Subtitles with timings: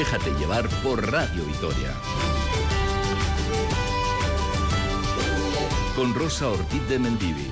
[0.00, 1.92] Déjate llevar por Radio Vitoria.
[5.94, 7.46] Con Rosa Ortiz de Mendivi.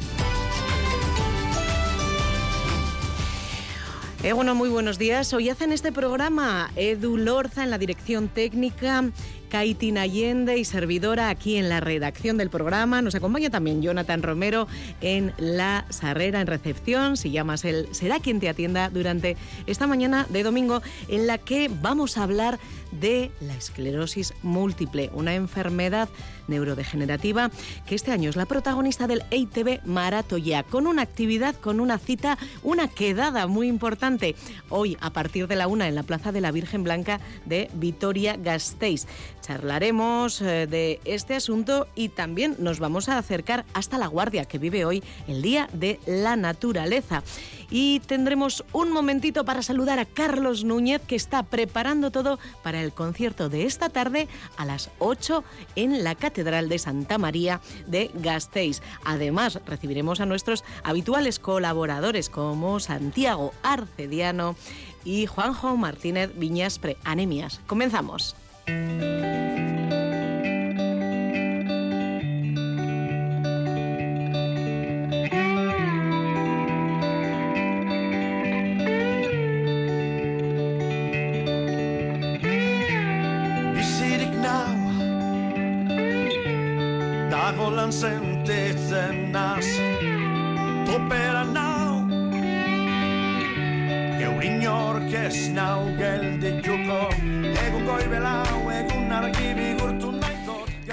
[4.22, 5.34] Eh, bueno, muy buenos días.
[5.34, 9.04] Hoy hacen este programa Edu Lorza en la dirección técnica,
[9.48, 13.02] Kaitin Allende y servidora aquí en la redacción del programa.
[13.02, 14.68] Nos acompaña también Jonathan Romero
[15.00, 17.16] en la Sarrera en recepción.
[17.16, 21.70] Si llamas él, será quien te atienda durante esta mañana de domingo en la que
[21.82, 22.58] vamos a hablar
[22.92, 26.08] de la esclerosis múltiple, una enfermedad
[26.46, 27.50] neurodegenerativa
[27.86, 32.38] que este año es la protagonista del EITB Maratoya, con una actividad, con una cita,
[32.62, 34.34] una quedada muy importante
[34.68, 38.36] hoy a partir de la una en la Plaza de la Virgen Blanca de Vitoria
[38.36, 39.06] Gasteiz.
[39.40, 44.58] Charlaremos eh, de este asunto y también nos vamos a acercar hasta La Guardia, que
[44.58, 47.22] vive hoy el Día de la Naturaleza
[47.70, 52.92] y tendremos un momentito para saludar a Carlos Núñez que está preparando todo para el
[52.92, 55.44] concierto de esta tarde a las 8
[55.76, 58.80] en la Catedral de Santa María de Gasteiz.
[59.04, 64.56] Además, recibiremos a nuestros habituales colaboradores como Santiago Arcediano
[65.04, 66.96] y Juanjo Martínez Viñaspre.
[67.04, 67.60] Anemias.
[67.66, 68.36] Comenzamos.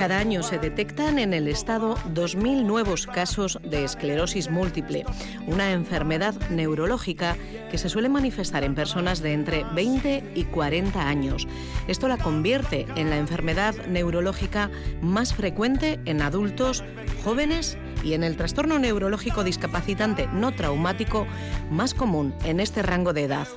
[0.06, 5.04] Cada año se detectan en el Estado 2.000 nuevos casos de esclerosis múltiple,
[5.48, 7.36] una enfermedad neurológica
[7.72, 11.48] que se suele manifestar en personas de entre 20 y 40 años.
[11.88, 14.70] Esto la convierte en la enfermedad neurológica
[15.02, 16.84] más frecuente en adultos,
[17.24, 21.26] jóvenes y en el trastorno neurológico discapacitante no traumático
[21.72, 23.48] más común en este rango de edad.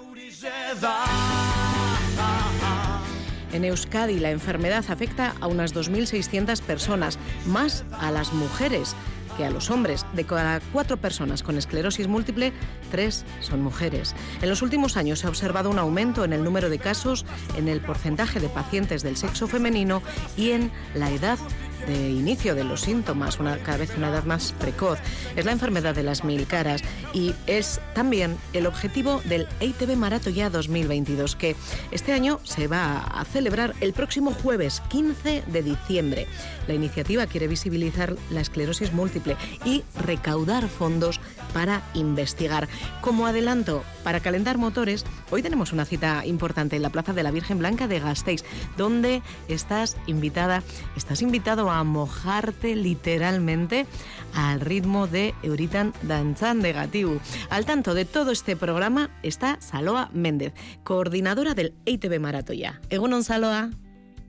[3.52, 8.94] En Euskadi la enfermedad afecta a unas 2.600 personas, más a las mujeres
[9.38, 10.04] que a los hombres.
[10.12, 12.52] De cada cuatro personas con esclerosis múltiple,
[12.90, 14.14] tres son mujeres.
[14.42, 17.24] En los últimos años se ha observado un aumento en el número de casos,
[17.56, 20.02] en el porcentaje de pacientes del sexo femenino
[20.36, 21.38] y en la edad
[21.86, 24.98] de inicio de los síntomas, una, cada vez una edad más precoz.
[25.36, 30.50] Es la enfermedad de las mil caras y es también el objetivo del EITB Maratoya
[30.50, 31.56] 2022, que
[31.90, 36.26] este año se va a celebrar el próximo jueves 15 de diciembre.
[36.66, 41.20] La iniciativa quiere visibilizar la esclerosis múltiple y recaudar fondos
[41.52, 42.68] para investigar.
[43.00, 47.30] Como adelanto, para calentar motores, hoy tenemos una cita importante en la Plaza de la
[47.30, 48.44] Virgen Blanca de Gasteiz,
[48.76, 50.62] donde estás invitada,
[50.96, 53.86] estás invitado a mojarte literalmente
[54.34, 57.20] al ritmo de Euritan Danzan de Gatiu.
[57.50, 62.80] Al tanto de todo este programa está Saloa Méndez, coordinadora del EITB Maratoya.
[62.90, 63.70] Egunon Saloa.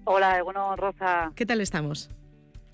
[0.06, 1.32] Hola, Egunon Rosa.
[1.36, 2.10] ¿Qué tal estamos?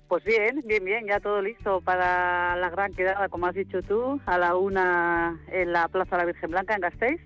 [0.08, 4.20] Pues bien, bien, bien, ya todo listo para la gran quedada, como has dicho tú,
[4.24, 7.20] a la una en la Plaza de la Virgen Blanca en Gasteiz.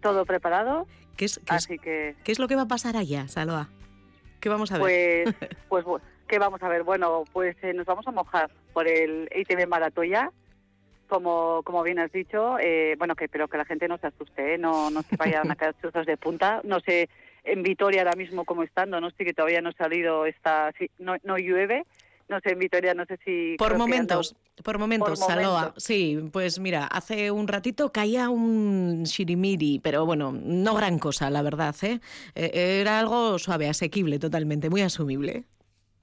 [0.00, 0.86] Todo preparado.
[1.16, 2.14] ¿Qué es, Así que...
[2.24, 3.68] ¿Qué es lo que va a pasar allá, Saloa?
[4.40, 5.24] ¿Qué vamos a ver?
[5.24, 5.50] Pues,
[5.84, 6.02] pues
[6.34, 6.82] ¿qué vamos a ver?
[6.82, 10.32] Bueno, pues eh, nos vamos a mojar por el ITV Maratoya,
[11.06, 12.58] como, como bien has dicho.
[12.58, 14.58] Eh, bueno, que pero que la gente no se asuste, ¿eh?
[14.58, 16.60] no, no se vayan a caer chuzos de punta.
[16.64, 17.08] No sé
[17.44, 21.14] en Vitoria ahora mismo como estando, no sé que todavía no ha salido esta, no,
[21.22, 21.84] no llueve,
[22.28, 23.54] no sé, en Vitoria no sé si...
[23.56, 24.34] Por momentos,
[24.64, 25.72] por momentos, Saloa.
[25.76, 31.42] Sí, pues mira, hace un ratito caía un shirimiri, pero bueno, no gran cosa, la
[31.42, 32.00] verdad, ¿eh?
[32.34, 35.44] eh era algo suave, asequible totalmente, muy asumible.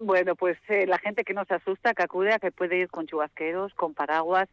[0.03, 2.89] Bueno, pues eh, la gente que no se asusta, que acude a que puede ir
[2.89, 4.49] con chubasqueros, con paraguas,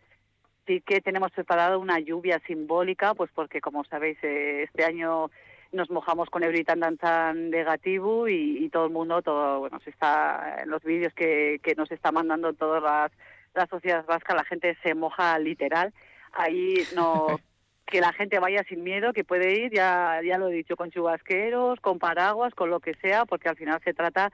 [0.66, 5.30] sí que tenemos preparado una lluvia simbólica, pues porque como sabéis, eh, este año
[5.72, 10.58] nos mojamos con Euritan Danzan negativo y, y, todo el mundo, todo, bueno, se está
[10.62, 13.10] en los vídeos que, que nos está mandando todas las,
[13.54, 15.94] las sociedades vascas, la gente se moja literal.
[16.32, 17.40] Ahí no
[17.86, 20.90] que la gente vaya sin miedo, que puede ir, ya, ya lo he dicho, con
[20.90, 24.30] chubasqueros, con paraguas, con lo que sea, porque al final se trata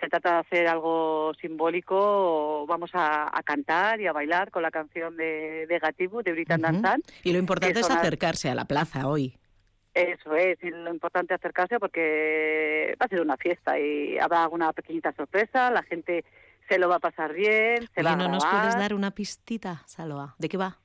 [0.00, 5.16] se trata de hacer algo simbólico, vamos a, cantar y a bailar con la canción
[5.16, 7.02] de, de Gatibu, de Britan Danzan.
[7.22, 9.38] Y lo importante es acercarse a la plaza hoy.
[9.94, 14.72] Eso es, lo importante es acercarse porque va a ser una fiesta y habrá alguna
[14.72, 16.24] pequeñita sorpresa, la gente
[16.68, 19.82] se lo va a pasar bien, se va a ¿no nos puedes dar una pistita,
[19.86, 20.36] Saloa?
[20.38, 20.78] ¿De qué va?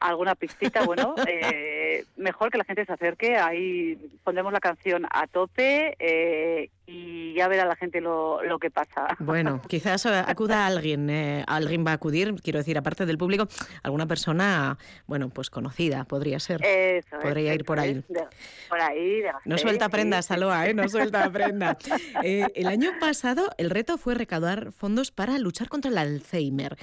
[0.00, 1.79] Alguna pistita, bueno, eh,
[2.16, 3.36] mejor que la gente se acerque.
[3.36, 8.70] Ahí pondremos la canción a tope eh, y ya verá la gente lo, lo que
[8.70, 9.16] pasa.
[9.20, 13.46] Bueno, quizás acuda alguien, eh, alguien va a acudir, quiero decir, aparte del público,
[13.82, 14.76] alguna persona,
[15.06, 16.64] bueno, pues conocida podría ser.
[16.64, 17.90] Eso Podría es, ir por ahí.
[17.90, 18.24] es, de-
[18.68, 19.20] por ahí.
[19.20, 20.28] de No suelta sí, prenda, sí.
[20.28, 20.74] Saloa, ¿eh?
[20.74, 21.76] No suelta prenda.
[22.22, 26.76] Eh, el año pasado el reto fue recaudar fondos para luchar contra el Alzheimer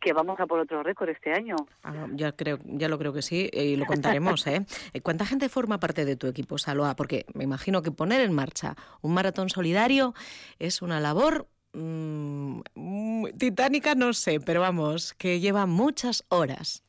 [0.00, 1.54] que vamos a por otro récord este año.
[1.84, 4.64] Ah, ya creo, ya lo creo que sí, y lo contaremos, ¿eh?
[4.94, 6.96] Eh, ¿Cuánta gente forma parte de tu equipo, Saloa?
[6.96, 10.14] Porque me imagino que poner en marcha un maratón solidario
[10.58, 16.82] es una labor mm, mm, titánica, no sé, pero vamos, que lleva muchas horas.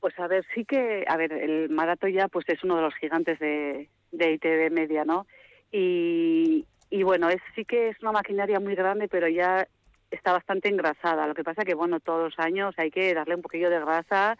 [0.00, 2.94] Pues a ver, sí que, a ver, el maratón ya pues es uno de los
[2.94, 5.26] gigantes de, de ITV Media, ¿no?
[5.70, 9.66] Y, y bueno, es sí que es una maquinaria muy grande, pero ya
[10.10, 11.26] está bastante engrasada.
[11.26, 14.36] Lo que pasa que, bueno, todos los años hay que darle un poquillo de grasa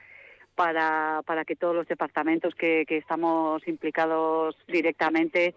[0.55, 5.55] para, para que todos los departamentos que, que estamos implicados directamente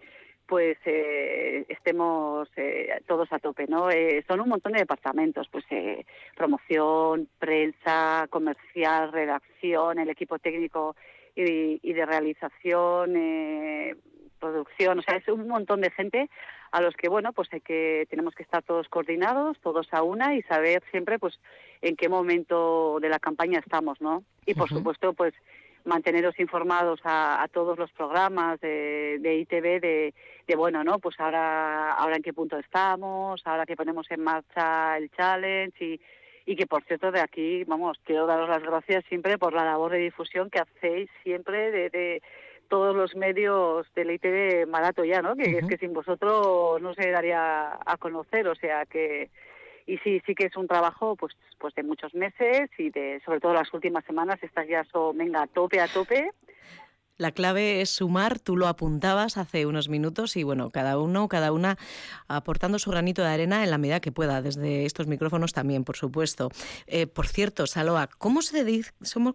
[0.54, 3.90] pues eh, estemos eh, todos a tope, ¿no?
[3.90, 6.06] Eh, son un montón de departamentos, pues eh,
[6.36, 10.94] promoción, prensa, comercial, redacción, el equipo técnico
[11.34, 13.96] y, y de realización, eh,
[14.38, 16.30] producción, o sea, es un montón de gente
[16.70, 20.36] a los que, bueno, pues hay que, tenemos que estar todos coordinados, todos a una
[20.36, 21.40] y saber siempre, pues,
[21.82, 24.22] en qué momento de la campaña estamos, ¿no?
[24.46, 25.34] Y, por supuesto, pues,
[25.84, 30.14] manteneros informados a, a todos los programas de, de ITV de,
[30.46, 30.98] de, bueno, ¿no?
[30.98, 36.00] Pues ahora, ahora en qué punto estamos, ahora que ponemos en marcha el challenge y,
[36.46, 39.92] y que, por cierto, de aquí, vamos, quiero daros las gracias siempre por la labor
[39.92, 42.22] de difusión que hacéis siempre de, de
[42.68, 45.36] todos los medios del ITV Marato ya, ¿no?
[45.36, 49.30] Que es que sin vosotros no se daría a conocer, o sea que
[49.86, 53.40] y sí sí que es un trabajo pues pues de muchos meses y de sobre
[53.40, 56.30] todo las últimas semanas estas ya son venga a tope a tope
[57.16, 61.52] La clave es sumar, tú lo apuntabas hace unos minutos y bueno, cada uno, cada
[61.52, 61.78] una
[62.26, 65.96] aportando su granito de arena en la medida que pueda, desde estos micrófonos también, por
[65.96, 66.50] supuesto.
[66.88, 68.82] Eh, por cierto, Saloa, ¿cómo se,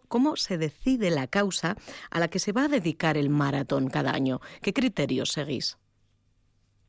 [0.10, 1.78] ¿cómo se decide la causa
[2.12, 4.42] a la que se va a dedicar el maratón cada año?
[4.62, 5.78] ¿Qué criterios seguís?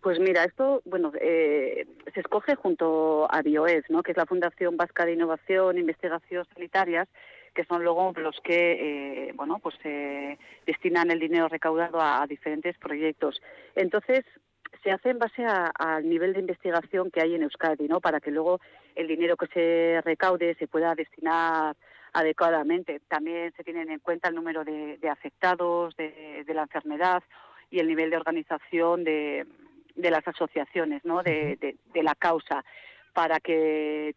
[0.00, 4.02] Pues mira, esto, bueno, eh, se escoge junto a BioES, ¿no?
[4.02, 7.06] que es la Fundación Vasca de Innovación e Investigación Sanitarias,
[7.54, 12.78] que son luego los que, eh, bueno, pues eh, destinan el dinero recaudado a, diferentes
[12.78, 13.42] proyectos.
[13.74, 14.24] Entonces,
[14.82, 18.00] se hace en base al nivel de investigación que hay en Euskadi, ¿no?
[18.00, 18.60] Para que luego
[18.94, 21.76] el dinero que se recaude se pueda destinar
[22.14, 23.00] adecuadamente.
[23.08, 27.22] También se tienen en cuenta el número de, de afectados de, de la enfermedad
[27.68, 29.46] y el nivel de organización de,
[29.96, 31.22] de las asociaciones, ¿no?
[31.22, 32.64] De, de- de la causa,
[33.12, 34.14] para que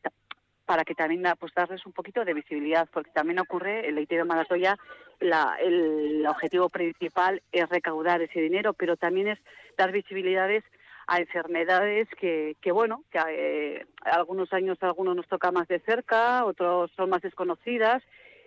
[0.65, 4.24] para que también da- pues darles un poquito de visibilidad, porque también ocurre el ITV
[4.25, 4.77] Maratoya,
[5.20, 9.39] la, el objetivo principal es recaudar ese dinero, pero también es
[9.77, 10.63] dar visibilidades
[11.08, 15.80] a enfermedades que, que bueno, que eh, algunos años a algunos nos toca más de
[15.80, 18.01] cerca, otros son más desconocidas,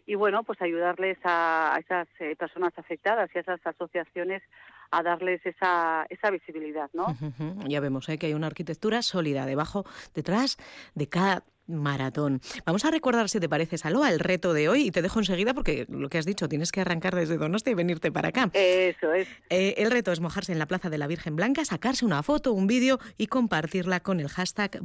[0.06, 4.42] y bueno, pues ayudarles a, esas eh, personas afectadas y a esas asociaciones
[4.92, 7.06] a darles esa, esa visibilidad, ¿no?
[7.66, 8.18] Ya vemos ¿eh?
[8.18, 9.84] que hay una arquitectura sólida debajo,
[10.14, 10.58] detrás
[10.94, 12.40] de cada maratón.
[12.64, 15.54] Vamos a recordar, si te parece, Saloa, el reto de hoy y te dejo enseguida
[15.54, 18.50] porque lo que has dicho, tienes que arrancar desde Donostia y venirte para acá.
[18.52, 19.28] Eso es.
[19.50, 22.52] Eh, el reto es mojarse en la Plaza de la Virgen Blanca, sacarse una foto,
[22.52, 24.80] un vídeo y compartirla con el hashtag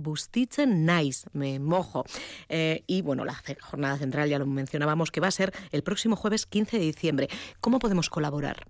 [0.68, 2.06] Nice, me mojo.
[2.50, 6.16] Eh, y bueno, la jornada central ya lo mencionábamos que va a ser el próximo
[6.16, 7.30] jueves 15 de diciembre.
[7.60, 8.66] ¿Cómo podemos colaborar?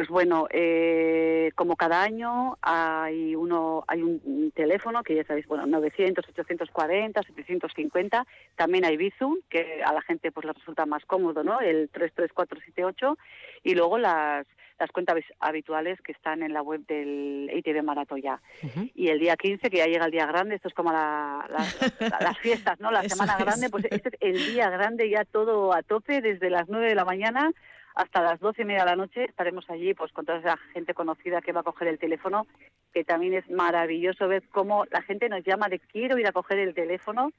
[0.00, 5.66] Pues bueno, eh, como cada año hay uno, hay un, teléfono que ya sabéis, bueno,
[5.66, 8.26] 900, 840, 750.
[8.56, 11.60] También hay Bizum, que a la gente pues le resulta más cómodo, ¿no?
[11.60, 13.18] El 33478
[13.62, 14.46] y luego las
[14.78, 18.40] las cuentas habituales que están en la web del ITV Maratoya.
[18.62, 18.88] Ujú.
[18.94, 22.08] Y el día 15, que ya llega el día grande, esto es como la- la-
[22.08, 22.90] la- las fiestas, ¿no?
[22.90, 23.44] La Eso semana es.
[23.44, 26.94] grande, pues este es el día grande ya todo a tope, desde las 9 de
[26.94, 27.52] la mañana
[27.94, 30.94] hasta las doce y media de la noche estaremos allí pues con toda esa gente
[30.94, 32.46] conocida que va a coger el teléfono,
[32.92, 36.58] que también es maravilloso ver cómo la gente nos llama de quiero ir a coger
[36.58, 37.32] el teléfono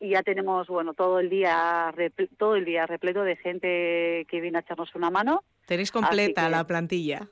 [0.00, 1.92] y ya tenemos bueno todo el día
[2.38, 6.50] todo el día repleto de gente que viene a echarnos una mano Tenéis completa que-
[6.50, 7.28] la plantilla.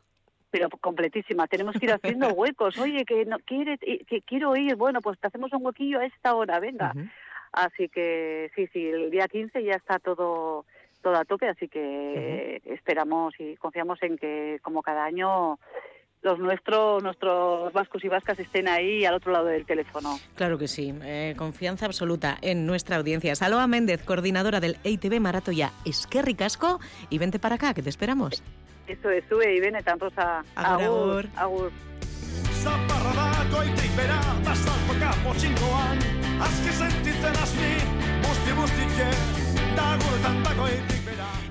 [0.51, 1.47] pero completísima.
[1.47, 2.79] Tenemos que ir haciendo huecos.
[2.79, 4.77] Oye, que no quiere, que quiero ir.
[4.77, 6.93] Bueno, pues te hacemos un huequillo a esta hora, venga.
[7.53, 10.65] Así que sí, sí, el día 15 ya está todo
[11.03, 15.59] todo a tope, así que esperamos y confiamos en que como cada año
[16.23, 20.19] los nuestros nuestros vascos y vascas estén ahí al otro lado del teléfono.
[20.37, 23.35] Claro que sí, eh, confianza absoluta en nuestra audiencia.
[23.35, 26.79] Saloa Méndez, coordinadora del EITB Maratoya Esquerri Casco,
[27.11, 28.43] y vente para acá, que te esperamos.
[28.87, 30.45] Eso es, sube y ven, tan rosa.
[30.55, 31.73] Agur, agur.
[34.45, 35.11] Bastalpaka
[36.43, 37.73] Azke sentitzen azmi
[38.23, 39.52] Busti bustike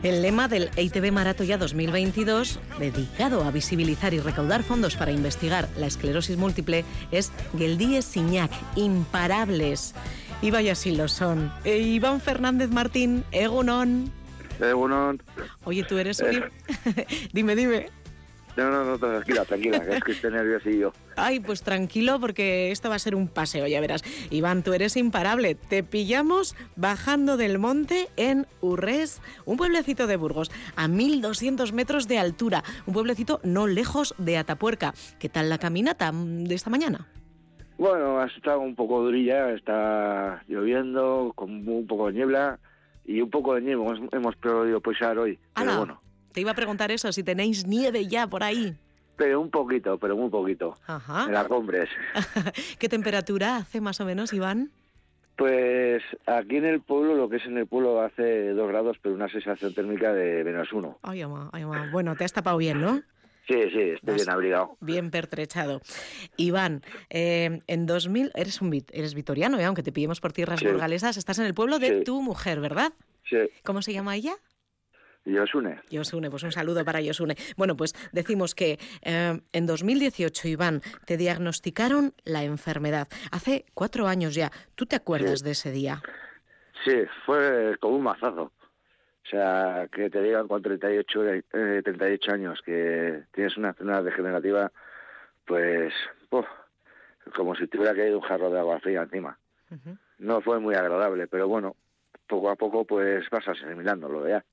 [0.03, 5.85] El lema del EITB Maratoya 2022, dedicado a visibilizar y recaudar fondos para investigar la
[5.85, 9.93] esclerosis múltiple, es Geldíes Siñac, imparables.
[10.41, 11.53] Y vaya si lo son.
[11.63, 14.11] E Iván Fernández Martín, Egunon.
[14.59, 15.15] Eh, bueno,
[15.65, 16.45] Oye, tú eres un...
[17.33, 17.89] dime, dime.
[18.57, 20.93] No, no, no, tranquila, tranquila, que es que estoy nerviosillo.
[21.15, 24.03] Ay, pues tranquilo porque esto va a ser un paseo, ya verás.
[24.29, 25.55] Iván, tú eres imparable.
[25.55, 32.19] Te pillamos bajando del monte en Urres, un pueblecito de Burgos, a 1200 metros de
[32.19, 32.63] altura.
[32.85, 34.93] Un pueblecito no lejos de Atapuerca.
[35.19, 37.07] ¿Qué tal la caminata de esta mañana?
[37.77, 42.59] Bueno, ha estado un poco durilla, está lloviendo, con un poco de niebla
[43.05, 45.39] y un poco de nieve hemos, hemos podido pisar hoy.
[45.55, 48.75] Pero bueno, Te iba a preguntar eso, si tenéis nieve ya por ahí.
[49.17, 50.75] pero un poquito, pero muy poquito.
[50.87, 51.25] Ajá.
[51.27, 51.89] En las cumbres.
[52.79, 54.71] ¿Qué temperatura hace más o menos, Iván?
[55.37, 59.15] Pues aquí en el pueblo, lo que es en el pueblo, hace dos grados, pero
[59.15, 60.97] una sensación térmica de menos uno.
[61.01, 61.89] Ay, ama, ay, ama.
[61.91, 63.01] Bueno, te has tapado bien, ¿no?
[63.47, 64.77] Sí, sí, estoy bien abrigado.
[64.81, 65.81] Bien pertrechado.
[66.37, 69.65] Iván, eh, en 2000, eres un eres vitoriano, ¿eh?
[69.65, 70.67] aunque te pillemos por tierras Sí.
[70.67, 72.03] burgalesas, estás en el pueblo de Sí.
[72.03, 72.93] tu mujer, ¿verdad?
[73.29, 74.33] Sí, ¿Cómo se llama ella?
[75.25, 75.79] Y os une.
[75.89, 77.35] Yosune, pues un saludo para Yosune.
[77.57, 83.07] Bueno, pues decimos que eh, en 2018, Iván, te diagnosticaron la enfermedad.
[83.31, 84.51] Hace cuatro años ya.
[84.75, 85.45] ¿Tú te acuerdas Sí.
[85.45, 86.01] de ese día?
[86.83, 88.51] Sí, fue como un mazazo.
[89.23, 91.43] O sea, que te digan con 38, eh,
[91.83, 94.71] 38 años que tienes una enfermedad degenerativa,
[95.45, 95.93] pues,
[97.35, 99.37] como si te hubiera caído un jarro de agua fría encima.
[100.17, 101.75] No fue muy agradable, pero bueno,
[102.27, 104.43] poco a poco pues vas asimilándolo ya.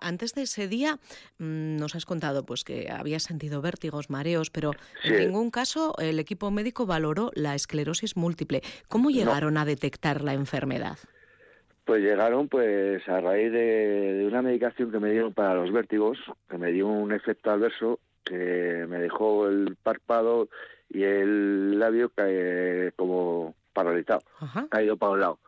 [0.00, 0.98] Antes de ese día
[1.38, 4.72] mm, nos has contado pues que habías sentido vértigos, mareos, pero
[5.04, 8.62] en ningún caso el equipo médico valoró la esclerosis múltiple.
[8.88, 10.98] ¿Cómo llegaron a detectar la enfermedad?
[11.84, 13.58] Pues llegaron pues a raíz de,
[14.18, 16.18] de una medicación que me dieron para los vértigos,
[16.48, 20.50] que me dio un efecto adverso que me dejó el párpado
[20.90, 24.66] y el labio cae- como paralizado, Ajá.
[24.68, 25.38] caído para un lado.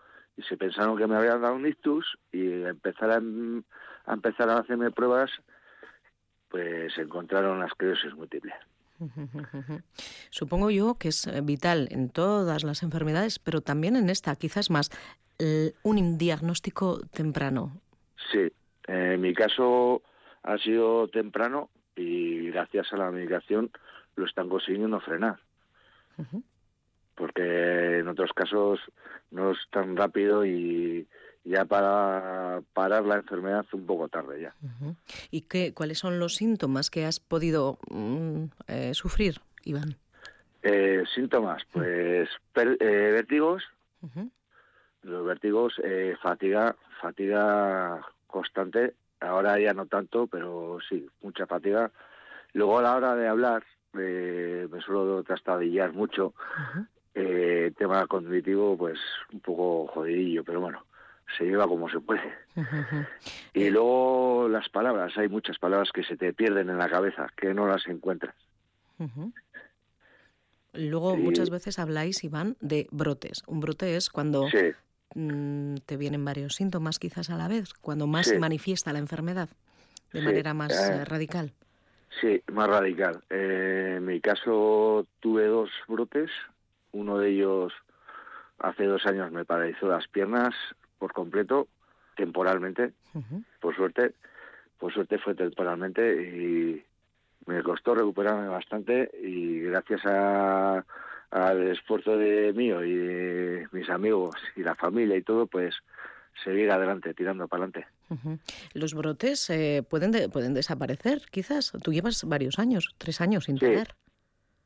[0.41, 3.65] Y se pensaron que me habían dado un ictus y empezaron
[4.07, 5.31] a empezar a hacerme pruebas,
[6.49, 8.55] pues encontraron la esclerosis múltiple.
[10.31, 14.71] Supongo yo que es eh, vital en todas las enfermedades, pero también en esta, quizás
[14.71, 14.91] más,
[15.83, 17.81] un diagnóstico temprano.
[18.31, 18.53] Sí,
[18.87, 20.03] en mi caso
[20.43, 23.71] ha sido temprano y gracias a la medicación
[24.17, 25.41] lo están consiguiendo frenar.
[26.19, 26.43] Ujú.
[27.21, 28.81] Porque en otros casos
[29.31, 31.07] no es tan rápido y
[31.45, 34.55] ya para parar la enfermedad un poco tarde ya.
[35.31, 39.97] ¿Y qué, cuáles son los síntomas que has podido mm, eh, sufrir, Iván?
[40.63, 43.65] Eh, síntomas, pues per- eh, vértigos,
[45.03, 51.91] los vértigos, eh, fatiga, fatiga constante, ahora ya no tanto, pero sí, mucha fatiga.
[52.55, 53.63] Luego a la hora de hablar,
[53.99, 56.33] eh, me suelo trastabillar mucho.
[57.23, 58.99] Eh, tema cognitivo, pues
[59.33, 60.85] un poco jodidillo, pero bueno,
[61.37, 62.23] se lleva como se puede.
[63.53, 67.53] Y luego las palabras, hay muchas palabras que se te pierden en la cabeza, que
[67.53, 68.35] no las encuentras.
[70.73, 71.21] Luego, Sí.
[71.23, 73.43] muchas veces habláis, Iván, de brotes.
[73.49, 74.73] Un brote es cuando Sí,
[75.17, 78.35] mm, te vienen varios síntomas quizás a la vez, cuando más Sí.
[78.35, 79.49] se manifiesta la enfermedad
[80.13, 81.53] de manera más eh, eh, radical.
[82.21, 83.23] sí, más radical.
[83.31, 86.31] Eh, en mi caso tuve dos brotes,
[86.93, 87.73] uno de ellos
[88.59, 90.55] hace dos años me paralizó las piernas
[90.99, 91.69] por completo,
[92.17, 92.93] temporalmente,
[93.61, 94.13] por suerte,
[94.79, 96.85] por suerte fue temporalmente y
[97.47, 100.85] me costó recuperarme bastante y gracias a,
[101.31, 105.75] al esfuerzo de mío y de mis amigos y la familia y todo, pues
[106.45, 107.89] seguir adelante, tirando para adelante.
[108.75, 111.73] Los brotes eh, pueden, de- pueden desaparecer, quizás.
[111.83, 113.67] Tú llevas varios años, tres años sin Sí.
[113.67, 113.95] tener.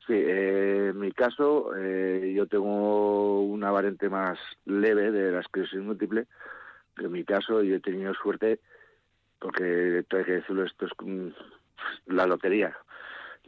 [0.07, 5.81] Sí, eh, en mi caso, eh, yo tengo una variante más leve de la esclerosis
[5.81, 6.27] múltiple,
[6.95, 8.61] que en mi caso yo he tenido suerte,
[9.39, 10.93] porque esto hay que decirlo, esto es
[12.07, 12.77] la lotería,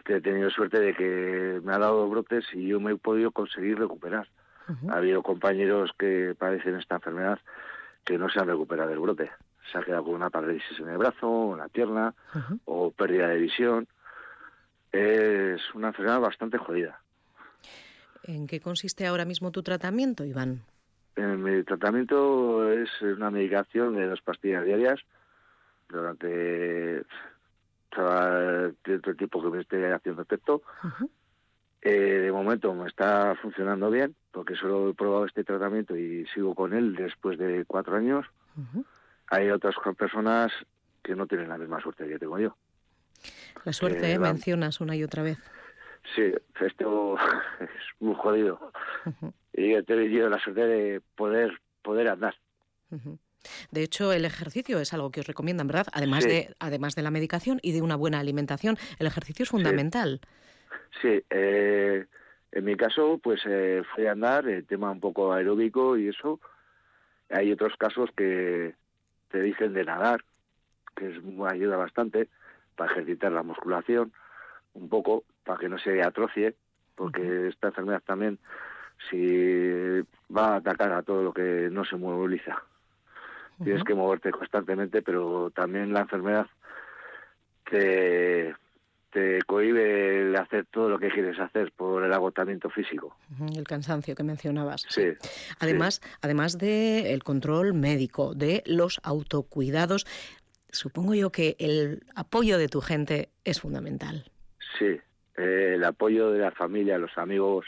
[0.04, 3.32] que he tenido suerte de que me ha dado brotes y yo me he podido
[3.32, 4.28] conseguir recuperar.
[4.88, 7.38] Ha habido compañeros que padecen esta enfermedad
[8.04, 9.30] que no se han recuperado del brote.
[9.70, 12.14] Se ha quedado con una parálisis en el brazo, en la pierna,
[12.64, 13.86] o pérdida de visión.
[14.96, 17.00] Es una enfermedad bastante jodida.
[18.24, 20.62] ¿En qué consiste ahora mismo tu tratamiento, Iván?
[21.16, 25.00] Eh, mi tratamiento es una medicación de dos pastillas diarias
[25.88, 27.04] durante
[27.90, 30.62] todo el tiempo que me esté haciendo efecto.
[31.82, 36.54] Eh, de momento me está funcionando bien porque solo he probado este tratamiento y sigo
[36.54, 38.26] con él después de cuatro años.
[39.28, 40.52] Hay otras personas
[41.02, 42.56] que no tienen la misma suerte que tengo yo.
[43.64, 44.18] La suerte, Eh, ¿eh?
[44.18, 45.38] mencionas una y otra vez.
[46.14, 47.16] Sí, esto
[47.60, 47.70] es
[48.00, 48.72] muy jodido.
[49.52, 52.34] Y he tenido la suerte de poder poder andar.
[53.70, 55.86] De hecho, el ejercicio es algo que os recomiendan, ¿verdad?
[55.92, 56.30] Además, Sí.
[56.30, 60.20] de, además de la medicación y de una buena alimentación, el ejercicio es fundamental.
[61.00, 62.06] Sí, eh,
[62.52, 66.40] en mi caso, pues eh, fui a andar, el tema un poco aeróbico y eso.
[67.30, 68.74] Hay otros casos que
[69.30, 70.24] te dicen de nadar,
[70.96, 71.16] que es,
[71.48, 72.28] ayuda bastante
[72.76, 74.12] para ejercitar la musculación,
[74.74, 76.54] un poco, para que no se atrocie,
[76.94, 78.38] porque esta enfermedad también,
[79.10, 80.00] si
[80.34, 82.62] va a atacar a todo lo que no se moviliza.
[83.62, 86.46] Tienes que moverte constantemente, pero también la enfermedad
[87.70, 88.54] te,
[89.16, 93.16] te cohíbe el hacer todo lo que quieres hacer por el agotamiento físico.
[93.56, 94.84] El cansancio que mencionabas.
[94.90, 95.08] Sí.
[95.58, 100.06] Además, además del el control médico, de los autocuidados,
[100.76, 104.30] supongo yo que el apoyo de tu gente es fundamental.
[104.78, 104.98] Sí,
[105.36, 107.66] eh, el apoyo de la familia, los amigos,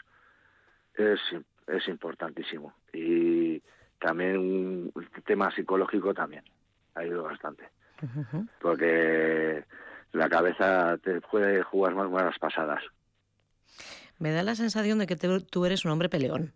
[0.95, 1.19] es,
[1.67, 2.75] es importantísimo.
[2.93, 3.63] Y
[4.01, 6.45] también el tema psicológico también
[6.95, 7.69] ayuda bastante.
[8.61, 9.65] Porque
[10.13, 12.83] la cabeza te puede jugar más malas pasadas.
[14.19, 16.53] Me da la sensación de que te- tú eres un hombre peleón.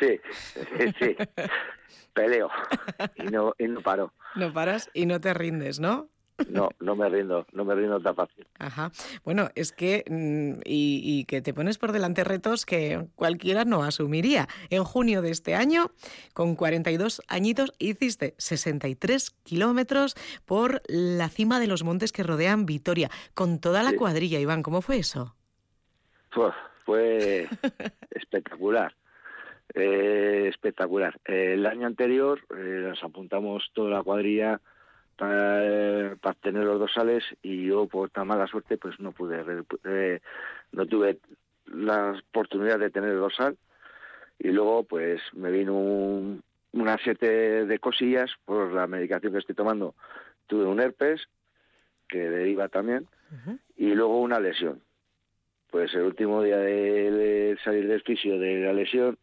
[0.00, 0.20] Sí,
[0.98, 1.16] sí.
[2.12, 2.48] Peleo.
[3.16, 4.12] Y no, y no paro.
[4.34, 6.08] No paras y no te rindes, ¿no?
[6.48, 8.44] No, no me rindo, no me rindo tan fácil.
[8.58, 8.90] Ajá.
[9.24, 13.84] Bueno, es que mm, y, y que te pones por delante retos que cualquiera no
[13.84, 14.48] asumiría.
[14.70, 15.92] En junio de este año,
[16.32, 23.10] con 42 añitos, hiciste 63 kilómetros por la cima de los montes que rodean Vitoria,
[23.34, 23.96] con toda la Sí.
[23.96, 24.64] cuadrilla, Iván.
[24.64, 25.36] ¿Cómo fue eso?
[26.32, 26.50] Fue,
[26.84, 27.48] fue
[28.10, 28.92] espectacular.
[29.72, 31.18] Eh, espectacular.
[31.24, 34.60] Eh, el año anterior eh, nos apuntamos toda la cuadrilla
[35.16, 40.20] para, para tener los dorsales y yo por tan mala suerte pues no pude,
[40.72, 41.18] no tuve
[41.66, 43.56] la oportunidad de tener el dorsal
[44.38, 49.54] y luego pues me vino un- una siete de cosillas por la medicación que estoy
[49.54, 49.94] tomando.
[50.48, 51.22] Tuve un herpes
[52.08, 53.58] que deriva también Ujú.
[53.76, 54.80] y luego una lesión.
[55.70, 59.16] Pues el último día de, de salir del fisio de la lesión,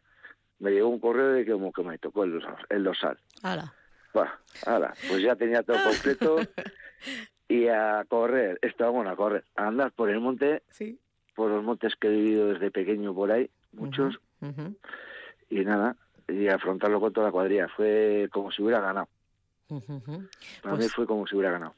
[0.62, 2.40] me llegó un correo de que como que me tocó el.
[2.70, 3.18] El dorsal.
[3.42, 6.36] Ala, pues ya tenía todo completo
[7.48, 10.98] y a correr, estaba bueno a correr, a andar por el monte, Sí.
[11.34, 14.20] por los montes que he vivido desde pequeño por ahí, muchos,
[15.50, 15.96] y nada,
[16.28, 17.68] y afrontarlo con toda la cuadrilla.
[17.68, 19.08] Fue como si hubiera ganado.
[19.68, 20.00] ujú.
[20.62, 21.74] Para Pues- mí fue como si hubiera ganado.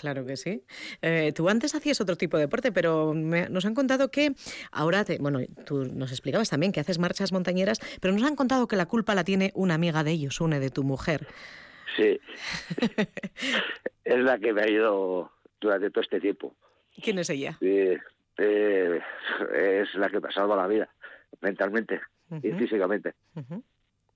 [0.00, 0.62] Claro que sí.
[1.02, 4.32] Eh, tú antes hacías otro tipo de deporte, pero me- nos han contado que
[4.70, 8.68] ahora, te, bueno, tú nos explicabas también que haces marchas montañeras, pero nos han contado
[8.68, 11.26] que la culpa la tiene una amiga de ellos, une de tu mujer.
[11.96, 12.20] Sí.
[14.04, 16.54] es la que me ha ido durante todo este tiempo.
[17.02, 17.56] ¿Quién es ella?
[17.58, 17.66] Sí,
[18.38, 19.00] eh,
[19.52, 20.88] es la que me salva la vida,
[21.40, 22.00] mentalmente
[22.42, 23.14] y físicamente.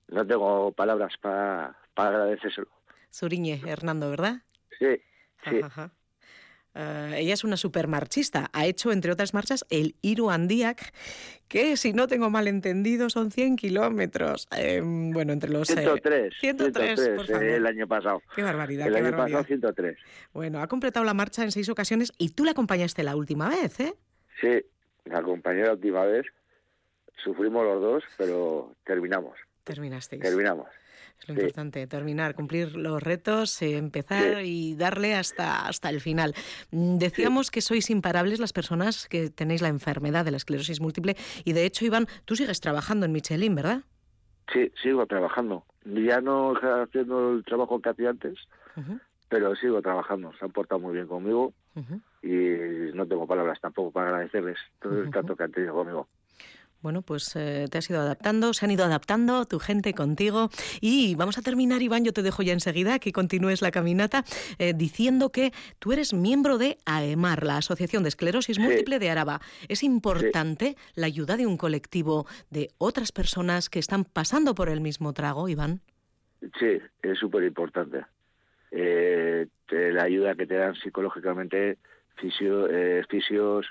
[0.07, 2.67] No tengo palabras para agradecérselo.
[3.09, 4.41] Suriñe Hernando, ¿verdad?
[4.79, 4.85] Sí,
[5.49, 5.93] sí, Ajá, ajá.
[6.75, 8.49] Eh, ella es una supermarchista.
[8.51, 10.91] Ha hecho, entre otras marchas, el Iru Andiac,
[11.47, 14.47] que, si no tengo mal entendido, son 100 kilómetros.
[14.57, 15.69] Eh, bueno, entre los...
[15.69, 17.43] eh, 103, 103, 103, por eh, favor.
[17.43, 18.21] el año pasado.
[18.35, 19.37] Qué barbaridad, El qué año barbaridad.
[19.39, 19.97] pasado 103.
[20.33, 23.79] Bueno, ha completado la marcha en seis ocasiones y tú la acompañaste la última vez,
[23.79, 23.93] ¿eh?
[24.41, 24.65] Sí,
[25.05, 26.25] la acompañé la última vez.
[27.23, 29.37] Sufrimos los dos, pero terminamos.
[29.63, 30.21] Terminasteis.
[30.23, 30.67] Terminamos.
[31.19, 31.41] Es lo sí.
[31.41, 36.33] importante, terminar, cumplir los retos, eh, empezar y darle hasta, hasta el final.
[36.71, 41.15] Mm, Decíamos que sois imparables las personas que tenéis la enfermedad de la esclerosis múltiple
[41.45, 43.83] y de hecho, Iván, tú sigues trabajando en Michelin, ¿verdad?
[44.51, 45.65] Sí, sigo trabajando.
[45.85, 48.37] Ya no haciendo el trabajo que hacía antes,
[49.29, 50.33] pero sigo trabajando.
[50.37, 51.53] Se han portado muy bien conmigo
[52.21, 56.07] y no tengo palabras tampoco para agradecerles todo el trato que han tenido conmigo.
[56.83, 60.49] Bueno, pues eh, te has ido adaptando, se han ido adaptando tu gente contigo.
[60.81, 64.25] Y vamos a terminar, Iván, yo te dejo ya enseguida que continúes la caminata,
[64.59, 68.61] eh, diciendo que tú eres miembro de AEMAR, la Asociación de Esclerosis Sí.
[68.61, 69.39] Múltiple de Araba.
[69.69, 74.81] Es importante la ayuda de un colectivo de otras personas que están pasando por el
[74.81, 75.79] mismo trago, Iván.
[76.59, 78.05] Sí, es súper importante.
[78.71, 81.77] Eh, la ayuda que te dan psicológicamente,
[82.17, 83.67] fisio, eh, fisios,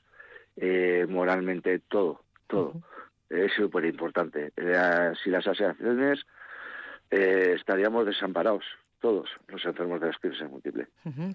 [1.09, 2.81] moralmente, todo, todo.
[3.32, 4.52] Es súper importante.
[4.56, 6.20] Eh, si las asociaciones
[7.10, 8.64] eh, estaríamos desamparados,
[9.00, 10.86] todos los enfermos de la esclerosis múltiple.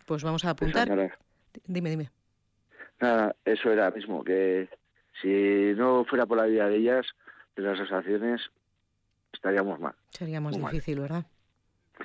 [0.06, 1.18] Pues vamos a apuntar.
[1.66, 2.12] Dime, dime.
[3.02, 4.70] Nada, eso era mismo, que
[5.22, 7.08] si no fuera por la vida de ellas,
[7.56, 8.42] de las asociaciones,
[9.34, 9.96] estaríamos mal.
[10.10, 10.72] Sería más mal.
[10.72, 11.26] difícil, ¿verdad?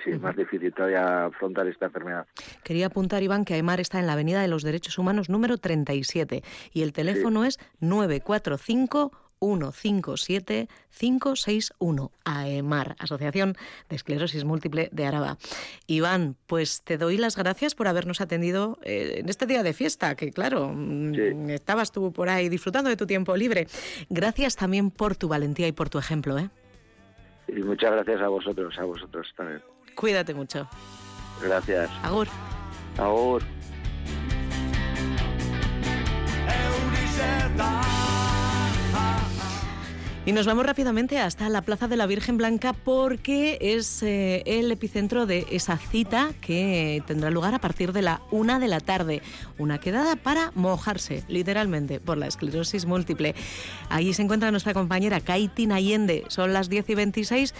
[0.02, 2.26] Sí, es más difícil todavía afrontar esta enfermedad.
[2.64, 6.42] Quería apuntar, Iván, que AEMAR está en la Avenida de los Derechos Humanos número 37
[6.72, 13.54] y el teléfono es 945 157 561 AEMAR, Asociación
[13.88, 15.36] de Esclerosis Múltiple de Araba.
[15.86, 20.14] Iván, pues te doy las gracias por habernos atendido eh, en este día de fiesta,
[20.14, 21.52] que claro, mm, Sí.
[21.52, 23.66] estabas tú por ahí disfrutando de tu tiempo libre.
[24.08, 26.38] Gracias también por tu valentía y por tu ejemplo.
[26.38, 26.48] ¿eh?
[27.48, 29.62] Y muchas gracias a vosotros, a vosotros también.
[29.96, 30.68] Cuídate mucho.
[31.42, 31.90] Gracias.
[32.02, 32.28] Agur.
[32.98, 33.42] Agur.
[40.24, 44.70] Y nos vamos rápidamente hasta la Plaza de la Virgen Blanca porque es eh, el
[44.70, 49.20] epicentro de esa cita que tendrá lugar a partir de la una de la tarde.
[49.58, 53.34] Una quedada para mojarse, literalmente, por la esclerosis múltiple.
[53.88, 56.24] Allí se encuentra nuestra compañera Kaitin Allende.
[56.28, 57.54] Son las 10 y 26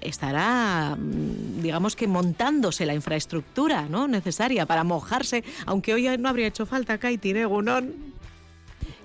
[0.00, 4.08] estará, mm, digamos que montándose la infraestructura ¿no?
[4.08, 8.15] necesaria para mojarse, aunque hoy no habría hecho falta, Kaitin, ¿eh, Gunón?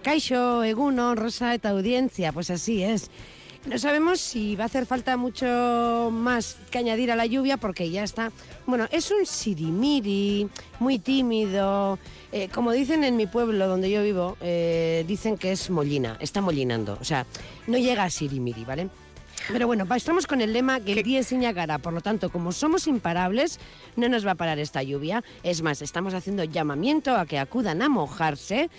[0.04, 3.12] Caixo, Eguno, Rosa eta audiencia, pues así es.
[3.66, 7.92] No sabemos si va a hacer falta mucho más que añadir a la lluvia porque
[7.92, 8.32] ya está.
[8.66, 12.00] Bueno, es un sirimiri, muy tímido.
[12.32, 16.42] Eh, como dicen en mi pueblo donde yo vivo, eh, dicen que es mollina, está
[16.42, 16.98] mollinando.
[17.00, 17.28] O sea,
[17.68, 18.90] no llega a sirimiri, ¿vale?
[19.48, 22.52] Pero bueno, estamos con el lema que el día es Iñagara, por lo tanto, como
[22.52, 23.60] somos imparables,
[23.96, 25.24] no nos va a parar esta lluvia.
[25.44, 28.70] Es más, estamos haciendo llamamiento a que acudan a mojarse.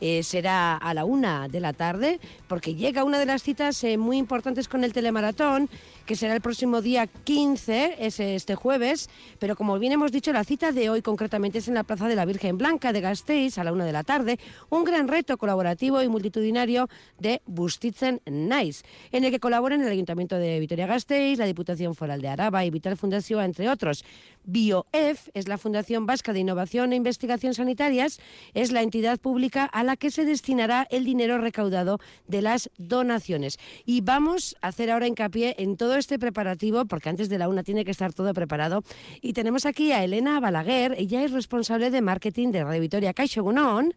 [0.00, 3.98] Eh, será a la una de la tarde, porque llega una de las citas eh,
[3.98, 5.68] muy importantes con el telemaratón,
[6.08, 10.42] que será el próximo día 15, es este jueves, pero como bien hemos dicho, la
[10.42, 13.64] cita de hoy concretamente es en la Plaza de la Virgen Blanca de Gasteiz a
[13.64, 14.38] la una de la tarde,
[14.70, 20.38] un gran reto colaborativo y multitudinario de Bustitzen Nice, en el que colaboran el Ayuntamiento
[20.38, 24.02] de Vitoria-Gasteiz, la Diputación Foral de Araba y Vital Fundación, entre otros.
[24.44, 28.18] BioEF es la Fundación Vasca de Innovación e Investigación Sanitarias,
[28.54, 33.58] es la entidad pública a la que se destinará el dinero recaudado de las donaciones.
[33.84, 37.62] Y vamos a hacer ahora hincapié en todo este preparativo, porque antes de la una
[37.62, 38.82] tiene que estar todo preparado.
[39.20, 43.12] Y tenemos aquí a Elena Balaguer, ella es responsable de marketing de Radio Vitoria.
[43.12, 43.94] Caixo Gunón.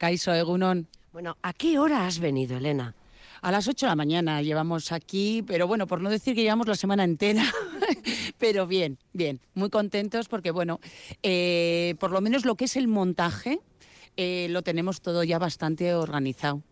[0.00, 0.88] Caiso Egunon.
[1.12, 2.94] Bueno, ¿a qué hora has venido, Elena?
[3.42, 6.66] A las 8 de la mañana llevamos aquí, pero bueno, por no decir que llevamos
[6.66, 7.44] la semana entera,
[8.38, 10.80] pero bien, bien, muy contentos porque bueno,
[11.22, 13.60] eh, por lo menos lo que es el montaje
[14.16, 16.62] eh, lo tenemos todo ya bastante organizado.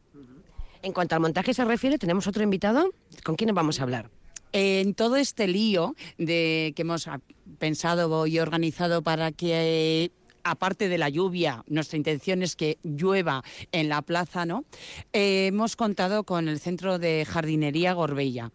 [0.82, 2.90] En cuanto al montaje se refiere, tenemos otro invitado.
[3.24, 4.10] ¿Con quién vamos a hablar?
[4.52, 7.08] En todo este lío de que hemos
[7.58, 10.10] pensado y organizado para que
[10.50, 14.64] aparte de la lluvia, nuestra intención es que llueva en la plaza, ¿no?
[15.12, 18.50] Eh, hemos contado con el Centro de Jardinería Gorbella.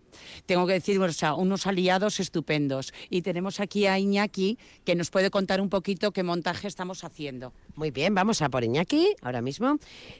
[0.45, 2.93] Tengo que decir, o sea, unos aliados estupendos.
[3.10, 7.53] Y tenemos aquí a Iñaki, que nos puede contar un poquito qué montaje estamos haciendo.
[7.75, 9.77] Muy bien, vamos a por Iñaki ahora mismo.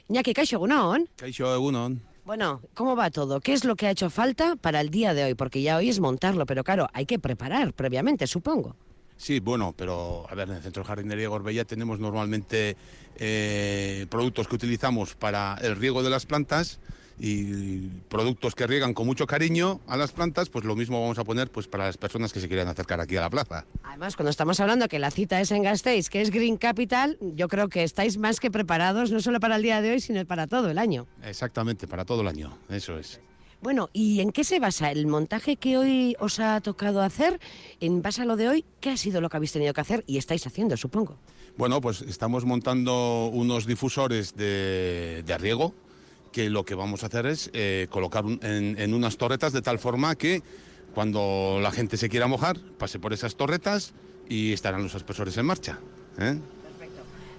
[0.08, 1.08] Iñaki Caixo Gunón.
[1.16, 2.13] Kaixo egunon.
[2.24, 3.42] Bueno, ¿cómo va todo?
[3.42, 5.34] ¿Qué es lo que ha hecho falta para el día de hoy?
[5.34, 8.76] Porque ya hoy es montarlo, pero claro, hay que preparar previamente, supongo.
[9.18, 12.76] Sí, bueno, pero a ver, en el Centro de Jardinería Gorbella tenemos normalmente
[13.16, 16.80] eh, productos que utilizamos para el riego de las plantas
[17.18, 21.24] y productos que riegan con mucho cariño a las plantas, pues lo mismo vamos a
[21.24, 23.64] poner pues para las personas que se quieran acercar aquí a la plaza.
[23.82, 27.48] Además, cuando estamos hablando que la cita es en Gasteiz, que es Green Capital, yo
[27.48, 30.46] creo que estáis más que preparados, no solo para el día de hoy, sino para
[30.46, 31.06] todo el año.
[31.22, 33.20] Exactamente, para todo el año, eso es.
[33.60, 37.40] Bueno, ¿y en qué se basa el montaje que hoy os ha tocado hacer?
[37.80, 40.04] En base a lo de hoy, ¿qué ha sido lo que habéis tenido que hacer
[40.06, 41.16] y estáis haciendo, supongo?
[41.56, 45.72] Bueno, pues estamos montando unos difusores de, de riego
[46.34, 49.62] que lo que vamos a hacer es eh, colocar un- en, en unas torretas de
[49.62, 50.42] tal forma que
[50.92, 53.94] cuando la gente se quiera mojar, pase por esas torretas
[54.28, 55.78] y estarán los aspersores en marcha.
[56.18, 56.36] ¿eh?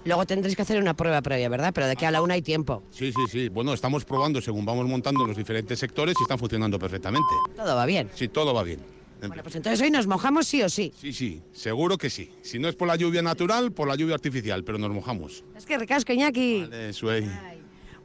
[0.06, 1.72] Luego tendréis que hacer una prueba previa, ¿verdad?
[1.74, 2.82] Pero de aquí a la una hay tiempo.
[2.90, 3.48] Sí, sí, sí.
[3.50, 7.28] Bueno, estamos probando según vamos montando los diferentes sectores y están funcionando perfectamente.
[7.54, 8.08] Todo va bien.
[8.14, 8.80] Sí, todo va bien.
[9.20, 10.92] Bueno, pues entonces hoy nos mojamos sí o sí.
[10.98, 12.30] Sí, sí, seguro que sí.
[12.42, 15.42] Si no es por la lluvia natural, por la lluvia artificial, pero nos mojamos.
[15.56, 16.62] Es que ricasco, Iñaki.
[16.70, 17.28] Vale, Suey.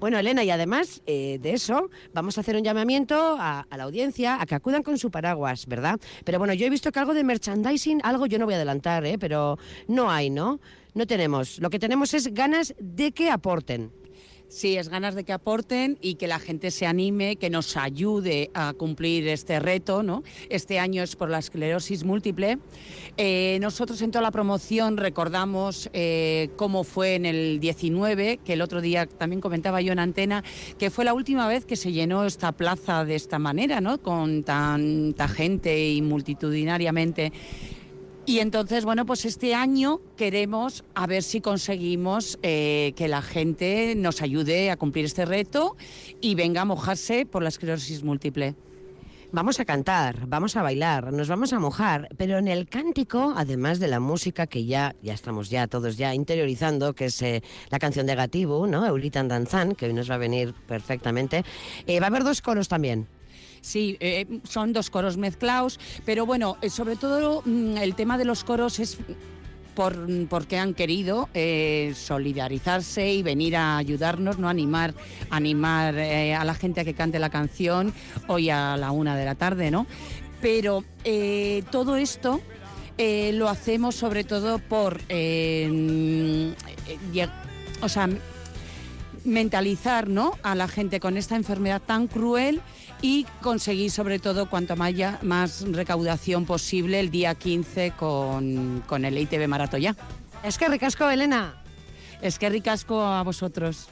[0.01, 3.83] Bueno, Elena, y además eh, de eso, vamos a hacer un llamamiento a, a la
[3.83, 5.99] audiencia a que acudan con su paraguas, ¿verdad?
[6.25, 9.05] Pero bueno, yo he visto que algo de merchandising, algo yo no voy a adelantar,
[9.05, 9.19] ¿eh?
[9.19, 10.59] Pero no hay, ¿no?
[10.95, 11.59] No tenemos.
[11.59, 13.91] Lo que tenemos es ganas de que aporten.
[14.51, 18.51] Sí, es ganas de que aporten y que la gente se anime, que nos ayude
[18.53, 20.23] a cumplir este reto, ¿no?
[20.49, 22.59] Este año es por la esclerosis múltiple.
[23.15, 28.61] Eh, nosotros en toda la promoción recordamos eh, cómo fue en el 19, que el
[28.61, 30.43] otro día también comentaba yo en antena,
[30.77, 33.99] que fue la última vez que se llenó esta plaza de esta manera, ¿no?
[33.99, 37.31] Con tanta gente y multitudinariamente.
[38.25, 43.95] Y entonces, bueno, pues este año queremos a ver si conseguimos eh, que la gente
[43.95, 45.75] nos ayude a cumplir este reto
[46.21, 48.55] y venga a mojarse por la esclerosis múltiple.
[49.33, 53.79] Vamos a cantar, vamos a bailar, nos vamos a mojar, pero en el cántico, además
[53.79, 57.79] de la música que ya, ya estamos ya todos ya interiorizando, que es eh, la
[57.79, 58.85] canción de Gatibu, ¿no?
[58.85, 61.45] Eulitan Danzán, que hoy nos va a venir perfectamente,
[61.87, 63.07] eh, va a haber dos coros también.
[63.61, 68.25] Sí, eh, son dos coros mezclados, pero bueno, eh, sobre todo mm, el tema de
[68.25, 68.97] los coros es
[69.75, 69.95] por,
[70.27, 74.93] porque han querido eh, solidarizarse y venir a ayudarnos, no animar,
[75.29, 77.93] animar eh, a la gente a que cante la canción
[78.27, 79.85] hoy a la una de la tarde, ¿no?
[80.41, 82.41] Pero eh, todo esto
[82.97, 86.53] eh, lo hacemos sobre todo por, eh,
[86.87, 87.29] eh, lle-
[87.81, 88.09] o sea,
[89.23, 90.33] mentalizar ¿no?
[90.43, 92.59] a la gente con esta enfermedad tan cruel
[93.01, 99.17] y conseguir sobre todo cuanto maya- más recaudación posible el día 15 con, con el
[99.17, 99.95] ITV Maratoya.
[100.43, 101.61] Es que ricasco, Elena.
[102.21, 103.87] Es que ricasco a vosotros.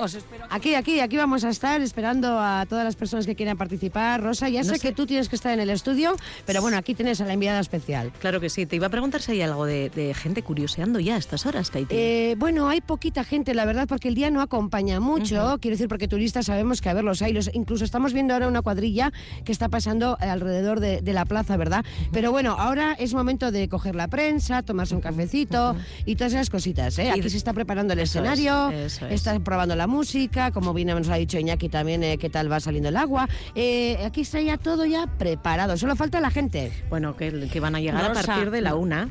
[0.00, 0.44] Os espero.
[0.50, 4.22] Aquí, aquí, aquí vamos a estar esperando a todas las personas que quieran participar.
[4.22, 4.80] Rosa, ya No sé, sé.
[4.80, 7.60] que tú tienes que estar en el estudio, pero bueno, aquí tienes a la enviada
[7.60, 8.10] especial.
[8.20, 8.66] Claro que sí.
[8.66, 11.70] Te iba a preguntar si hay algo de, de gente curioseando ya a estas horas,
[11.70, 11.94] Kaiti.
[11.94, 15.58] Eh, bueno, hay poquita gente, la verdad, porque el día no acompaña mucho.
[15.60, 17.32] Quiero decir, porque turistas sabemos que a ver los hay.
[17.32, 19.12] los- incluso estamos viendo ahora una cuadrilla
[19.44, 21.84] que está pasando alrededor de, de la plaza, ¿verdad?
[22.12, 26.50] Pero bueno, ahora es momento de coger la prensa, tomarse un cafecito y todas esas
[26.50, 26.98] cositas.
[26.98, 27.04] ¿eh?
[27.14, 29.12] Y- Aquí se está preparando el Eso es, escenario, eso es.
[29.12, 32.60] está probando la música, como bien nos ha dicho Iñaki también, eh, qué tal va
[32.60, 33.28] saliendo el agua.
[33.54, 35.76] Eh, aquí está ya todo ya preparado.
[35.76, 36.72] Solo falta la gente.
[36.88, 39.10] Bueno, que, que van a llegar a partir de la una.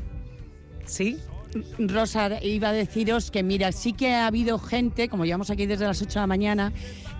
[0.86, 1.18] ¿Sí?
[1.78, 5.84] Rosa, iba a deciros que mira, sí que ha habido gente, como llevamos aquí desde
[5.84, 6.72] las 8 de la mañana,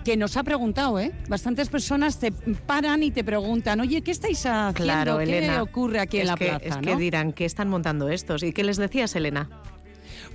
[0.05, 1.11] que nos ha preguntado, ¿eh?
[1.27, 4.73] Bastantes personas te paran y te preguntan, oye, ¿qué estáis haciendo?
[4.83, 5.61] Claro, ¿Qué Elena.
[5.61, 6.65] ocurre aquí en la que, plaza?
[6.65, 6.97] Es que no?".
[6.97, 8.41] dirán, ¿qué están montando estos?
[8.43, 9.49] ¿Y qué les decías, Elena?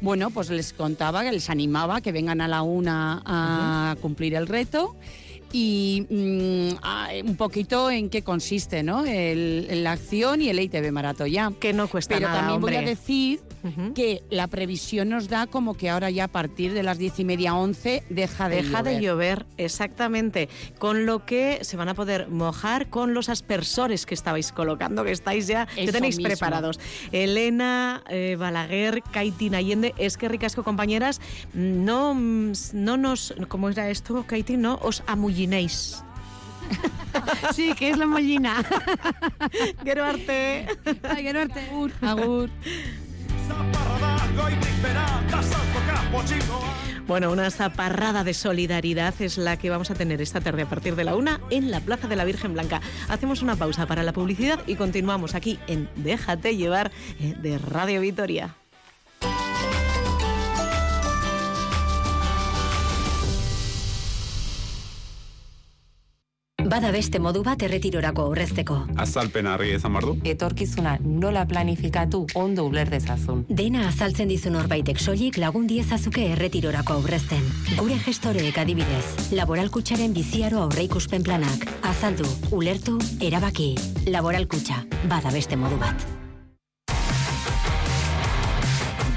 [0.00, 4.46] Bueno, pues les contaba, que les animaba que vengan a la una a cumplir el
[4.46, 4.94] reto
[5.52, 9.04] y mm, a- un poquito en qué consiste, ¿no?
[9.06, 11.50] El, la acción y el ITV Maratoya.
[11.58, 12.92] Que no cuesta Pero nada, también voy a hombre.
[13.94, 17.24] Que la previsión nos da como que ahora ya a partir de las diez y
[17.24, 19.40] media, once, deja de Deja de llover.
[19.40, 20.48] llover, exactamente.
[20.78, 25.12] Con lo que se van a poder mojar con los aspersores que estabais colocando, que
[25.12, 26.28] estáis ya, que tenéis mismo.
[26.28, 26.78] preparados.
[27.12, 31.20] Elena eh, Balaguer, Kaitin Allende, es que ricasco compañeras,
[31.54, 34.60] no, no nos, ¿cómo era esto, Kaitin?
[34.62, 36.02] No os amullinéis.
[37.54, 38.62] Sí, que es la mollina.
[39.82, 40.66] Quiero arte.
[41.16, 41.60] Que norte.
[42.02, 42.50] Agur.
[47.06, 50.96] Bueno, una zaparrada de solidaridad es la que vamos a tener esta tarde a partir
[50.96, 52.80] de la una en la Plaza de la Virgen Blanca.
[53.08, 58.00] Hacemos una pausa para la publicidad y continuamos aquí en Déjate llevar eh, de Radio
[58.00, 58.56] Vitoria.
[66.66, 68.76] Bada beste modu bat erretirorako aurrezteko.
[68.98, 70.14] Azalpen harri izan behar du?
[70.26, 73.44] etorkizuna nola planifikatu ondo uler dezazun.
[73.48, 77.44] Dena azaltzen dizu norbaitek soilik lagun diezazuke erretirorako aurrezten.
[77.78, 81.68] Gure gestoreek adibidez, laboralkutxaren biziaro aurreikuspen planak.
[81.86, 83.74] Azaldu, ulertu, erabaki.
[84.10, 86.06] Laboralkutxa, bada beste modu bat.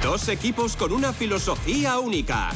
[0.03, 2.51] Dos equipos con una filosofía única.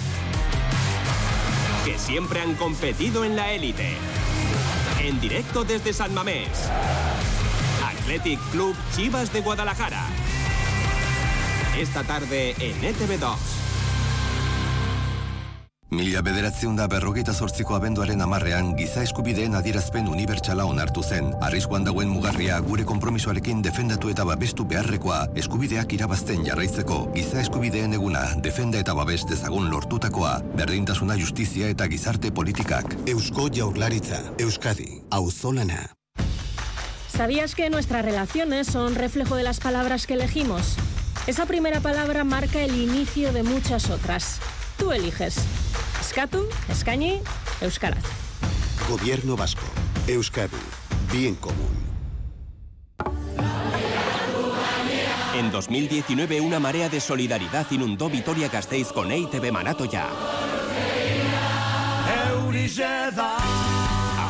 [1.83, 3.97] Que siempre han competido en la élite.
[5.03, 6.47] En directo desde San Mamés.
[7.85, 10.01] Athletic Club Chivas de Guadalajara.
[11.77, 13.35] Esta tarde en E ETV2.
[15.93, 21.27] Mila bederatzeun da berrogeita zortziko abenduaren amarrean giza eskubideen adierazpen unibertsala onartu zen.
[21.45, 26.97] Arriskuan dagoen mugarria gure konpromisoarekin defendatu eta babestu beharrekoa eskubideak irabazten jarraitzeko.
[27.13, 30.39] Giza eskubideen eguna defenda eta babes dezagun lortutakoa.
[30.57, 32.97] Berdintasuna justizia eta gizarte politikak.
[33.13, 34.23] Eusko jaurlaritza.
[34.41, 35.03] Euskadi.
[35.11, 35.91] Auzolana.
[37.07, 40.75] ¿Sabías que nuestras relaciones son reflejo de las palabras que elegimos?
[41.27, 44.39] Esa primera palabra marca el inicio de muchas otras.
[44.83, 45.37] Tú eliges.
[46.01, 47.21] Eskatu, eskañi,
[47.61, 48.03] euskaraz.
[48.89, 49.63] Gobierno vasco.
[50.09, 50.57] Euskadi.
[51.09, 51.71] Bien común.
[55.39, 60.09] En 2019 una marea de solidaridad inundó Vitoria-Gasteiz con EITB Manatoya.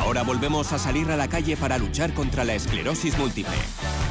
[0.04, 3.56] Ahora volvemos a salir a la calle para luchar contra la esclerosis múltiple.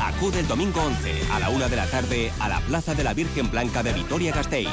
[0.01, 3.13] Acude el domingo 11 a la una de la tarde a la Plaza de la
[3.13, 4.69] Virgen Blanca de Vitoria-Gasteiz.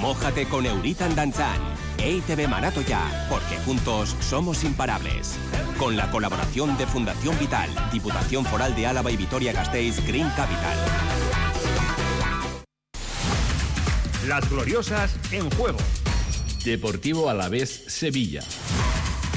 [0.00, 1.60] Mójate con Euritan Danzán.
[1.98, 5.36] EITB Manatoya, porque juntos somos imparables.
[5.78, 10.78] Con la colaboración de Fundación Vital, Diputación Foral de Álava y Vitoria-Gasteiz Green Capital.
[14.26, 15.78] Las gloriosas en juego.
[16.64, 18.42] Deportivo Alavés Sevilla.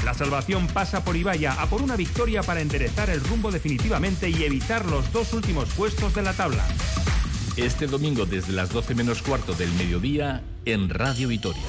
[0.04, 4.42] La salvación pasa por Ibaya a por una victoria para enderezar el rumbo definitivamente y
[4.42, 6.64] evitar los dos últimos puestos de la tabla.
[7.56, 11.62] Este domingo desde las 12 menos cuarto del mediodía en Radio Vitoria.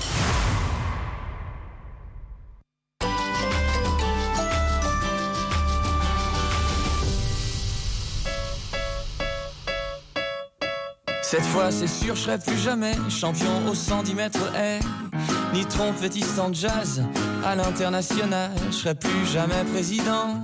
[11.34, 14.84] Cette fois, c'est sûr, je serai plus jamais champion au 110 mètres air,
[15.54, 17.02] ni trompettiste en jazz
[17.46, 18.52] à l'international.
[18.68, 20.42] Je serai plus jamais président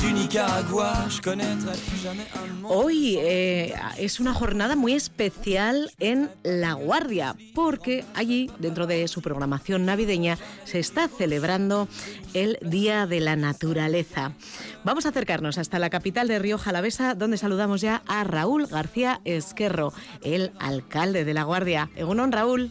[0.00, 0.92] du Nicaragua.
[1.08, 2.72] Je connaîtrai plus jamais un monde.
[2.72, 9.20] Hoy eh, es una jornada muy especial en La Guardia, porque allí, dentro de su
[9.20, 11.88] programación navideña, se está celebrando
[12.34, 14.32] el Día de la Naturaleza.
[14.84, 19.20] Vamos a acercarnos hasta la capital de Río Jalavesa, donde saludamos ya a Raúl García
[19.24, 21.90] Esquerro, el alcalde de La Guardia.
[21.96, 22.70] Egunon, Raúl.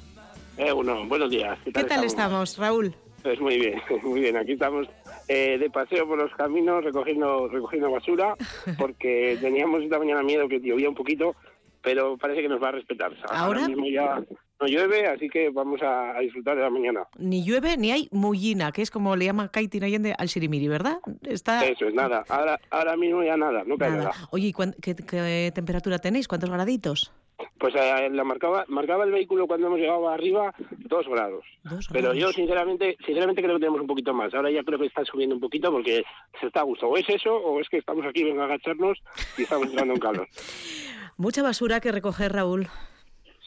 [0.58, 1.58] Eh, bueno, buenos días.
[1.66, 2.94] ¿Qué tal estamos, Raúl?
[3.24, 4.38] Pues muy bien, muy bien.
[4.38, 4.88] Aquí estamos
[5.28, 8.36] eh, de paseo por los caminos recogiendo recogiendo basura
[8.78, 11.36] porque teníamos esta mañana miedo que llovía un poquito,
[11.82, 13.14] pero parece que nos va a respetar.
[13.30, 13.68] ¿Ahora?
[13.68, 14.22] mismo ya
[14.60, 17.08] no llueve, así que vamos a, a disfrutar de la mañana.
[17.18, 21.00] Ni llueve ni hay mullina, que es como le llama Kaitin Allende al sirimiri, ¿verdad?
[21.24, 22.24] Está Eso es, nada.
[22.30, 24.04] Ahora, ahora mismo ya nada, no cae nada.
[24.04, 24.28] nada.
[24.32, 26.28] Oye, ¿y qué, qué temperatura tenéis?
[26.28, 27.12] ¿Cuántos graditos?
[27.58, 31.44] Pues eh, la marcaba, marcaba el vehículo cuando hemos llegado arriba dos grados.
[31.92, 34.34] Pero yo sinceramente, sinceramente creo que tenemos un poquito más.
[34.34, 36.04] Ahora ya creo que está subiendo un poquito porque
[36.40, 36.88] se está a gusto.
[36.88, 39.00] O es eso, o es que estamos aquí, venga a agacharnos
[39.38, 40.28] y estamos entrando en calor.
[41.18, 42.68] Mucha basura que recoger, Raúl.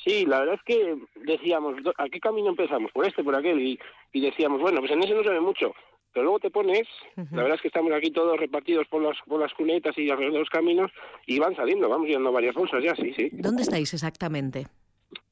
[0.05, 2.93] Sí, la verdad es que decíamos, ¿a qué camino empezamos?
[2.93, 3.79] Por este, por aquel, y,
[4.13, 5.73] y decíamos, bueno, pues en ese no se ve mucho.
[6.17, 9.39] Pero luego te pones, la verdad es que estamos aquí todos repartidos por las, por
[9.39, 10.91] las cunetas y alrededor de los caminos,
[11.27, 13.29] y van saliendo, vamos llenando varias bolsas ya, sí, sí.
[13.33, 14.67] ¿Dónde estáis exactamente?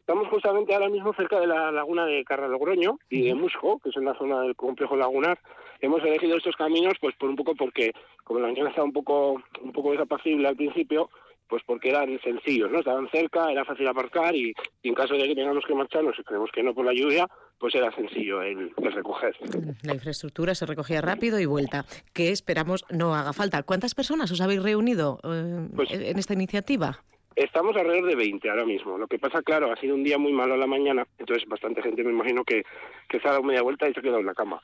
[0.00, 3.96] Estamos justamente ahora mismo cerca de la laguna de Carralogroño y de Musco, que es
[3.96, 5.38] en la zona del complejo lagunar.
[5.80, 9.42] Hemos elegido estos caminos pues por un poco porque, como la mañana estaba un poco,
[9.62, 11.08] un poco desapacible al principio,
[11.48, 12.78] pues porque eran sencillos, ¿no?
[12.78, 14.52] Estaban cerca, era fácil aparcar y,
[14.82, 17.28] y en caso de que tengamos que marcharnos, y creemos que no por la lluvia,
[17.58, 19.34] pues era sencillo el, el recoger.
[19.82, 23.62] La infraestructura se recogía rápido y vuelta, que esperamos no haga falta.
[23.62, 26.98] ¿Cuántas personas os habéis reunido eh, Pues- en esta iniciativa?
[27.36, 28.96] Estamos alrededor de 20 ahora mismo.
[28.96, 31.82] Lo que pasa, claro, ha sido un día muy malo a la mañana, entonces bastante
[31.82, 32.62] gente me imagino que,
[33.08, 34.60] que se ha dado media vuelta y se ha quedado en la cama.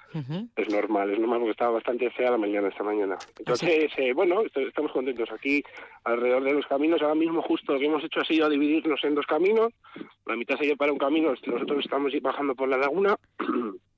[0.56, 3.16] Es normal, es normal porque estaba bastante fea la mañana esta mañana.
[3.38, 5.62] Entonces, eh, bueno, est- estamos contentos aquí
[6.04, 7.02] alrededor de los caminos.
[7.02, 9.72] Ahora mismo justo lo que hemos hecho ha sido dividirnos en dos caminos.
[10.26, 13.16] La mitad se lleva para un camino, nosotros estamos bajando por la laguna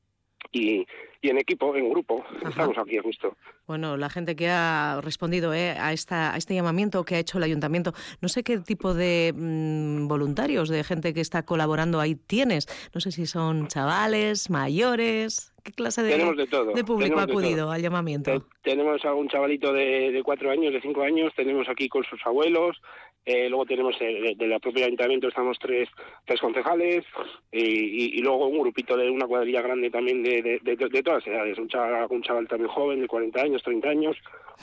[0.50, 0.86] y,
[1.20, 3.36] y en equipo, en grupo, estamos aquí justo.
[3.66, 7.38] Bueno, la gente que ha respondido eh, a, esta, a este llamamiento que ha hecho
[7.38, 12.14] el ayuntamiento, no sé qué tipo de mm, voluntarios, de gente que está colaborando ahí
[12.16, 12.66] tienes.
[12.94, 17.22] No sé si son chavales, mayores, qué clase de, Tenemos de todo, de público ha
[17.22, 18.30] acudido al llamamiento.
[18.40, 22.02] Te- tenemos a un chavalito de, de cuatro años, de cinco años, tenemos aquí con
[22.04, 22.80] sus abuelos,
[23.24, 25.88] eh, luego tenemos eh, de, de la propia ayuntamiento estamos tres,
[26.24, 27.04] tres concejales
[27.52, 31.24] y, y- y luego un grupito de una cuadrilla grande también de, de, de- todas
[31.24, 34.16] las edades, un chaval, un chaval también joven de 40 años, 30 años,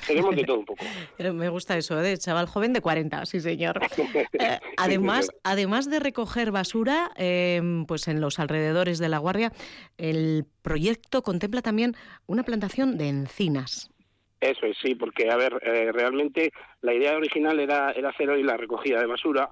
[0.08, 0.84] tenemos de todo un poco.
[1.18, 3.80] Eh, Me gusta eso, de chaval joven de 40, sí señor.
[4.40, 5.42] Eh, además, señor.
[5.44, 9.52] además de recoger basura, eh, pues en los alrededores de la Guardia,
[9.98, 11.96] el proyecto contempla también
[12.28, 13.90] una plantación de encinas.
[14.42, 18.44] Eso es, sí, porque, a ver, eh, realmente la idea original era, era hacer hoy
[18.44, 19.50] la recogida de basura,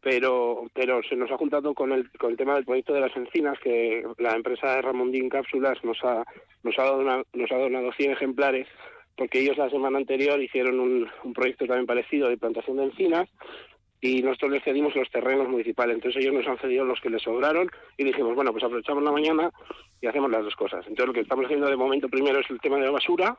[0.00, 3.16] pero pero se nos ha juntado con el con el tema del proyecto de las
[3.16, 6.24] encinas que la empresa de Ramondín Cápsulas nos ha
[6.64, 8.66] nos ha dado nos ha donado 100 ejemplares
[9.16, 13.28] porque ellos la semana anterior hicieron un, un proyecto también parecido de plantación de encinas
[14.00, 15.94] y nosotros les cedimos los terrenos municipales.
[15.94, 19.12] Entonces ellos nos han cedido los que les sobraron y dijimos, bueno, pues aprovechamos la
[19.12, 19.50] mañana
[20.00, 20.80] y hacemos las dos cosas.
[20.88, 23.38] Entonces lo que estamos haciendo de momento primero es el tema de la basura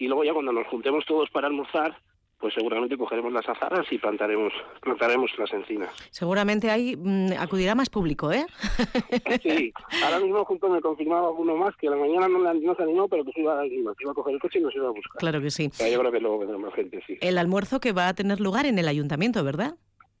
[0.00, 1.96] y luego ya cuando nos juntemos todos para almorzar,
[2.38, 5.90] pues seguramente cogeremos las azarras y plantaremos plantaremos las encinas.
[6.10, 8.46] Seguramente ahí mm, acudirá más público, ¿eh?
[9.42, 9.72] Sí,
[10.04, 12.82] ahora mismo junto me confirmaba uno más que a la mañana no, la- no se
[12.82, 15.18] animó, pero que se iba, iba a coger el coche y nos iba a buscar.
[15.18, 15.68] Claro que sí.
[15.68, 17.18] Yo creo que luego vendrá más gente, sí.
[17.20, 19.74] El almuerzo que va a tener lugar en el ayuntamiento, ¿verdad?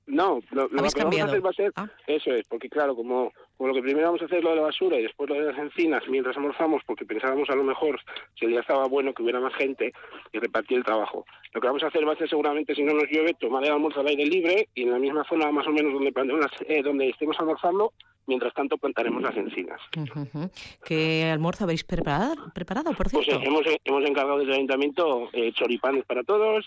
[0.06, 1.30] No, lo, lo ¿Habéis que vamos a cambiado?
[1.30, 1.72] hacer va a ser,
[2.06, 4.62] eso es, porque claro, como, como lo que primero vamos a hacer lo de la
[4.62, 8.00] basura y después lo de las encinas mientras almorzamos, porque pensábamos a lo mejor,
[8.38, 9.92] si el día estaba bueno, que hubiera más gente
[10.32, 11.26] y repartir el trabajo.
[11.52, 13.72] Lo que vamos a hacer va a ser seguramente, si no nos llueve, tomar el
[13.72, 16.10] almuerzo al aire libre y en la misma zona más o menos donde,
[16.68, 17.92] eh, donde estemos almorzando,
[18.26, 19.78] mientras tanto plantaremos las encinas.
[20.84, 23.42] ¿Qué almuerzo habéis preparado, preparado por Pues cierto?
[23.42, 26.64] eh, hemos, hemos encargado desde el ayuntamiento eh, choripanes para todos,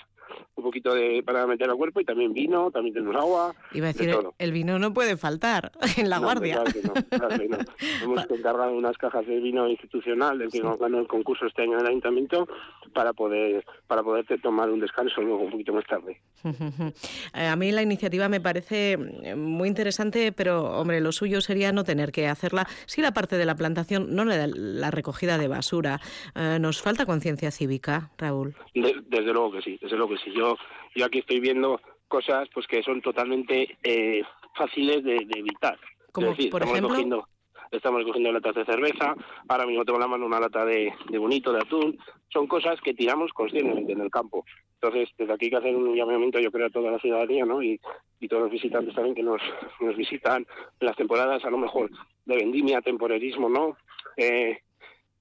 [0.55, 3.93] un poquito de para meter al cuerpo y también vino, también tenemos agua, Iba a
[3.93, 4.33] de decir, todo.
[4.37, 6.63] el vino no puede faltar en la No, guardia.
[6.63, 6.93] claro no,
[7.37, 7.57] que no.
[8.03, 11.73] Hemos encargado unas cajas de vino institucional del que nos ganó el concurso este año
[11.73, 12.47] en el ayuntamiento
[12.93, 16.21] para poder para poder tomar un descanso luego un poquito más tarde.
[17.35, 21.71] Eh, A mí la iniciativa me parece eh, muy interesante, pero hombre, lo suyo sería
[21.71, 22.67] no tener que hacerla.
[22.85, 25.99] Sí, la parte de la plantación, no la, la recogida de basura.
[26.35, 28.55] Eh, nos falta conciencia cívica, Raúl.
[28.73, 30.31] De- desde luego que sí, desde luego que sí.
[30.35, 30.55] Yo
[30.95, 34.21] yo aquí estoy viendo cosas pues que son totalmente eh,
[34.55, 35.77] fáciles de, de evitar.
[36.13, 37.27] Como, decir, por estamos ejemplo?
[37.71, 39.15] estamos recogiendo latas de cerveza,
[39.47, 41.97] ahora mismo tengo en la mano una lata de, de bonito, de atún,
[42.31, 44.45] son cosas que tiramos conscientemente en el campo.
[44.75, 47.63] Entonces, desde aquí hay que hacer un llamamiento, yo creo, a toda la ciudadanía, ¿no?
[47.63, 47.79] Y,
[48.19, 49.41] y todos los visitantes también que nos,
[49.79, 50.45] nos visitan
[50.79, 51.89] las temporadas, a lo mejor,
[52.25, 53.77] de vendimia, temporerismo, ¿no?
[54.17, 54.59] Eh,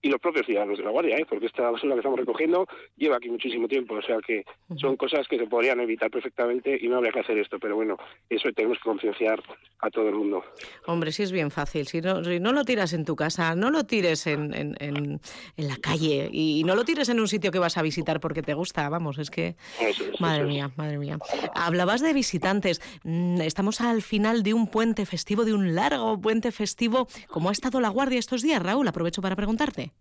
[0.03, 1.27] y los propios ciudadanos de la Guardia, ¿eh?
[1.29, 4.45] porque esta basura que estamos recogiendo lleva aquí muchísimo tiempo, o sea que
[4.77, 7.97] son cosas que se podrían evitar perfectamente y no habría que hacer esto, pero bueno,
[8.29, 9.41] eso tenemos que concienciar
[9.81, 10.45] a todo el mundo.
[10.87, 11.87] Hombre, sí es bien fácil.
[11.87, 15.21] Si no, si no lo tiras en tu casa, no lo tires en, en, en-
[15.57, 18.43] en la calle y no lo tires en un sitio que vas a visitar porque
[18.43, 18.89] te gusta.
[18.89, 19.55] Vamos, es que...
[19.81, 20.49] Eso es, Madre eso es.
[20.49, 21.19] mía, madre mía.
[21.55, 22.81] Hablabas de visitantes.
[23.05, 27.07] Mm, Estamos al final de un puente festivo, de un largo puente festivo.
[27.29, 28.89] ¿Cómo ha estado la guardia estos días, Raúl?
[28.89, 29.92] Aprovecho para preguntarte.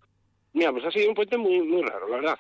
[0.54, 2.40] Mira, pues ha sido un puente muy, muy raro, la verdad,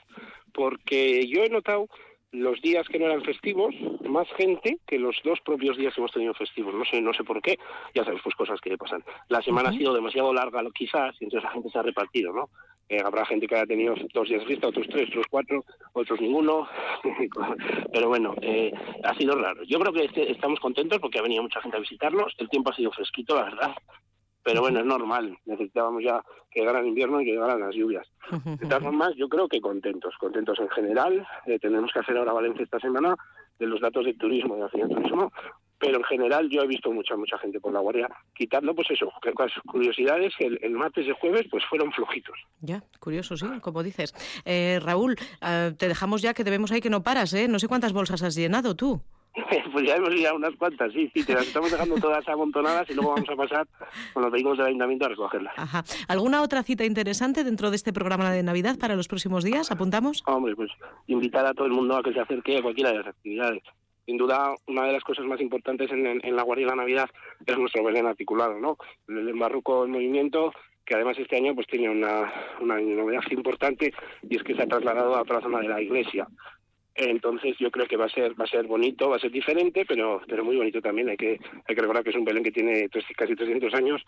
[0.53, 1.87] porque yo he notado
[2.33, 3.75] los días que no eran festivos,
[4.07, 6.73] más gente que los dos propios días que hemos tenido festivos.
[6.73, 7.57] No sé, no sé por qué.
[7.93, 9.03] Ya sabes, pues cosas que le pasan.
[9.27, 12.49] La semana ha sido demasiado larga, quizás, y entonces la gente se ha repartido, ¿no?
[12.87, 16.19] Eh, habrá gente que haya tenido dos días de fiesta, otros tres, otros cuatro, otros
[16.21, 16.67] ninguno.
[17.93, 18.71] Pero bueno, eh,
[19.03, 19.63] ha sido raro.
[19.63, 22.33] Yo creo que este- estamos contentos porque ha venido mucha gente a visitarnos.
[22.37, 23.71] El tiempo ha sido fresquito, la verdad.
[24.43, 25.37] Pero bueno, es normal.
[25.45, 28.07] Necesitábamos ya que llegara el invierno y que llegaran las lluvias.
[28.43, 31.25] De todas formas, yo creo que contentos, contentos en general.
[31.45, 33.15] Eh, tenemos que hacer ahora Valencia esta semana
[33.59, 35.31] de los datos de turismo, de acción turismo,
[35.77, 39.11] pero en general yo he visto mucha, mucha gente por la guardia, quitando pues eso,
[39.21, 42.37] que las curiosidades, que el, el martes y jueves pues fueron flojitos.
[42.61, 44.13] Ya, curioso, sí, como dices.
[44.45, 47.47] Eh, Raúl, eh, te dejamos ya que debemos ahí que no paras, ¿eh?
[47.47, 49.01] No sé cuántas bolsas has llenado tú.
[49.71, 52.93] pues ya hemos ya unas cuantas, sí, sí, te las estamos dejando todas amontonadas y
[52.93, 53.67] luego vamos a pasar
[54.13, 55.53] con los vehículos del ayuntamiento a recogerlas.
[55.57, 55.83] Ajá.
[56.07, 59.71] ¿Alguna otra cita interesante dentro de este programa de Navidad para los próximos días?
[59.71, 60.21] ¿Apuntamos?
[60.25, 60.69] Hombre, pues
[61.07, 63.63] invitar a todo el mundo a que se acerque a cualquiera de las actividades.
[64.05, 66.75] Sin duda, una de las cosas más importantes en, en- en la Guardia de la
[66.81, 67.09] Navidad
[67.45, 68.75] es nuestro Belén articulado, ¿no?
[69.07, 70.51] El Belén Barroco en movimiento,
[70.85, 73.93] que además este año pues tiene una, una novedad importante
[74.27, 76.27] y es que se ha trasladado a toda la zona de la iglesia.
[76.95, 79.85] Entonces yo creo que va a ser va a ser bonito, va a ser diferente,
[79.87, 81.09] pero pero muy bonito también.
[81.09, 84.01] Hay que hay que recordar que es un Belén que tiene tres- casi 300 años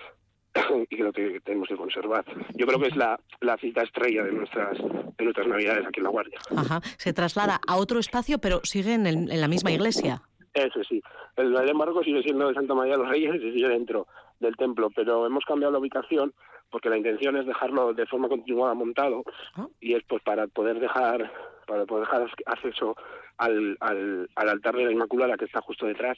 [0.90, 2.26] y que lo que tenemos que conservar.
[2.56, 6.04] Yo creo que es la, la cita estrella de nuestras de nuestras Navidades aquí en
[6.04, 6.40] la Guardia.
[6.56, 6.82] Ajá.
[6.98, 10.22] Se traslada a otro espacio, pero sigue en, el- en la misma iglesia.
[10.54, 11.02] Eso sí.
[11.36, 14.06] El Belén Barroco sigue siendo de Santa María de los Reyes y sigue dentro
[14.40, 16.34] del templo, pero hemos cambiado la ubicación
[16.70, 19.24] porque la intención es dejarlo de forma continuada montado
[19.80, 21.32] y es pues para poder dejar
[21.68, 22.96] para poder dejar acceso
[23.38, 26.18] al, al, al altar de la Inmaculada que está justo detrás.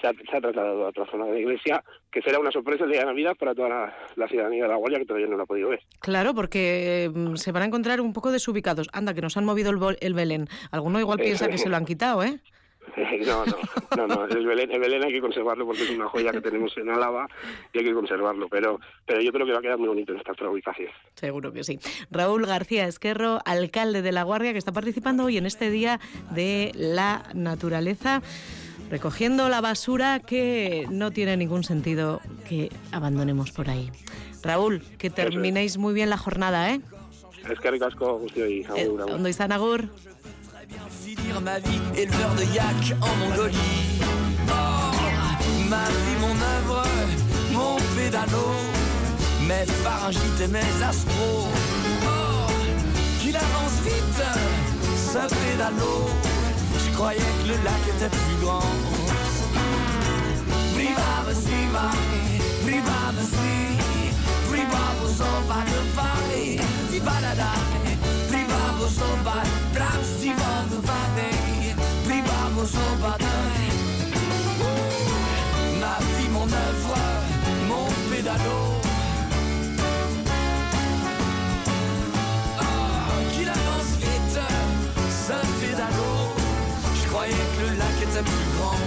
[0.00, 1.82] Se ha, se ha trasladado a otra zona de la iglesia,
[2.12, 4.76] que será una sorpresa el día de Navidad para toda la, la ciudadanía de la
[4.76, 5.80] Guardia que todavía no lo ha podido ver.
[6.00, 8.88] Claro, porque mm, se van a encontrar un poco desubicados.
[8.92, 10.48] Anda, que nos han movido el, el Belén.
[10.70, 12.40] Alguno igual piensa que se lo han quitado, ¿eh?
[13.26, 13.56] No, no,
[13.96, 14.24] no, no.
[14.26, 17.26] El Belén, el Belén hay que conservarlo porque es una joya que tenemos en Álava
[17.72, 18.48] y hay que conservarlo.
[18.48, 20.88] Pero, pero yo creo que va a quedar muy bonito en esta otra ubicación.
[21.14, 21.78] Seguro que sí.
[22.10, 26.72] Raúl García Esquerro, alcalde de La Guardia, que está participando hoy en este Día de
[26.74, 28.22] la Naturaleza.
[28.90, 33.90] recogiendo la basura que no tiene ningún sentido que abandonemos por ahí.
[34.42, 36.80] Raúl, que terminéis muy bien la jornada, ¿eh?
[37.50, 38.88] Es que ricasco, guztioi, Eh,
[39.50, 39.88] agur,
[40.90, 44.00] finir ma vie éleveur de yak en Mongolie.
[44.48, 44.52] Oh,
[45.68, 46.82] ma vie, mon œuvre,
[47.52, 48.48] mon pédalo,
[49.46, 51.48] mes pharyngites et mes astros.
[52.04, 52.50] Oh,
[53.20, 54.22] qu'il avance vite,
[54.96, 56.10] ce pédalo.
[56.84, 58.62] Je croyais que le lac était plus grand.
[60.74, 61.58] Bribave, si,
[62.64, 63.20] bribave,
[65.16, 66.60] soba de Paris,
[75.80, 76.96] Ma vie, mon œuvre,
[77.68, 78.58] mon pédalo.
[82.58, 82.64] Oh,
[83.32, 84.40] qu'il avance vite,
[85.08, 86.10] ce pédalo.
[87.00, 88.80] Je croyais que le lac était plus grand.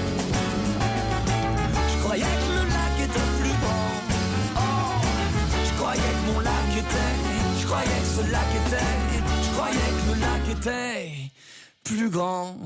[1.87, 3.91] Je croyais que le lac était plus grand.
[4.57, 4.59] Oh,
[5.63, 7.15] je croyais que mon lac était.
[7.61, 8.91] Je croyais que ce lac était.
[9.43, 11.31] Je croyais que le lac était
[11.85, 12.57] plus grand.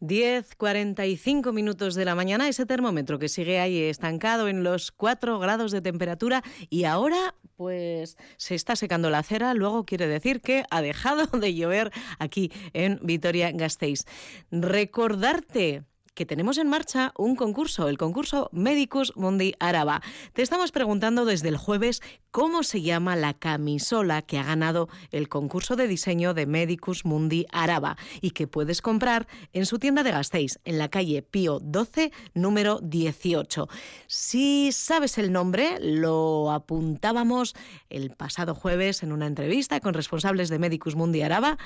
[0.00, 5.72] 10.45 minutos de la mañana, ese termómetro que sigue ahí estancado en los 4 grados
[5.72, 10.80] de temperatura y ahora pues se está secando la acera, luego quiere decir que ha
[10.80, 14.04] dejado de llover aquí en Vitoria-Gasteiz.
[14.50, 15.84] Recordarte
[16.14, 20.02] que tenemos en marcha un concurso, el concurso Medicus Mundi Araba.
[20.32, 25.28] Te estamos preguntando desde el jueves cómo se llama la camisola que ha ganado el
[25.28, 30.10] concurso de diseño de Medicus Mundi Araba y que puedes comprar en su tienda de
[30.10, 33.68] Gasteiz, en la calle Pío 12, número 18.
[34.06, 37.54] Si sabes el nombre, lo apuntábamos
[37.88, 41.58] el pasado jueves en una entrevista con responsables de Medicus Mundi Araba.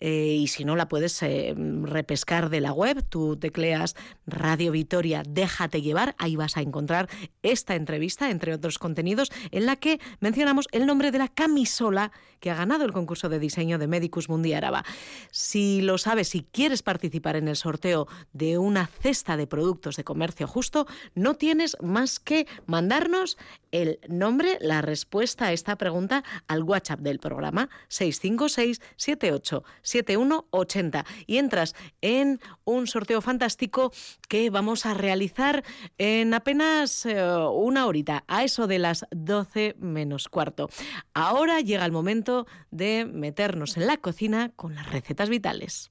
[0.00, 5.22] Eh, y si no la puedes eh, repescar de la web, tú tecleas Radio Vitoria,
[5.26, 7.08] déjate llevar, ahí vas a encontrar
[7.42, 12.50] esta entrevista, entre otros contenidos, en la que mencionamos el nombre de la camisola que
[12.50, 14.84] ha ganado el concurso de diseño de Medicus Mundi Araba.
[15.30, 20.04] Si lo sabes, si quieres participar en el sorteo de una cesta de productos de
[20.04, 23.38] comercio justo, no tienes más que mandarnos
[23.72, 31.38] el nombre, la respuesta a esta pregunta al WhatsApp del programa 656 78 7180 y
[31.38, 33.92] entras en un sorteo fantástico
[34.28, 35.64] que vamos a realizar
[35.98, 37.22] en apenas eh,
[37.52, 40.68] una horita, a eso de las 12 menos cuarto.
[41.14, 45.90] Ahora llega el momento de meternos en la cocina con las recetas vitales.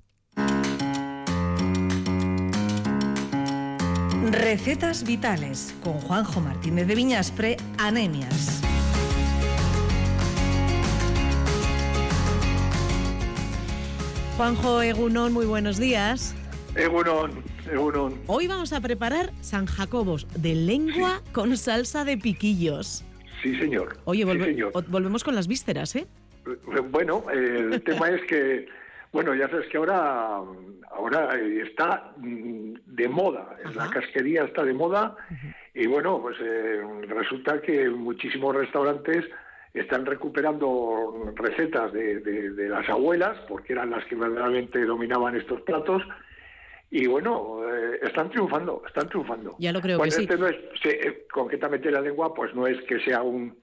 [4.32, 8.65] Recetas vitales con Juanjo Martínez de Viñaspre, anemias.
[14.38, 16.36] Juanjo Egunón, muy buenos días.
[16.76, 17.32] Egunon,
[17.72, 18.16] Egunon.
[18.28, 23.06] Hoy vamos a preparar San Jacobos de lengua con salsa de piquillos.
[23.42, 23.98] Sí, señor.
[24.06, 24.72] Oye, Sí, volve- señor.
[24.90, 26.08] volvemos con las vísceras, ¿eh?
[26.92, 28.68] Bueno, el tema es que,
[29.14, 30.42] bueno, ya sabes que ahora,
[30.92, 31.30] ahora
[31.66, 35.16] está mm, de moda, la casquería está de moda
[35.74, 39.26] y bueno, pues eh, resulta que muchísimos restaurantes
[39.76, 45.62] están recuperando recetas de, de- de las abuelas, porque eran las que verdaderamente dominaban estos
[45.62, 46.02] platos,
[46.92, 49.56] y bueno, eh, están triunfando, están triunfando.
[49.60, 50.24] Ya lo creo Bueno, que sí.
[50.24, 53.58] este no es, sí, eh, concretamente la lengua, pues no es que sea un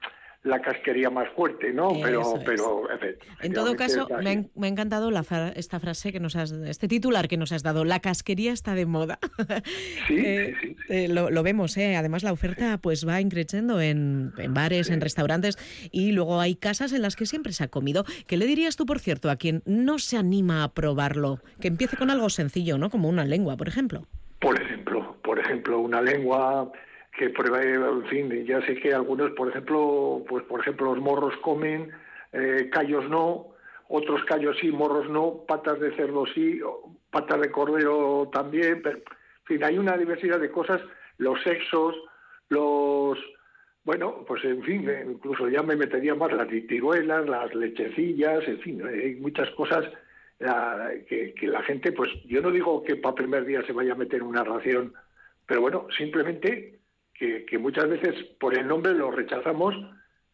[0.45, 1.91] la casquería más fuerte, ¿no?
[2.03, 2.43] pero, es.
[2.45, 4.29] pero efe- En todo caso, me ha, así.
[4.31, 7.53] en- me ha encantado la fra- esta frase que nos has, este titular que nos
[7.53, 7.85] has dado.
[7.85, 9.19] La casquería está de moda.
[10.11, 10.55] Eh,
[10.89, 11.97] eh, lo, lo vemos, ¿eh?
[11.97, 15.57] Además, la oferta pues va increciendo en, en bares, en restaurantes
[15.91, 18.05] y luego hay casas en las que siempre se ha comido.
[18.27, 21.39] ¿Qué le dirías tú, por cierto, a quien no se anima a probarlo?
[21.61, 22.91] Que empiece con algo sencillo, ¿no?
[22.91, 24.07] Como una lengua, por ejemplo.
[24.41, 26.71] Por ejemplo, por ejemplo, una lengua
[27.13, 31.37] que pruebe, en fin, ya sé que algunos, por ejemplo, pues por ejemplo los morros
[31.43, 31.91] comen,
[32.33, 33.49] eh, callos no,
[33.89, 36.61] otros callos sí, morros no, patas de cerdo sí,
[37.11, 40.81] patas de cordero también, pero, en fin, hay una diversidad de cosas,
[41.19, 41.95] los sexos,
[42.49, 43.19] los
[43.85, 48.61] bueno, pues en fin, eh, incluso ya me metería más las tiruelas, las lechecillas, en
[48.61, 49.85] fin, eh, hay muchas cosas
[51.09, 53.97] que, que la gente, pues yo no digo que para primer día se vaya a
[53.97, 54.93] meter una ración,
[55.47, 56.82] pero bueno, simplemente
[57.23, 59.77] que, que muchas veces por el nombre lo rechazamos,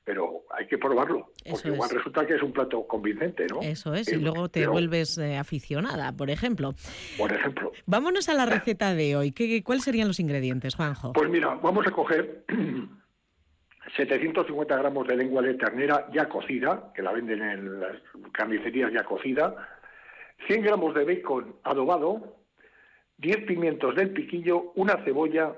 [0.05, 1.97] pero hay que probarlo, Eso porque igual es.
[1.99, 3.61] resulta que es un plato convincente, ¿no?
[3.61, 6.72] Eso es, Eh, y luego te pero, vuelves eh, aficionada, por ejemplo.
[7.18, 7.72] Por ejemplo.
[7.84, 9.32] Vámonos a la receta de hoy.
[9.32, 11.12] ¿Qué, ¿Cuáles serían los ingredientes, Juanjo?
[11.12, 12.45] Pues mira, vamos a coger
[13.97, 17.97] 750 gramos de lengua de ternera ya cocida, que la venden en las
[18.32, 19.55] carnicerías ya cocida,
[20.47, 22.39] 100 gramos de bacon adobado,
[23.18, 25.53] 10 pimientos del piquillo, una cebolla,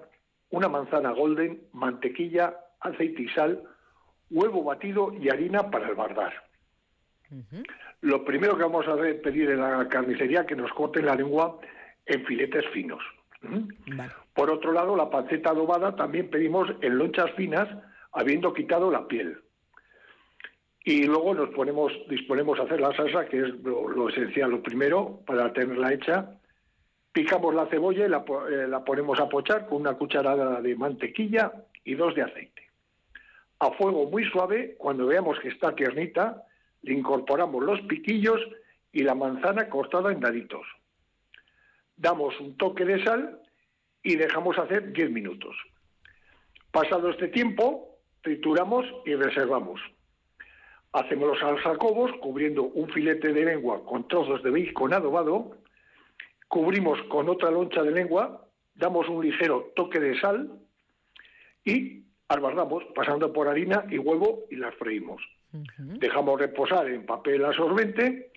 [0.51, 3.62] una manzana golden, mantequilla, aceite y sal,
[4.30, 6.32] huevo batido y harina para albardar.
[8.01, 11.59] Lo primero que vamos a hacer- pedir en la carnicería que nos corten la lengua
[12.07, 13.03] en filetes finos.
[13.42, 13.68] ¿Mm?
[14.34, 17.68] Por otro lado, la panceta adobada también pedimos en lonchas finas,
[18.12, 19.38] habiendo quitado la piel.
[20.84, 24.51] Y luego nos ponemos, disponemos a hacer la salsa, que es lo, lo esencial.
[24.51, 26.39] Lo primero, para tenerla hecha,
[27.12, 31.52] picamos la cebolla y eh, la ponemos a pochar con una cucharada de mantequilla
[31.84, 32.70] y dos de aceite.
[33.58, 36.44] A fuego muy suave, cuando veamos que está tiernita,
[36.82, 38.40] le incorporamos los piquillos
[38.92, 40.66] y la manzana cortada en daditos.
[41.96, 43.40] Damos un toque de sal
[44.02, 45.54] y dejamos hacer 10 minutos.
[46.70, 49.80] Pasado este tiempo, trituramos y reservamos.
[50.92, 55.56] Hacemos los alzacobos cubriendo un filete de lengua con trozos de bacon adobado,
[56.51, 58.44] cubrimos con otra loncha de lengua,
[58.74, 60.51] damos un ligero toque de sal
[61.64, 65.22] y albardamos pasando por harina y huevo y las freímos.
[65.53, 68.32] Dejamos reposar en papel absorbente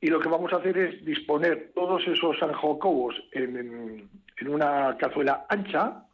[0.00, 4.08] y lo que vamos a hacer es disponer todos esos anjocobos en, en-
[4.40, 6.04] en una cazuela ancha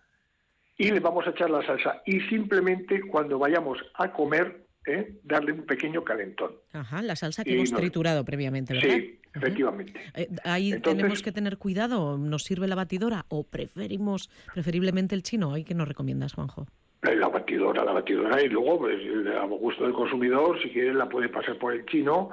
[0.79, 5.15] y le vamos a echar la salsa y simplemente cuando vayamos a comer ¿eh?
[5.23, 6.53] darle un pequeño calentón.
[6.73, 8.97] Ajá, la salsa que Y hemos nos- triturado previamente, ¿verdad?
[8.97, 9.95] Sí, efectivamente.
[10.15, 12.19] Eh, ahí Entonces- tenemos que tener cuidado.
[12.19, 15.53] ¿Nos sirve la batidora o preferimos preferiblemente el chino?
[15.55, 16.67] ¿Ahí qué nos recomiendas, Juanjo?
[17.03, 18.97] La batidora, la batidora y luego pues,
[19.39, 22.31] a gusto del consumidor, si quiere la puede pasar por el chino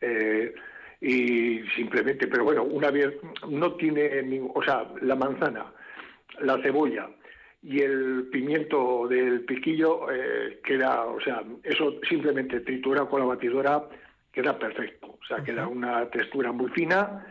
[0.00, 0.54] eh,
[1.00, 3.12] y simplemente, pero bueno, una vez
[3.50, 5.66] no tiene, ningún- o sea, la manzana,
[6.40, 7.10] la cebolla
[7.64, 13.88] y el pimiento del piquillo eh, queda, o sea, eso simplemente tritura con la batidora
[14.30, 17.26] queda perfecto, o sea, queda una textura muy fina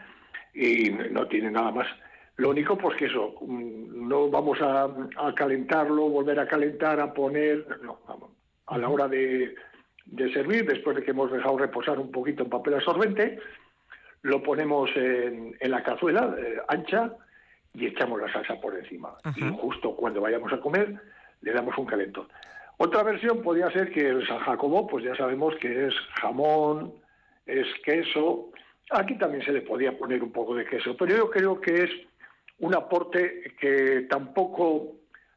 [0.53, 1.87] y no tiene nada más.
[2.37, 4.85] Lo único, pues que eso, mm, no vamos a,
[5.17, 7.99] a calentarlo, volver a calentar, a poner, no,
[8.65, 9.53] a la hora de,
[10.05, 13.37] de servir, después de que hemos dejado reposar un poquito en papel absorbente,
[14.23, 17.13] lo ponemos en, en la cazuela eh, ancha
[17.73, 19.15] y echamos la salsa por encima.
[19.35, 20.95] Y justo cuando vayamos a comer,
[21.41, 22.27] le damos un calentón.
[22.77, 26.93] Otra versión podría ser que el San Jacobo, pues ya sabemos que es jamón,
[27.45, 28.49] es queso.
[28.91, 31.89] Aquí también se le podía poner un poco de queso, pero yo creo que es
[32.59, 34.95] un aporte que tampoco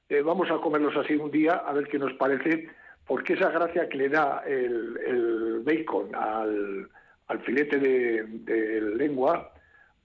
[0.09, 2.69] eh, vamos a comerlos así un día a ver qué nos parece,
[3.07, 6.89] porque esa gracia que le da el, el bacon al,
[7.29, 9.53] al filete de, de lengua,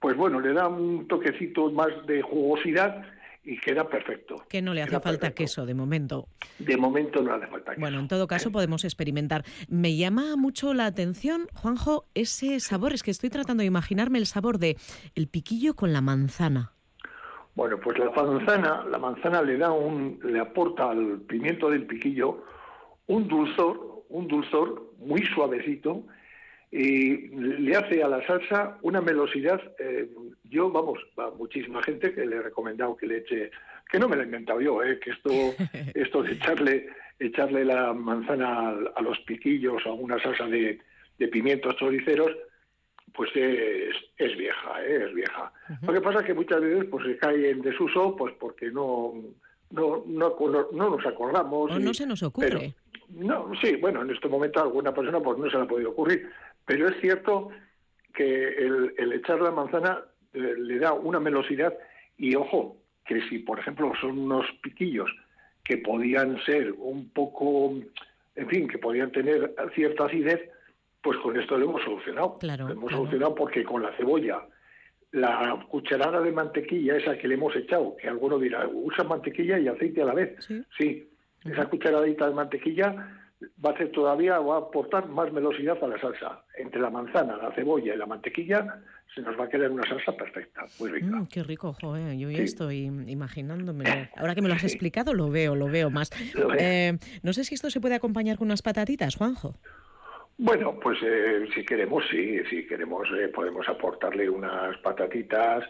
[0.02, 3.04] pues bueno, le da un toquecito más de jugosidad
[3.44, 4.36] y queda perfecto.
[4.50, 6.28] Que no le hace falta queso de momento.
[6.58, 7.74] De momento no hace falta.
[7.78, 9.44] Bueno, en todo caso podemos experimentar.
[9.70, 12.94] Me llama mucho la atención, Juanjo, ese sabor.
[12.94, 14.76] Es que estoy tratando de imaginarme el sabor de
[15.14, 16.72] el piquillo con la manzana.
[17.54, 22.44] Bueno, pues la manzana, la manzana le da un, le aporta al pimiento del piquillo
[23.06, 26.06] un dulzor, un dulzor muy suavecito
[26.72, 29.62] y le hace a la salsa una melosidad.
[29.80, 30.10] eh,
[30.46, 33.52] yo, vamos, a muchísima gente que le he recomendado que le eche,
[33.92, 35.30] que no me lo he inventado yo, eh, que esto,
[35.96, 36.88] esto de echarle,
[37.20, 40.80] echarle la manzana a, a los piquillos o a una salsa de,
[41.20, 42.32] de pimientos choriceros,
[43.14, 45.06] pues es, es vieja, ¿eh?
[45.10, 45.52] es vieja.
[45.86, 49.14] Lo que pasa es que muchas veces pues se cae en desuso, pues porque no
[49.72, 51.72] no no, no, no nos acordamos.
[51.72, 52.48] O y- no se nos ocurre.
[52.50, 52.62] pero-
[53.10, 55.90] no, sí, bueno, en este momento a alguna persona pues no se le ha podido
[55.92, 56.30] ocurrir,
[56.66, 57.50] pero es cierto
[58.14, 60.00] que el, el echar la manzana
[60.34, 61.74] eh, le da una melosidad
[62.18, 65.10] y ojo, que si por ejemplo son unos piquillos
[65.64, 67.74] que podían ser un poco,
[68.36, 70.40] en fin, que podían tener cierta acidez,
[71.02, 72.38] pues con esto lo hemos solucionado.
[72.40, 73.04] Claro, lo hemos claro.
[73.04, 74.42] solucionado porque con la cebolla,
[75.12, 79.68] la cucharada de mantequilla esa que le hemos echado, que alguno dirá, usa mantequilla y
[79.68, 80.36] aceite a la vez.
[80.78, 81.10] Sí,
[81.44, 83.21] esa cucharadita de mantequilla
[83.64, 86.44] va a hacer todavía, va a aportar más velocidad a la salsa.
[86.58, 88.82] Entre la manzana, la cebolla y la mantequilla
[89.14, 91.06] se nos va a quedar una salsa perfecta, muy rica.
[91.08, 92.16] Mm, qué rico, joder.
[92.18, 92.44] Yo ya Sí.
[92.44, 94.08] estoy imaginándomelo.
[94.16, 96.10] Ahora que me lo has explicado, lo veo, lo veo más.
[96.36, 96.54] Lo.
[96.58, 99.56] Eh, no sé si esto se puede acompañar con unas patatitas, Juanjo.
[100.38, 105.64] Bueno, pues eh, si queremos, sí, si queremos, eh, podemos aportarle unas patatitas,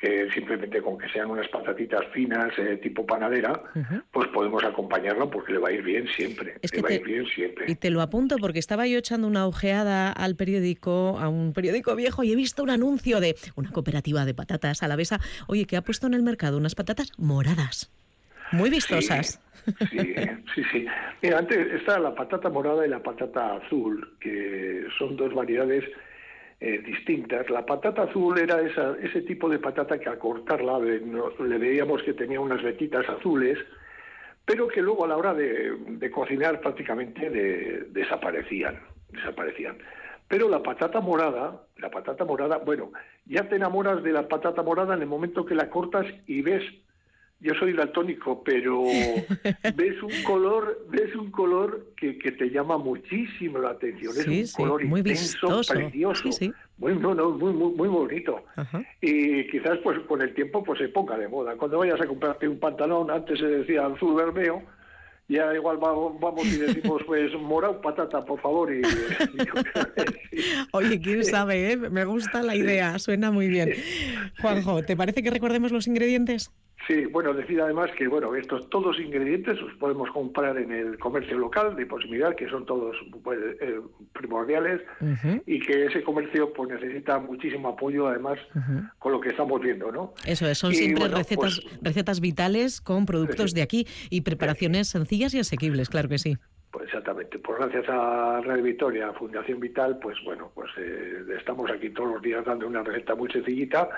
[0.00, 3.62] que simplemente con que sean unas patatitas finas, eh, tipo panadera,
[4.10, 6.56] pues podemos acompañarlo porque le va a ir bien siempre.
[6.62, 7.66] Es le va a ir bien siempre.
[7.68, 11.94] Y te lo apunto porque estaba yo echando una ojeada al periódico, a un periódico
[11.96, 15.82] viejo, y he visto un anuncio de una cooperativa de patatas alavesa, oye, que ha
[15.82, 17.90] puesto en el mercado unas patatas moradas.
[18.52, 19.38] Muy vistosas.
[19.90, 20.14] Sí,
[20.54, 20.86] sí, sí.
[21.22, 25.84] Mira, antes está la patata morada y la patata azul, que son dos variedades
[26.60, 27.48] eh, distintas.
[27.48, 32.40] La patata azul era ese tipo de patata que al cortarla le veíamos que tenía
[32.40, 33.58] unas vetitas azules,
[34.44, 38.78] pero que luego a la hora de, cocinar prácticamente de- desaparecían,
[39.10, 39.78] desaparecían.
[40.28, 42.92] Pero la patata morada, la patata morada, bueno,
[43.26, 46.62] ya te enamoras de la patata morada en el momento que la cortas y ves,
[47.40, 48.82] yo soy daltónico, pero
[49.74, 54.12] ves un color, ves un color que, que te llama muchísimo la atención.
[54.16, 55.74] es un sí, color muy intenso, vistoso.
[55.74, 56.32] precioso.
[56.32, 56.52] Sí.
[56.78, 58.42] Muy, no, no, muy, muy, muy bonito.
[59.00, 61.54] Y quizás pues con el tiempo pues se ponga de moda.
[61.56, 64.62] Cuando vayas a comprarte un pantalón, antes se decía azul bermeo,
[65.28, 68.74] ya igual va- vamos y decimos pues morado patata, por favor.
[68.74, 68.82] Y,
[70.72, 71.76] Oye, quién sabe, ¿eh?
[71.76, 73.72] Me gusta la idea, suena muy bien.
[74.40, 76.50] Juanjo, ¿te parece que recordemos los ingredientes?
[76.86, 81.38] Sí, bueno, decir además que bueno, estos todos ingredientes los podemos comprar en el comercio
[81.38, 83.80] local de proximidad, que son todos pues, eh,
[84.12, 84.80] primordiales,
[85.46, 88.38] y que ese comercio pues necesita muchísimo apoyo además
[88.98, 90.14] con lo que estamos viendo, ¿no?
[90.24, 94.22] Eso es, son Y, siempre bueno, recetas, pues, recetas vitales con productos de aquí y
[94.22, 96.36] preparaciones sencillas y asequibles, claro que sí.
[96.70, 101.90] Pues exactamente, pues gracias a Radio Victoria, Fundación Vital, pues bueno, pues eh, estamos aquí
[101.90, 103.88] todos los días dando una receta muy sencillita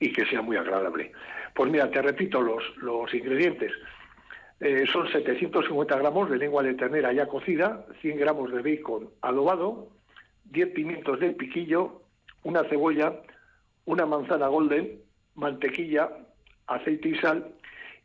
[0.00, 1.12] y que sea muy agradable.
[1.54, 3.70] Pues mira, te repito los, los ingredientes.
[4.58, 9.88] Eh, son 750 gramos de lengua de ternera ya cocida, 100 gramos de bacon adobado,
[10.46, 12.02] 10 pimientos del piquillo,
[12.42, 13.20] una cebolla,
[13.84, 15.00] una manzana golden,
[15.36, 16.10] mantequilla,
[16.66, 17.52] aceite y sal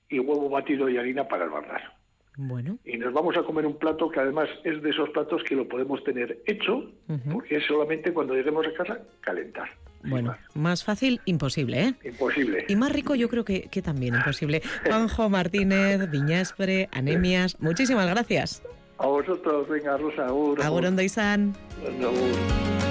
[0.09, 1.90] y huevo batido y harina para albarrar
[2.37, 2.77] Bueno.
[2.85, 5.67] y nos vamos a comer un plato que además es de esos platos que lo
[5.67, 6.91] podemos tener hecho,
[7.31, 9.69] porque es solamente cuando lleguemos a casa calentar.
[10.03, 11.93] Bueno, más fácil, imposible, ¿eh?
[12.03, 12.65] Imposible.
[12.67, 14.61] Y más rico yo creo que, que también imposible.
[14.85, 18.63] Juanjo Martínez, Viñaspre, Anemias, muchísimas gracias.
[18.97, 20.61] A vosotros, venga, Rosa, agur.
[20.61, 21.53] Agur ondo izan.
[21.85, 22.90] Agur.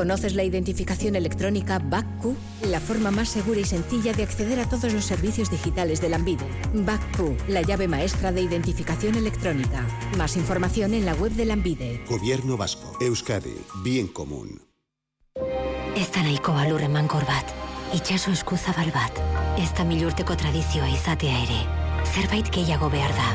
[0.00, 2.34] ¿Conoces la identificación electrónica BACQ?
[2.70, 6.16] La forma más segura y sencilla de acceder a todos los servicios digitales de la
[6.16, 6.46] Ambide.
[6.72, 9.86] BACQ, la llave maestra de identificación electrónica.
[10.16, 12.02] Más información en la web de la Ambide.
[12.08, 12.96] Gobierno vasco.
[12.98, 13.54] Euskadi.
[13.84, 14.62] Bien común.
[15.94, 17.52] Ez da nahikoa lur emankor bat,
[17.92, 19.20] itxaso eskuzabal bat,
[19.60, 21.60] ez da milurteko tradizioa izatea ere.
[22.08, 23.28] Zerbait gehiago behar da.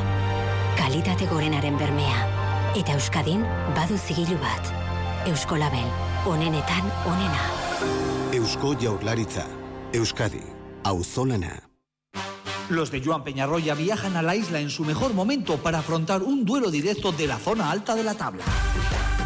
[0.82, 2.26] Kalitate gorenaren bermea.
[2.74, 3.46] Eta Euskadin
[3.78, 4.85] badu zigilu bat.
[5.26, 5.88] Eusko Label,
[6.24, 7.40] onenetan onena.
[8.32, 9.44] Eusko Jaurlaritza.
[9.92, 10.42] Euskadi.
[10.84, 11.64] Auzolana.
[12.68, 16.44] Los de Joan Peñarroya viajan a la isla en su mejor momento para afrontar un
[16.44, 18.44] duelo directo de la zona alta de la tabla.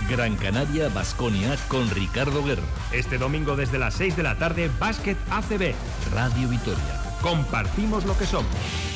[0.09, 2.64] Gran Canaria Basconia con Ricardo Guerra.
[2.92, 5.74] Este domingo desde las 6 de la tarde, Básquet ACB.
[6.14, 7.03] Radio Vitoria.
[7.20, 8.89] Compartimos lo que somos.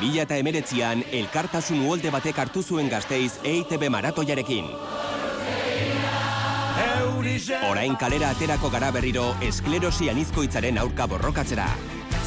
[0.00, 4.70] 2000 eta emeretzian, elkartasun uolde batek hartu zuen gazteiz EITB maratoiarekin.
[7.68, 11.68] Orain kalera aterako gara berriro esklerosi anizkoitzaren aurka borrokatzera.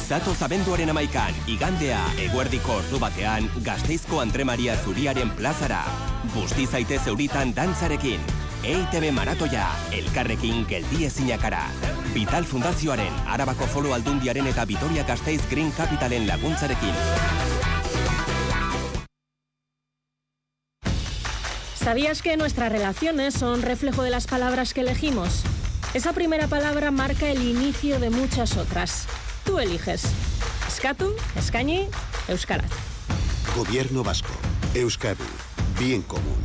[0.04, 5.82] Zatoz abenduaren amaikan, igandea, eguerdiko ordu batean, gazteizko Andre Maria Zuriaren plazara.
[6.34, 8.20] Busti zaitez euritan dantzarekin.
[8.64, 11.66] EITB maratoia, elkarrekin geldi ezinakara.
[12.14, 17.63] Vital Fundazioaren, Arabako Foro Aldundiaren eta Vitoria Gasteiz Green Capitalen laguntzarekin.
[21.84, 25.42] ¿Sabías que nuestras relaciones son reflejo de las palabras que elegimos?
[25.92, 29.06] Esa primera palabra marca el inicio de muchas otras.
[29.44, 30.04] Tú eliges.
[30.66, 31.86] Eskatu, eskañi,
[32.26, 32.70] euskaraz.
[33.54, 34.30] Gobierno vasco.
[34.74, 35.24] Euskadi.
[35.78, 36.42] Bien común.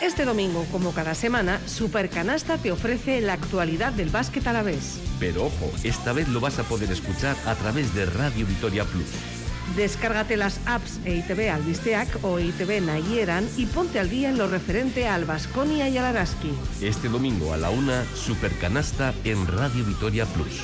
[0.00, 5.00] Este domingo, como cada semana, Supercanasta te ofrece la actualidad del básquet a la vez.
[5.18, 9.35] Pero ojo, esta vez lo vas a poder escuchar a través de Radio Vitoria Plus.
[9.74, 15.08] Descárgate las apps EITB Albisteac o EITB Nayieran y ponte al día en lo referente
[15.08, 16.52] al Vasconia y al Araski.
[16.80, 20.62] Este domingo a la una, Supercanasta en Radio Vitoria Plus.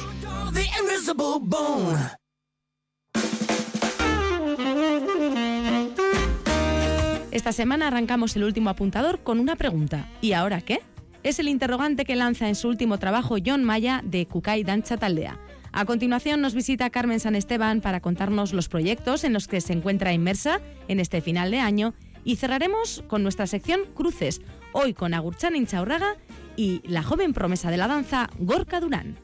[7.33, 10.09] Esta semana arrancamos el último apuntador con una pregunta.
[10.21, 10.81] ¿Y ahora qué?
[11.23, 15.39] Es el interrogante que lanza en su último trabajo John Maya de Kukai Dancha Taldea.
[15.73, 19.73] A continuación nos visita Carmen San Esteban para contarnos los proyectos en los que se
[19.73, 21.95] encuentra inmersa en este final de año
[22.25, 24.43] Y cerraremos con nuestra sección Cruces,
[24.73, 26.17] hoy con Agurchan Inchaurraga
[26.57, 29.17] y la joven promesa de la danza, Gorka Durán.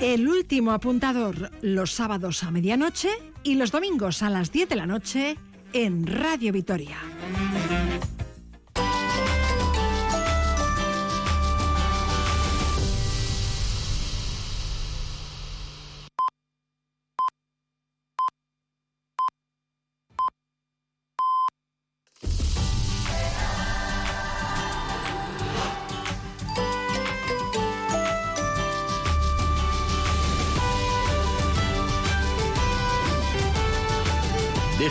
[0.00, 3.08] El último apuntador los sábados a medianoche
[3.42, 5.38] y los domingos a las 10 de la noche
[5.72, 6.98] en Radio Vitoria.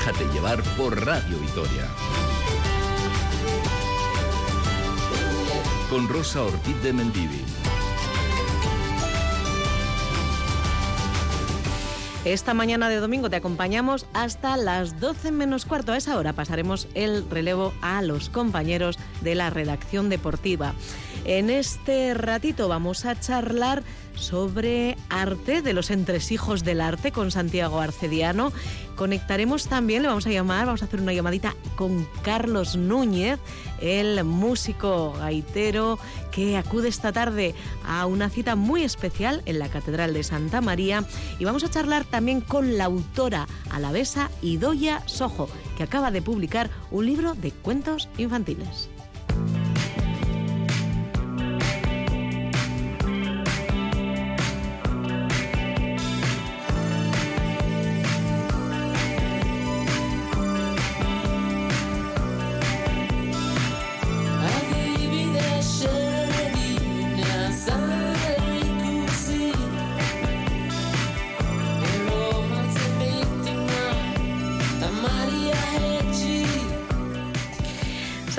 [0.05, 1.87] Déjate llevar por Radio Vitoria.
[5.89, 7.41] Con Rosa Ortiz de Mendivi.
[12.25, 15.93] Esta mañana de domingo te acompañamos hasta las 12 menos cuarto.
[15.93, 20.73] A esa hora pasaremos el relevo a los compañeros de la redacción deportiva.
[21.25, 23.83] En este ratito vamos a charlar
[24.15, 28.51] sobre arte, de los entresijos del arte con Santiago Arcediano.
[28.95, 33.39] Conectaremos también, le vamos a llamar, vamos a hacer una llamadita con Carlos Núñez,
[33.81, 35.97] el músico gaitero
[36.31, 37.55] que acude esta tarde
[37.85, 41.05] a una cita muy especial en la Catedral de Santa María.
[41.39, 46.69] Y vamos a charlar también con la autora alavesa Idoya Sojo, que acaba de publicar
[46.91, 48.89] un libro de cuentos infantiles.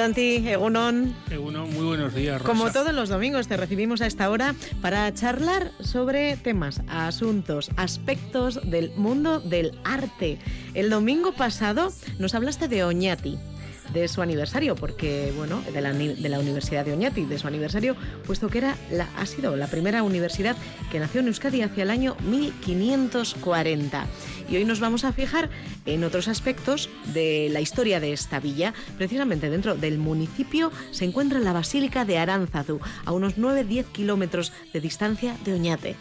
[0.04, 1.14] Santi, Egunon.
[1.30, 2.52] Egunon, muy buenos días, Rosa.
[2.52, 8.60] Como todos los domingos te recibimos a esta hora para charlar sobre temas, asuntos, aspectos
[8.68, 10.38] del mundo del arte.
[10.74, 13.38] El domingo pasado nos hablaste de Oñati
[13.92, 17.96] de su aniversario, porque, bueno, de la, de la Universidad de Oñati, de su aniversario,
[18.26, 20.56] puesto que era la, ha sido la primera universidad
[20.90, 24.06] que nació en Euskadi hacia el año 1540.
[24.48, 25.48] Y hoy nos vamos a fijar
[25.86, 28.74] en otros aspectos de la historia de esta villa.
[28.96, 34.80] Precisamente dentro del municipio se encuentra la Basílica de Aránzazu, a unos 9-10 kilómetros de
[34.80, 35.96] distancia de Oñate.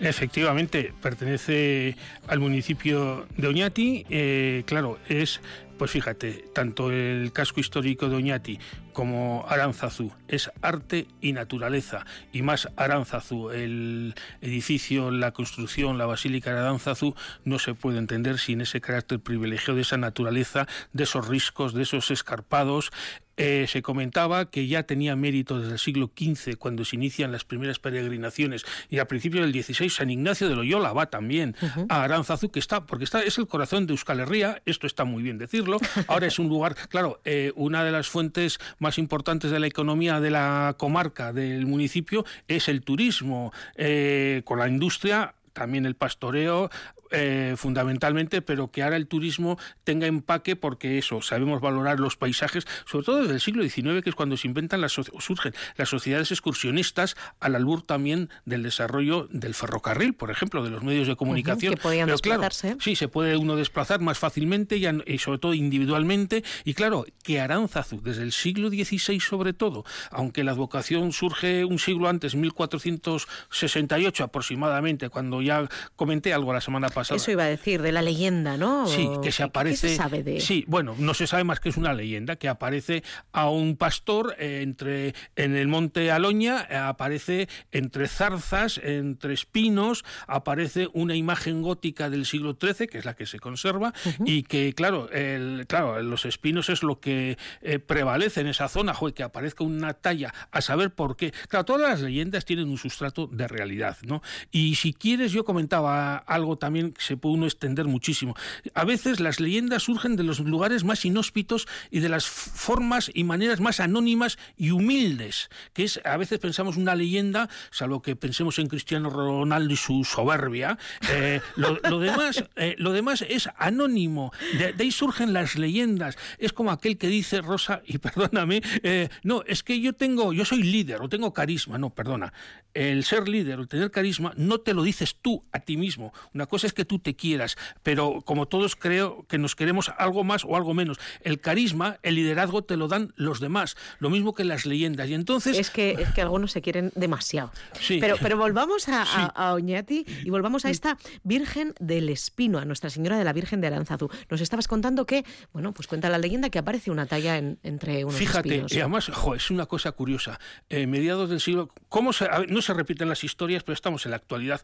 [0.00, 4.06] Efectivamente, pertenece al municipio de Oñati.
[4.08, 5.40] eh, claro, es,
[5.82, 8.56] pues fíjate, tanto el casco histórico de Oñati
[8.92, 12.04] como Aránzazu es arte y naturaleza.
[12.32, 17.14] Y más Aránzazu, el edificio, la construcción, la basílica de Aránzazu,
[17.44, 21.82] no se puede entender sin ese carácter privilegiado de esa naturaleza, de esos riscos, de
[21.82, 22.90] esos escarpados.
[23.38, 27.44] Eh, se comentaba que ya tenía mérito desde el siglo XV, cuando se inician las
[27.44, 31.56] primeras peregrinaciones, y a principios del XVI San Ignacio de Loyola va también
[31.88, 35.22] a Aránzazu, que está, porque está, es el corazón de Euskal Herria, esto está muy
[35.22, 35.78] bien decirlo,
[36.08, 40.20] ahora es un lugar, claro, eh, una de las fuentes más importantes de la economía
[40.20, 46.70] de la comarca, del municipio, es el turismo, eh, con la industria también el pastoreo,
[47.12, 52.66] eh, fundamentalmente, pero que ahora el turismo tenga empaque porque eso, sabemos valorar los paisajes,
[52.86, 56.30] sobre todo desde el siglo XIX, que es cuando se inventan las, surgen las sociedades
[56.30, 61.74] excursionistas al albur también del desarrollo del ferrocarril, por ejemplo, de los medios de comunicación.
[61.74, 62.82] que podían Pero claro, desplazarse.
[62.82, 66.42] Sí, se puede uno desplazar más fácilmente y sobre todo individualmente.
[66.64, 71.78] Y claro, que Aránzazu, desde el siglo XVI sobre todo, aunque la advocación surge un
[71.78, 77.01] siglo antes, 1468 aproximadamente, cuando ya comenté algo la semana pasada.
[77.10, 78.86] Eso iba a decir, de la leyenda, ¿no?
[78.86, 79.86] Sí, que ¿Qué- se aparece.
[79.88, 82.48] ¿Qué se sabe de Sí, bueno, no se sabe más que es una leyenda, que
[82.48, 89.34] aparece a un pastor eh, entre en el monte Aloña, eh, aparece entre zarzas, entre
[89.34, 93.92] espinos, aparece una imagen gótica del siglo XIII, que es la que se conserva,
[94.24, 98.94] y que, claro, el, claro, los espinos es lo que eh, prevalece en esa zona,
[98.94, 101.32] joder, que aparezca una talla, a saber por qué.
[101.48, 104.22] Claro, todas las leyendas tienen un sustrato de realidad, ¿no?
[104.50, 108.34] Y si quieres, yo comentaba algo también se puede uno extender muchísimo.
[108.74, 113.24] A veces las leyendas surgen de los lugares más inhóspitos y de las formas y
[113.24, 118.58] maneras más anónimas y humildes, que es, a veces pensamos una leyenda, salvo que pensemos
[118.58, 120.78] en Cristiano Ronaldo y su soberbia,
[121.10, 126.52] eh, lo, demás, eh, lo demás es anónimo, de, de ahí surgen las leyendas, es
[126.52, 130.62] como aquel que dice, Rosa, y perdóname, eh, no, es que yo tengo, yo soy
[130.62, 132.32] líder o tengo carisma, no, perdona,
[132.74, 136.46] el ser líder o tener carisma no te lo dices tú a ti mismo, una
[136.46, 140.24] cosa es es que tú te quieras, pero como todos creo que nos queremos algo
[140.24, 140.98] más o algo menos.
[141.20, 145.08] El carisma, el liderazgo te lo dan los demás, lo mismo que las leyendas.
[145.08, 145.58] Y entonces...
[145.58, 147.52] Es que, es que algunos se quieren demasiado.
[147.80, 147.98] Sí.
[148.00, 152.64] Pero, pero volvamos a, a- a Oñati y volvamos a esta Virgen del Espino, a
[152.64, 154.08] Nuestra Señora de la Virgen de Aranzazu.
[154.30, 158.04] Nos estabas contando que, bueno, pues cuenta la leyenda que aparece una talla en- entre
[158.04, 158.72] unos Fíjate, espinos.
[158.72, 160.40] y además, jo, es una cosa curiosa.
[160.70, 161.68] Eh, mediados del siglo.
[161.88, 164.62] ¿cómo se, a ver, no se repiten las historias, pero estamos en la actualidad.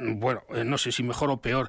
[0.00, 1.68] Bueno, eh, no sé si mejor o peor.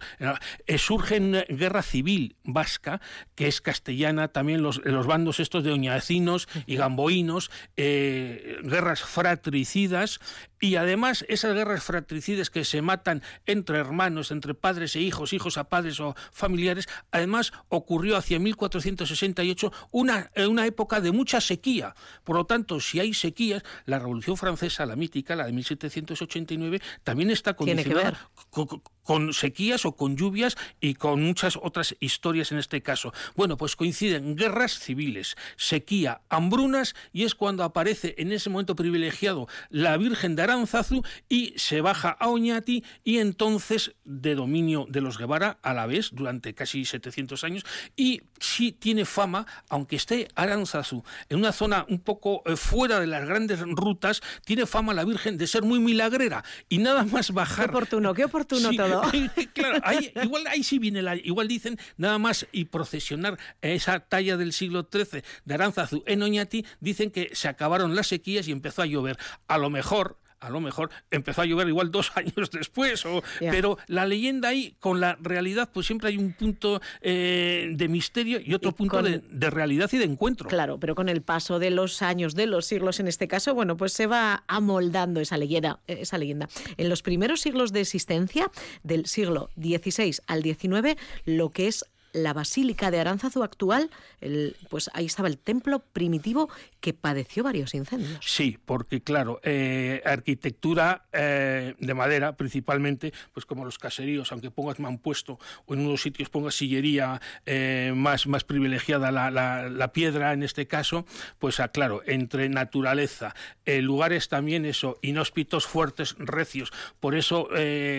[0.67, 3.01] Eh, surge una guerra civil vasca,
[3.35, 10.19] que es castellana, también los, los bandos estos de oñacinos y gamboínos, eh, guerras fratricidas,
[10.59, 15.57] y además esas guerras fratricidas que se matan entre hermanos, entre padres e hijos, hijos
[15.57, 21.95] a padres o familiares, además ocurrió hacia 1468 una, eh, una época de mucha sequía.
[22.23, 27.31] Por lo tanto, si hay sequías, la Revolución Francesa, la mítica, la de 1789, también
[27.31, 28.18] está condicionada
[28.51, 28.81] 国国。
[29.09, 33.11] Con sequías o con lluvias y con muchas otras historias en este caso.
[33.35, 39.47] Bueno, pues coinciden guerras civiles, sequía, hambrunas y es cuando aparece en ese momento privilegiado
[39.71, 45.17] la Virgen de Aranzazu y se baja a Oñati y entonces de dominio de los
[45.17, 51.03] Guevara a la vez durante casi 700 años y sí tiene fama, aunque esté Aranzazu
[51.29, 55.39] en una zona un poco eh, fuera de las grandes rutas, tiene fama la Virgen
[55.39, 58.98] de ser muy milagrera y nada más bajar Qué oportuno, qué oportuno Sí, todo.
[59.53, 59.79] claro,
[60.23, 64.87] igual ahí sí viene la, igual dicen nada más y procesionar esa talla del siglo
[64.91, 69.17] XIII de Aranzazu en Oñati, dicen que se acabaron las sequías y empezó a llover.
[69.47, 73.77] A lo mejor a lo mejor empezó a llover igual dos años después, o, pero
[73.87, 78.53] la leyenda ahí con la realidad pues siempre hay un punto eh, de misterio y
[78.53, 80.47] otro punto con- de, de realidad y de encuentro.
[80.49, 83.75] Claro, pero con el paso de los años, de los siglos en este caso, bueno,
[83.77, 85.79] pues se va amoldando esa leyenda.
[85.87, 86.47] Esa leyenda.
[86.77, 88.51] En los primeros siglos de existencia,
[88.83, 94.89] del siglo XVI al XIX, lo que es la Basílica de Aránzazu actual, el- pues
[94.93, 96.49] ahí estaba el templo primitivo
[96.79, 98.19] que padeció varios incendios.
[98.25, 104.79] Sí, porque claro, eh, arquitectura eh, de madera principalmente, pues como los caseríos, aunque pongas
[104.79, 110.31] mampuesto o en unos sitios pongas sillería eh, más, más privilegiada la, la- la piedra
[110.31, 111.05] en este caso,
[111.37, 116.71] pues ah, claro, entre naturaleza, lugares también eso, inhóspitos, fuertes, recios.
[116.99, 117.49] Por eso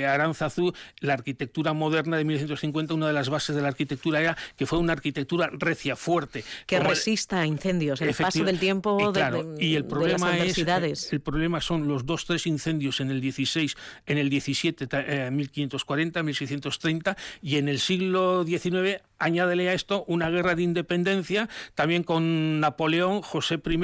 [0.09, 4.67] Aránzazu, la arquitectura moderna de 1950, una de las bases de la arquitectura era que
[4.67, 6.45] fue una arquitectura recia, fuerte.
[6.67, 9.89] Que resista a incendios, el paso del tiempo y de- claro, de, y el de
[9.89, 14.31] problema las es el problema son los dos tres incendios en el 16 en el
[14.31, 20.55] 17 ta- eh, 1540 1630 y en el siglo XIX añádele a esto una guerra
[20.55, 23.79] de independencia también con Napoleón José I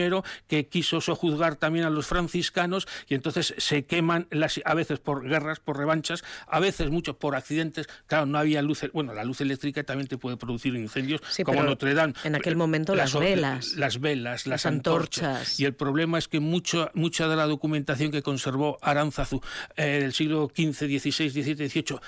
[0.47, 5.29] que quiso sojuzgar también a los franciscanos y entonces se queman las, a veces por
[5.29, 7.87] guerras por revanchas a veces mucho por accidentes.
[8.07, 11.63] Claro no había luz bueno la luz eléctrica también te puede producir incendios Sí, como
[11.63, 12.15] Notre Dame.
[12.25, 13.75] en aquel momento las velas.
[13.75, 15.25] las velas, las, Las antorchas.
[15.25, 15.61] antorchas.
[15.61, 19.41] Y el problema es que mucho, mucha de la documentación que conservó Aránzazu
[19.77, 21.99] eh, del siglo XV, XVI, XVII, XVIII,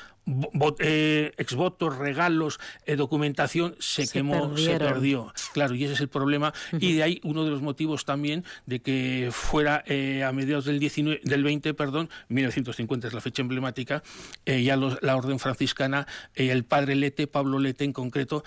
[0.81, 5.33] eh, exvotos, regalos, eh, documentación, se, Se quemó, se perdió.
[5.55, 6.53] Claro, y ese es el problema.
[6.79, 10.79] Y de ahí uno de los motivos también de que fuera eh, a mediados del,
[10.79, 14.03] 19, del 20, perdón, 1950 es la fecha emblemática,
[14.45, 18.45] eh, ya los- la orden franciscana, el padre Lete, Pablo Lete en concreto,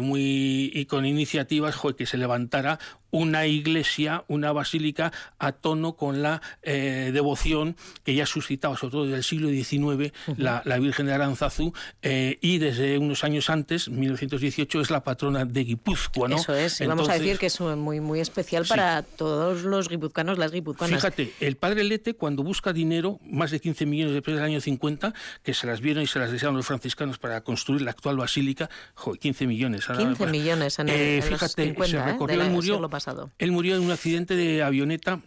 [0.00, 2.78] muy y con iniciativas joder, que se levantara
[3.14, 9.04] una iglesia, una basílica a tono con la eh, devoción que ya suscitaba, sobre todo
[9.04, 13.88] desde el siglo XIX, la, la Virgen de Aranzazu, eh, y desde unos años antes,
[13.88, 16.28] 1918, es la patrona de Guipúzcoa.
[16.28, 16.36] ¿no?
[16.36, 18.70] Eso es, y vamos a decir que es muy, muy especial Sí.
[18.70, 20.96] para todos los guipuzcanos, las guipuzcanas.
[21.00, 25.14] Fíjate, el padre Lete cuando busca dinero, más de 15 millones después del año 50,
[25.44, 28.68] que se las vieron y se las desearon los franciscanos para construir la actual basílica,
[28.94, 29.88] jo, 15 millones.
[29.88, 32.12] ahora 15 me- millones en, el, Eh, en los fíjate, 50, se ¿eh?
[32.12, 33.30] recorrió, él murió, pasado.
[33.38, 35.20] él murió en un accidente de avioneta.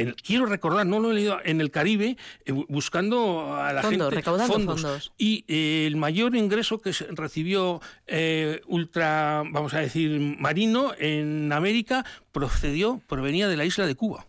[0.00, 3.82] en- quiero recordar, no lo he leído, en el Caribe, eh, bu- buscando a la
[3.82, 4.14] Fondos, gente.
[4.14, 5.12] recaudando fondos.
[5.18, 12.04] Y eh, el mayor ingreso que recibió eh, ultra, vamos a decir, marino en América
[12.30, 14.24] procedió, provenía de la isla de Cuba.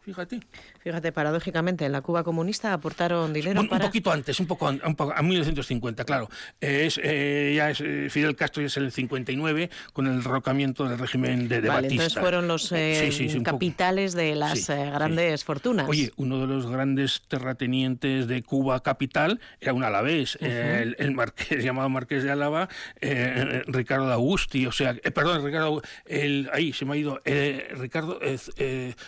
[0.00, 0.40] Fíjate.
[0.82, 3.84] Fíjate, paradójicamente, en la Cuba comunista aportaron dinero Un, un para...
[3.86, 6.28] poquito antes, un poco, un poco a 1950, claro.
[6.60, 10.88] Eh, es, eh, ya es, eh, Fidel Castro ya es el 59 con el derrocamiento
[10.88, 12.02] del régimen de, de Vale, Batista.
[12.04, 15.88] entonces fueron los eh, Sí, sí, sí, un capitales de las grandes fortunas.
[15.88, 21.62] Oye, uno de los grandes terratenientes de Cuba capital era un alavés, el, el marqués
[21.64, 22.68] llamado Marqués de Álava,
[23.00, 27.20] Ricardo Augusti, o sea, perdón, Ricardo, el, ahí se me ha ido,
[27.76, 28.18] Ricardo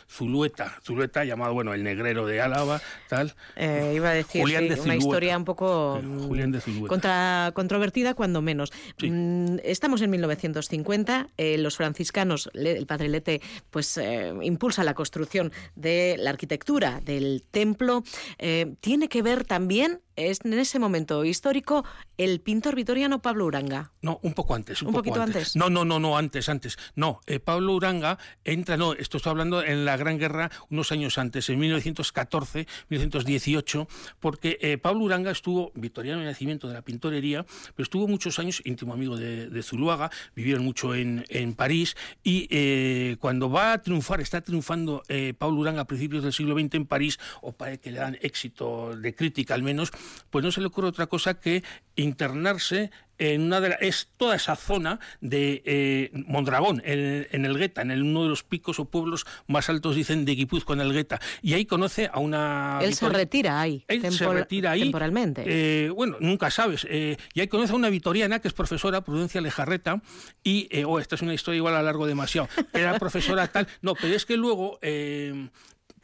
[0.09, 3.35] Zulueta, Zulueta, llamado, bueno, el negrero de Álava, tal.
[3.57, 8.43] Eh, iba a decir Julián sí, de una historia un poco de contra, controvertida cuando
[8.43, 8.71] menos.
[9.03, 13.41] Mm, Estamos en 1950, eh, los franciscanos, el padre Lete,
[13.71, 18.05] pues eh, impulsa la construcción de la arquitectura del templo.
[18.39, 21.85] Eh, tiene que ver también, es, en ese momento histórico,
[22.19, 23.93] el pintor vitoriano Pablo Uranga.
[24.03, 24.83] No, un poco antes.
[24.83, 25.57] Un, ¿Un poco poquito antes?
[25.57, 26.79] No, no, no, no, antes, antes.
[26.95, 31.19] No, eh, Pablo Uranga entra, no, esto estoy hablando en la Gran Guerra unos años
[31.19, 33.89] antes, en 1914, 1918,
[34.21, 37.45] porque eh, Pablo Uranga estuvo, victoriano de nacimiento de la pintorería,
[37.75, 42.47] pero estuvo muchos años íntimo amigo de, de Zuluaga, vivieron mucho en, en París, y
[42.51, 46.75] eh, cuando va a triunfar, está triunfando eh, Pablo Uranga a principios del siglo XX
[46.75, 49.91] en París, o parece que le dan éxito de crítica al menos,
[50.31, 51.63] pues no se le ocurre otra cosa que
[51.97, 57.57] internarse en una de la- es toda esa zona de eh, Mondragón, en, en el
[57.57, 60.81] Gueta, en el- uno de los picos o pueblos más altos, dicen, de Guipúzcoa, en
[60.83, 61.21] el Gueta.
[61.41, 62.81] Y ahí conoce a una...
[62.83, 64.81] Él se retira ahí, Él se retira ahí.
[64.81, 65.45] temporalmente.
[65.47, 66.85] Eh, bueno, nunca sabes.
[66.91, 70.03] eh, y ahí conoce a una vitoriana que es profesora, Prudencia Lejarreta,
[70.43, 72.49] y, oh, esta es una historia igual a largo demasiado.
[72.73, 73.69] Era profesora tal.
[73.81, 74.81] No, pero es que luego.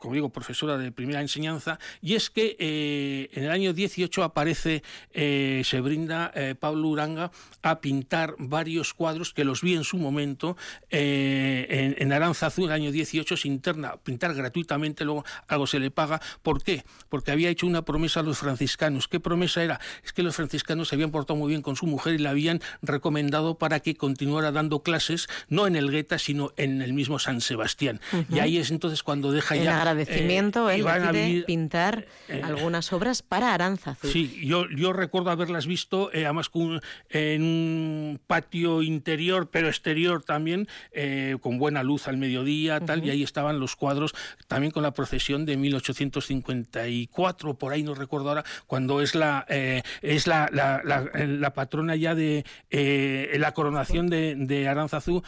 [0.01, 4.83] Como digo, profesora de primera enseñanza, y es que eh, en el año 18 aparece,
[5.13, 7.31] eh, se brinda eh, Pablo Uranga
[7.63, 10.57] a pintar varios cuadros que los vi en su momento
[10.89, 15.91] en, en Aranzazu, en el año 18, se interna pintar gratuitamente, luego algo se le
[15.91, 16.21] paga.
[16.43, 16.85] ¿Por qué?
[17.11, 19.07] Porque había hecho una promesa a los franciscanos.
[19.07, 19.81] ¿Qué promesa era?
[20.03, 22.61] Es que los franciscanos se habían portado muy bien con su mujer y la habían
[22.81, 27.43] recomendado para que continuara dando clases, no en el Gueta, sino en el mismo San
[27.43, 28.01] Sebastián.
[28.31, 29.90] Y ahí es entonces cuando deja En ya...
[29.91, 34.09] agradecimiento, eh, él decide vivir- pintar eh, algunas obras para Aránzazu.
[34.09, 36.81] Sí, yo, yo recuerdo haberlas visto, eh, además con
[37.11, 43.11] en un patio interior, pero exterior también, eh, con buena luz al mediodía, tal, y
[43.11, 44.15] ahí estaban los cuadros,
[44.49, 49.83] también con la procesión de 1854, por ahí no recuerdo ahora, cuando es la eh,
[50.03, 55.23] es la, la, la- la patrona ya de eh, la coronación de, de Aránzazu.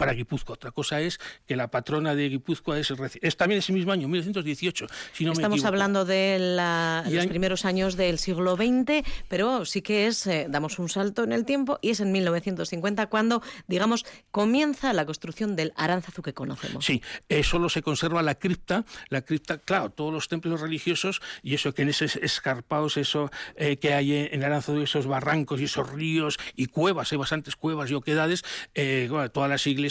[0.00, 0.54] Para Guipúzcoa.
[0.54, 2.90] Otra cosa es que la patrona de Guipúzcoa es,
[3.20, 7.66] es también ese mismo año, 1918, si no me Estamos hablando de la- los primeros
[7.66, 11.78] años del siglo XX, pero sí que es, eh, damos un salto en el tiempo,
[11.82, 16.82] y es en 1950 cuando, digamos, comienza la construcción del Aránzazu que conocemos.
[16.86, 21.52] Sí, eh, solo se conserva la cripta, la cripta, claro, todos los templos religiosos y
[21.54, 25.92] eso que en esos escarpados, eso eh, que hay en Aranzazu, esos barrancos y esos
[25.92, 28.44] ríos y cuevas, hay bastantes cuevas y oquedades,
[28.74, 29.89] eh, bueno, todas las iglesias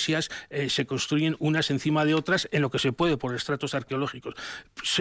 [0.49, 4.35] eh, se construyen unas encima de otras en lo que se puede por estratos arqueológicos.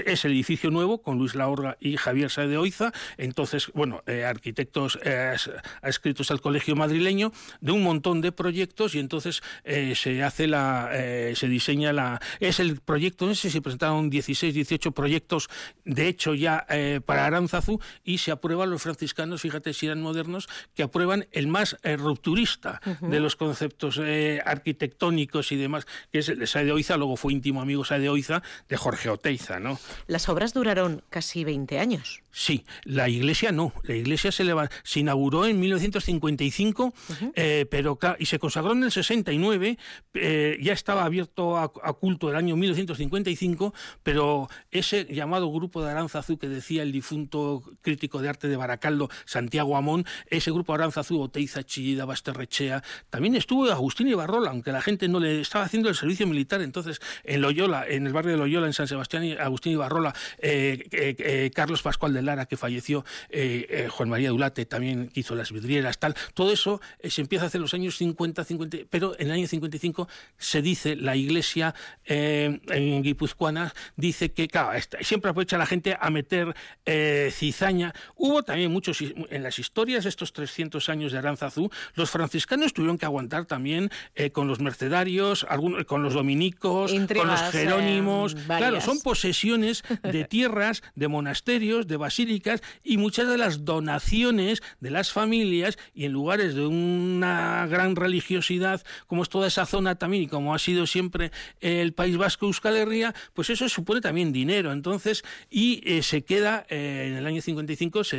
[0.05, 4.25] Es el edificio nuevo con Luis Laorga y Javier Saez de Oiza, entonces, bueno, eh,
[4.25, 5.37] arquitectos eh,
[5.83, 10.91] adscritos al colegio madrileño, de un montón de proyectos y entonces eh, se hace la,
[11.35, 15.49] se diseña la, es el proyecto, no sé si se presentaron 16, 18 proyectos,
[15.85, 16.67] de hecho ya
[17.07, 21.77] para Aránzazu y se aprueban los franciscanos, fíjate si eran modernos, que aprueban el más
[21.85, 24.41] rupturista de los conceptos eh,
[24.89, 28.77] arquitectónicos y demás, que es de Oiza, luego fue íntimo amigo Saez de Oiza de
[28.77, 29.79] Jorge Oteiza, ¿no?
[30.07, 32.23] Las obras duraron casi 20 años.
[32.31, 33.73] Sí, la iglesia no.
[33.83, 36.95] La iglesia se, leva- se inauguró en 1955,
[37.35, 39.77] eh, pero y se consagró en el 69.
[40.15, 45.91] eh, ya estaba abierto a, a culto el año 1955, pero ese llamado grupo de
[45.91, 51.21] Aranzazú que decía el difunto crítico de arte de Baracaldo, Santiago Amón, ese grupo Aranzazú,
[51.21, 55.95] Oteiza, Chillida, Basterrechea, también estuvo Agustín Ibarrola, aunque la gente no le estaba haciendo el
[55.95, 56.63] servicio militar.
[56.63, 60.87] Entonces, en Loyola, en el barrio de Loyola, en San Sebastián, y Agustín Ibarrola, eh,
[60.93, 65.35] eh, eh, Carlos Pascual de Lara, que falleció, eh, eh, Juan María Dulate, también hizo
[65.35, 66.15] las vidrieras, tal.
[66.35, 70.09] Todo eso se empieza a hacer los años 50, 50, pero en el año 55
[70.37, 71.75] se dice, la iglesia
[72.05, 76.55] en guipuzcoana dice que, claro, siempre aprovecha la gente a meter
[77.31, 77.95] cizaña.
[78.17, 82.99] Hubo también muchos, en las historias de estos 300 años de Aranzazú, los franciscanos tuvieron
[82.99, 83.91] que aguantar también
[84.33, 88.35] con los mercedarios, algunos, con los dominicos, con los eh, jerónimos.
[88.35, 88.85] claro, varias.
[88.85, 95.13] son posesiones de tierras, de monasterios, de basílicas y muchas de las donaciones de las
[95.13, 100.27] familias y en lugares de una gran religiosidad como es toda esa zona también y
[100.29, 104.73] como ha sido siempre el País Vasco Euskal Herria, pues eso supone también dinero.
[104.73, 108.17] Entonces, y eh, se queda eh, en el año 55 se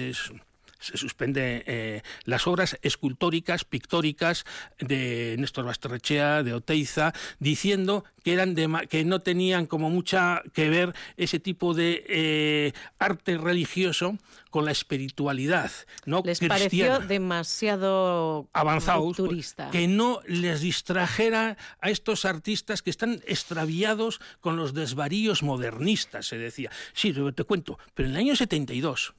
[0.80, 4.45] se suspende eh, las obras escultóricas, pictóricas
[4.80, 10.69] de Néstor Basterrechea, de Oteiza, diciendo que eran de que no tenían como mucha que
[10.69, 14.18] ver ese tipo de eh, arte religioso
[14.49, 15.72] con la espiritualidad,
[16.06, 19.69] no Les pareció demasiado avanzados, pues, rupturista.
[19.69, 26.38] que no les distrajera a estos artistas que están extraviados con los desvaríos modernistas, se
[26.38, 26.72] decía.
[26.93, 29.14] Sí, te cuento, pero en el año 72,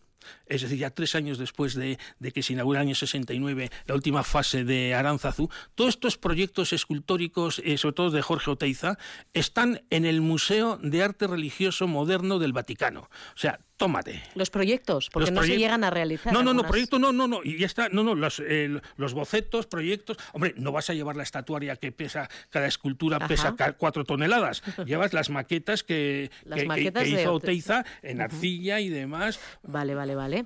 [0.46, 3.94] es decir, ya tres años después de, de que se inaugura el año 69 la
[3.94, 8.98] última fase de Aranzazú, todos estos proyectos escultóricos, eh, sobre todo de Jorge Oteiza,
[9.32, 13.08] están en el Museo de Arte Religioso Moderno del Vaticano.
[13.34, 14.22] O sea, tómate.
[14.36, 16.32] Los proyectos, porque Los no se llegan a realizar.
[16.32, 16.70] No, no, no, algunas.
[16.70, 20.54] proyecto no, no, no, y ya está, no, no, los, eh, los bocetos, proyectos, hombre,
[20.56, 23.26] no vas a llevar la estatuaria que pesa, cada escultura Ajá.
[23.26, 28.80] pesa cuatro toneladas, llevas las maquetas que, Las que- maquetas hizo Ote- Oteiza en arcilla
[28.80, 29.40] y demás.
[29.62, 30.44] Vale, vale, vale.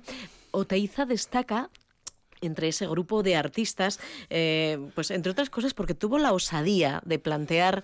[0.51, 1.69] Oteiza destaca
[2.41, 3.99] entre ese grupo de artistas,
[4.29, 7.83] eh, pues entre otras cosas porque tuvo la osadía de plantear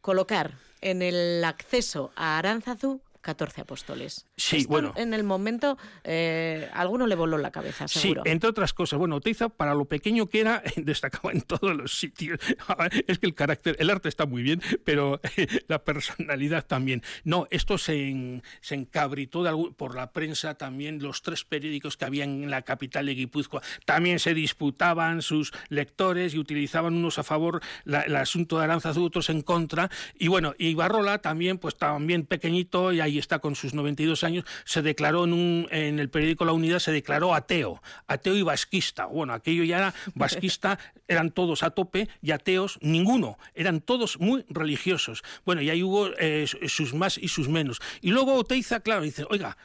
[0.00, 4.24] colocar en el acceso a Aránzazu 14 apóstoles.
[4.38, 4.92] Sí, Esto bueno.
[4.96, 8.22] En el momento, eh, a alguno le voló la cabeza, seguro.
[8.24, 8.98] Sí, entre otras cosas.
[8.98, 12.38] Bueno, Oteiza, para lo pequeño que era, destacaba en todos los sitios.
[13.08, 15.20] Es que el carácter, el arte está muy bien, pero
[15.68, 17.02] la personalidad también.
[17.24, 21.02] No, esto se, en- se encabritó de algún- por la prensa también.
[21.02, 26.34] Los tres periódicos que había en la capital de Guipúzcoa también se disputaban sus lectores
[26.34, 29.90] y utilizaban unos a favor la- el asunto de Aranzazu, otros en contra.
[30.18, 34.27] Y bueno, y Barrola también, pues también pequeñito, y ahí está con sus 92 años,
[34.64, 39.06] se declaró en, un, en el periódico La Unidad, se declaró ateo, ateo y vasquista.
[39.06, 44.44] Bueno, aquello ya era vasquista, eran todos a tope, y ateos, ninguno, eran todos muy
[44.48, 45.22] religiosos.
[45.44, 47.80] Bueno, y ahí hubo eh, sus más y sus menos.
[48.00, 49.56] Y luego Oteiza, claro, dice, oiga,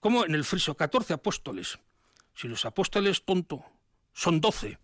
[0.00, 1.78] ¿cómo en el friso 14 apóstoles?
[2.34, 3.64] Si los apóstoles, tonto,
[4.12, 4.78] son 12.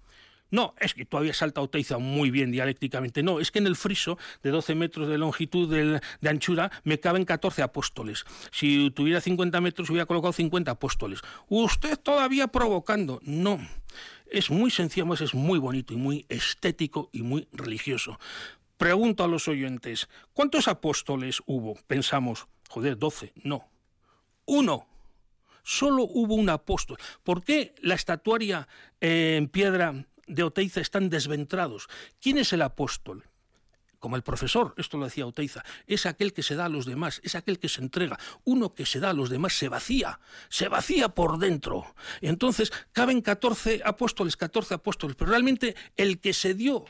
[0.51, 3.23] No, es que todavía salta Oteiza muy bien dialécticamente.
[3.23, 7.25] No, es que en el friso de 12 metros de longitud de anchura me caben
[7.25, 8.25] 14 apóstoles.
[8.51, 11.21] Si tuviera 50 metros hubiera colocado 50 apóstoles.
[11.49, 13.21] Usted todavía provocando.
[13.23, 13.61] No,
[14.31, 18.19] es muy sencillo, además es muy bonito y muy estético y muy religioso.
[18.77, 21.75] Pregunto a los oyentes, ¿cuántos apóstoles hubo?
[21.87, 23.33] Pensamos, joder, 12.
[23.43, 23.69] No,
[24.47, 24.87] uno.
[25.63, 26.97] Solo hubo un apóstol.
[27.23, 28.67] ¿Por qué la estatuaria
[29.01, 31.89] eh, en piedra de Oteiza están desventrados?
[32.21, 33.25] ¿Quién es el apóstol?
[33.99, 37.21] Como el profesor, esto lo decía Oteiza, es aquel que se da a los demás,
[37.23, 38.19] es aquel que se entrega.
[38.45, 41.95] Uno que se da a los demás se vacía, se vacía por dentro.
[42.23, 46.87] Entonces, caben 14 apóstoles, 14 apóstoles, pero realmente el que se dio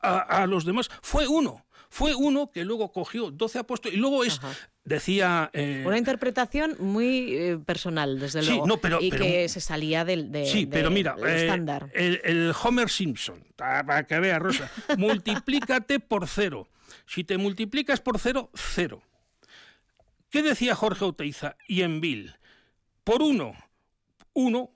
[0.00, 1.65] a, a los demás fue uno.
[1.88, 4.40] Fue uno que luego cogió 12 apóstoles y luego es,
[4.84, 5.50] decía...
[5.52, 8.66] eh, Una interpretación muy eh, personal, desde Sí, luego.
[8.66, 11.40] no, pero- y pero- que se salía del, de- Sí, de- pero mira, del eh,
[11.46, 11.90] estándar.
[11.94, 16.68] el, el Homer Simpson, para que vea Rosa, multiplícate por cero.
[17.06, 19.02] Si te multiplicas por cero, cero.
[20.28, 22.34] ¿Qué decía Jorge Oteiza y Envil?
[23.04, 23.54] Por uno,
[24.32, 24.70] uno,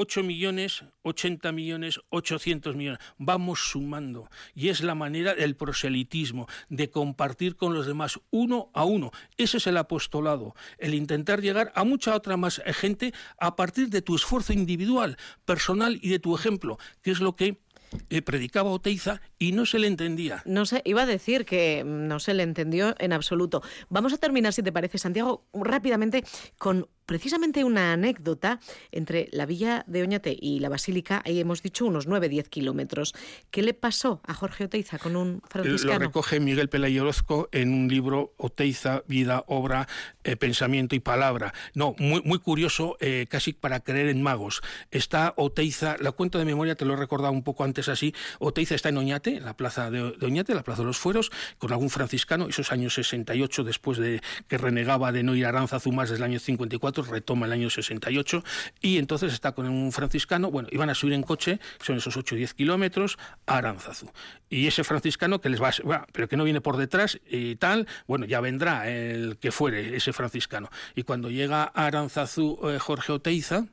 [0.00, 3.00] 8 millones, 80 millones, 800 millones.
[3.18, 4.30] Vamos sumando.
[4.54, 9.10] Y es la manera del proselitismo, de compartir con los demás uno a uno.
[9.36, 14.00] Ese es el apostolado, el intentar llegar a mucha otra más gente a partir de
[14.00, 17.60] tu esfuerzo individual, personal y de tu ejemplo, que es lo que
[18.08, 20.42] eh, predicaba Oteiza y no se le entendía.
[20.44, 23.62] No sé, iba a decir que no se le entendió en absoluto.
[23.88, 26.24] Vamos a terminar, si te parece, Santiago, rápidamente
[26.56, 28.60] con precisamente una anécdota
[28.92, 31.22] entre la villa de Oñate y la basílica.
[31.24, 33.16] Ahí hemos dicho unos 9-10 kilómetros.
[33.50, 35.98] ¿Qué le pasó a Jorge Oteiza con un Lo franciscano?
[35.98, 39.88] recoge Miguel Pelayo Orozco en un libro Oteiza, Vida, Obra,
[40.22, 41.52] eh, Pensamiento y Palabra.
[41.74, 44.62] No, muy, muy curioso, eh, casi para creer en magos.
[44.92, 48.14] Está Oteiza, la cuento de memoria, te lo he recordado un poco antes así.
[48.38, 51.72] Oteiza está en Oñate, en la plaza de, Oñate, la plaza de los Fueros, con
[51.72, 56.10] algún franciscano, esos años 68, después de que renegaba de no ir a Aranzazu más
[56.10, 58.42] desde el año 54, retoma el año 68,
[58.80, 62.34] y entonces está con un franciscano, bueno, iban a subir en coche, son esos 8
[62.34, 64.10] o 10 kilómetros, a Aranzazu.
[64.48, 67.56] Y ese franciscano que les va, a- va, pero que no viene por detrás y
[67.56, 70.70] tal, bueno, ya vendrá el que fuere ese franciscano.
[70.94, 73.66] Y cuando llega a Aranzazu eh, Jorge Oteiza,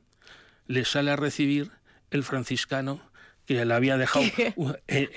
[0.66, 1.70] le sale a recibir
[2.10, 3.00] el franciscano
[3.48, 4.26] que la había dejado
[4.56, 5.08] uh, en-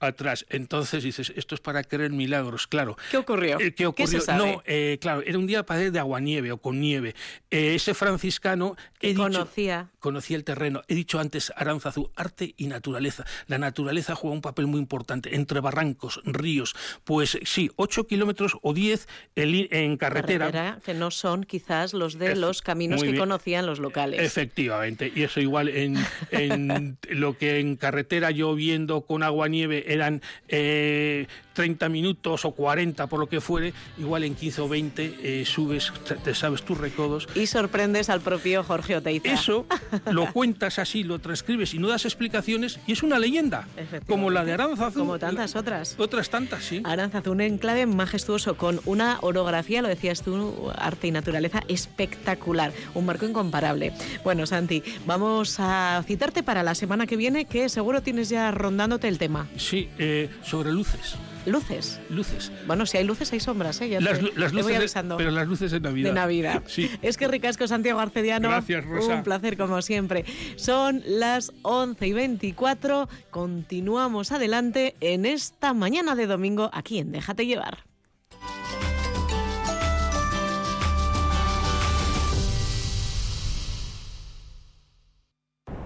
[0.00, 0.46] Atrás.
[0.48, 2.96] Entonces dices, esto es para creer milagros, claro.
[3.10, 3.60] ¿Qué ocurrió?
[3.60, 4.20] Eh, ¿Qué ocurrió?
[4.20, 4.52] se sabe?
[4.52, 7.14] No, eh, claro, era un día para de aguanieve o con nieve.
[7.50, 9.90] Eh, ese franciscano he dicho- conocía.
[10.00, 10.80] conocía el terreno.
[10.88, 13.26] He dicho antes, Aranzazú, arte y naturaleza.
[13.48, 16.74] La naturaleza juega un papel muy importante entre barrancos, ríos.
[17.04, 20.46] Pues sí, 8 kilómetros o 10 en, carretera.
[20.46, 23.18] Carretera, que no son quizás los de los caminos que bien.
[23.18, 24.22] conocían los locales.
[24.22, 25.96] Efectivamente, y eso igual en,
[26.30, 31.26] en lo que en carretera yo viendo con agua nieve eran eh,
[31.58, 35.92] 30 minutos o 40 por lo que fuere, igual en 15 o 20 eh, subes,
[36.22, 37.26] te sabes tus recodos.
[37.34, 39.32] Y sorprendes al propio Jorge Oteiza.
[39.32, 39.66] Eso
[40.12, 43.66] lo cuentas así, lo transcribes y no das explicaciones y es una leyenda,
[44.06, 45.00] como la de Aranzazu.
[45.00, 45.96] Como tantas otras.
[45.98, 46.80] Otras tantas, sí.
[46.84, 53.04] Aranzazu, un enclave majestuoso con una orografía, lo decías tú, arte y naturaleza espectacular, un
[53.04, 53.92] marco incomparable.
[54.22, 59.08] Bueno, Santi, vamos a citarte para la semana que viene, que seguro tienes ya rondándote
[59.08, 59.48] el tema.
[59.56, 61.16] Sí, eh, sobre luces.
[61.46, 61.98] Luces.
[62.10, 62.52] Luces.
[62.66, 63.88] Bueno, si hay luces hay sombras, ¿eh?
[63.88, 66.08] Ya Las, te- lu- las te voy luces, de- pero las luces de Navidad.
[66.10, 66.62] De Navidad.
[66.66, 66.90] Sí.
[67.00, 68.48] Es que ricasco Santiago Arcediano.
[68.50, 69.14] Gracias, Rosa.
[69.14, 70.24] Un placer como siempre.
[70.56, 73.08] Son las 11 y 24.
[73.30, 77.84] Continuamos adelante en esta mañana de domingo aquí en Déjate llevar.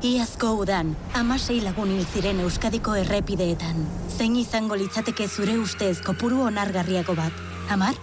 [0.02, 3.84] Iazko udan, amasei lagun hil ziren Euskadiko errepideetan.
[4.10, 7.36] Zein izango litzateke zure ustez kopuru onargarriago bat?
[7.70, 7.94] Amar?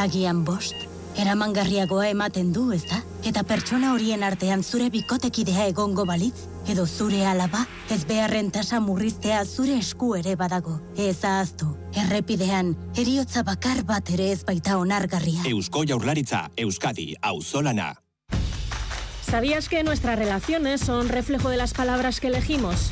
[0.00, 0.86] Agian bost?
[1.20, 3.02] Eramangarriagoa ematen du, ez da?
[3.28, 6.46] Eta pertsona horien artean zure bikotekidea egongo balitz?
[6.64, 7.66] Edo zure alaba?
[7.92, 10.78] Ez beharren tasa murriztea zure esku ere badago.
[10.96, 15.44] Ez ahaztu, errepidean, eriotza bakar bat ere ez baita onargarria.
[15.52, 17.92] Eusko Jaurlaritza, Euskadi, Auzolana.
[19.34, 22.90] ¿Sabías que nuestras relaciones son reflejo de las palabras que elegimos?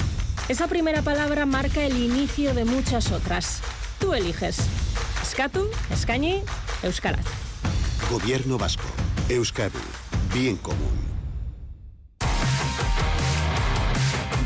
[0.49, 3.61] Esa primera palabra marca el inicio de muchas otras.
[4.01, 4.57] Tú eliges.
[5.23, 6.43] Eskatu, eskaini,
[6.83, 7.25] euskaraz.
[8.11, 8.83] Gobierno vasco.
[9.29, 9.79] Euskadi.
[10.35, 10.99] Bien común.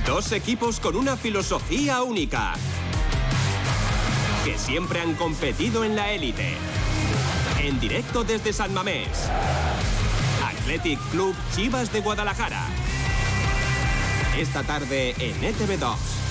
[0.05, 2.53] Dos equipos con una filosofía única.
[4.45, 6.57] Que siempre han competido en la élite.
[7.59, 9.31] En directo desde San Mamés.
[10.67, 12.67] Athletic Club Chivas de Guadalajara.
[14.37, 16.26] Esta tarde en E ETV2.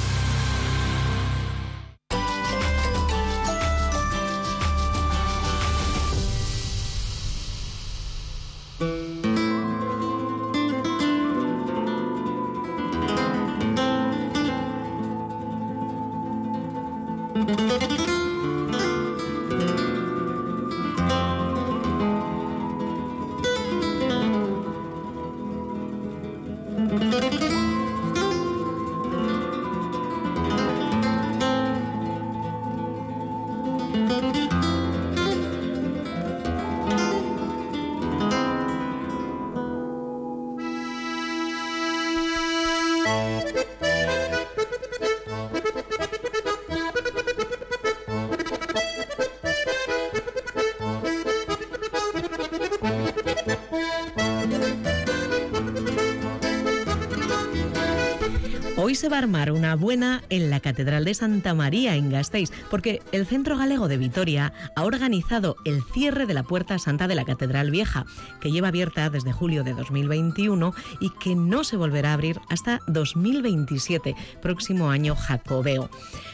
[59.05, 63.03] Se va a armar una buena en la Catedral de Santa María en Gasteiz, porque
[63.11, 67.23] el Centro Galego de Vitoria ha organizado el cierre de la Puerta Santa de la
[67.23, 68.07] Catedral Vieja,
[68.41, 72.79] que lleva abierta desde julio de 2021 y que no se volverá a abrir hasta
[72.87, 75.91] 2027, próximo año jacobeo.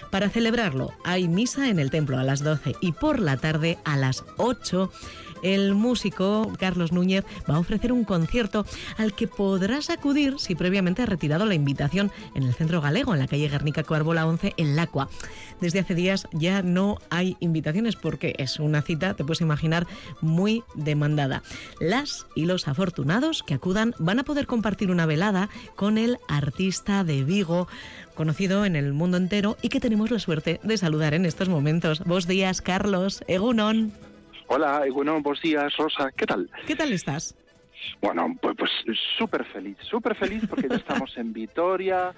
[0.09, 3.97] Para celebrarlo, hay misa en el templo a las 12 y por la tarde a
[3.97, 4.89] las 8
[5.43, 8.65] el músico Carlos Núñez va a ofrecer un concierto
[8.97, 13.19] al que podrás acudir si previamente has retirado la invitación en el Centro Galego, en
[13.19, 15.09] la calle Guernica Coarbola 11, en Lacua.
[15.59, 19.87] Desde hace días ya no hay invitaciones porque es una cita, te puedes imaginar,
[20.21, 21.43] muy demandada.
[21.79, 27.03] Las y los afortunados que acudan van a poder compartir una velada con el artista
[27.03, 27.67] de Vigo,
[28.15, 32.03] conocido en el mundo entero y que tenemos la suerte de saludar en estos momentos.
[32.05, 34.10] Vos días, Carlos, Egunon.
[34.53, 36.11] Hola, bueno, buenos días, Rosa.
[36.11, 36.49] ¿Qué tal?
[36.67, 37.33] ¿Qué tal estás?
[38.01, 38.69] Bueno, pues pues
[39.17, 42.13] súper feliz, súper feliz porque ya estamos en Vitoria,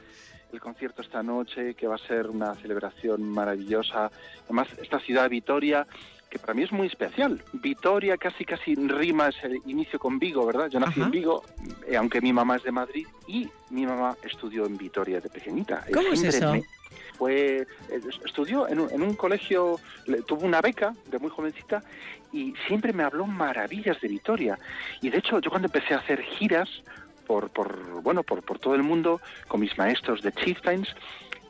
[0.51, 4.09] el concierto esta noche, que va a ser una celebración maravillosa.
[4.45, 5.85] Además, esta ciudad, Vitoria,
[6.31, 7.39] que para mí es muy especial.
[7.53, 10.69] Vitoria casi casi rima ese inicio con Vigo, ¿verdad?
[10.71, 11.05] Yo nací Ajá.
[11.05, 11.43] en Vigo,
[11.87, 15.85] eh, aunque mi mamá es de Madrid, y mi mamá estudió en Vitoria de pequeñita.
[15.93, 16.51] ¿Cómo es eso?
[16.51, 16.63] me-
[17.17, 21.83] fue eh, estudió en un, en un colegio, le- tuvo una beca de muy jovencita
[22.31, 24.59] y siempre me habló maravillas de Vitoria.
[25.01, 26.69] Y de hecho, yo cuando empecé a hacer giras
[27.25, 30.87] por, por bueno, por, por todo el mundo con mis maestros de Chieftains.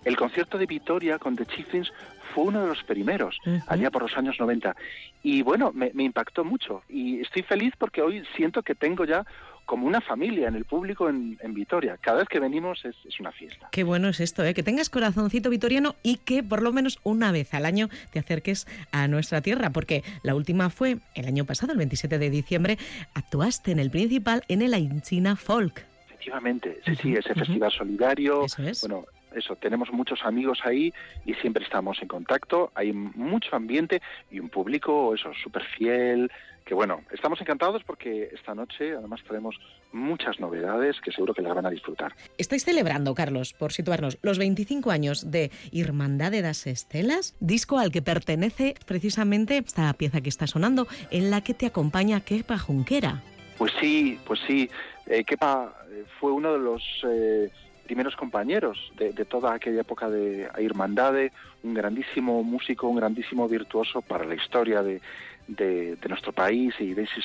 [0.06, 1.90] El concierto de Vitoria con The Chieftains
[2.35, 3.38] fue uno de los primeros,
[3.68, 4.76] allá por los años 90.
[5.23, 6.84] Y bueno, me, me impactó mucho.
[6.90, 9.23] Y estoy feliz porque hoy siento que tengo ya
[9.65, 11.98] como una familia en el público en, en Vitoria.
[12.02, 13.69] Cada vez que venimos es, es una fiesta.
[13.72, 14.53] Qué bueno es esto, ¿eh?
[14.53, 18.68] que tengas corazoncito vitoriano y que por lo menos una vez al año te acerques
[18.91, 22.77] a nuestra tierra, porque la última fue el año pasado, el 27 de diciembre,
[23.14, 25.85] actuaste en el principal en el Aincina Folk.
[26.06, 28.45] Efectivamente, sí, sí, ese festival solidario.
[28.81, 30.94] Bueno, eso, tenemos muchos amigos ahí
[31.26, 32.72] y siempre estamos en contacto.
[32.76, 36.31] Hay mucho ambiente y un público, eso, súper fiel.
[36.65, 39.60] Que bueno, estamos encantados porque esta noche además traemos
[39.91, 42.14] muchas novedades que seguro que las van a disfrutar.
[42.38, 48.02] Estáis celebrando, Carlos, por situarnos, los 25 años de Irmandade das Estelas, disco al que
[48.02, 53.22] pertenece precisamente esta pieza que está sonando, en la que te acompaña Kepa Junquera.
[53.57, 54.69] Pues sí, pues sí.
[55.06, 57.49] Eh, Kepa eh, fue uno de los eh,
[57.85, 61.34] primeros compañeros de, de toda aquella época de Irmandade,
[61.64, 65.02] un grandísimo músico, un grandísimo virtuoso para la historia de,
[65.48, 67.22] de, de nuestro país y de ese,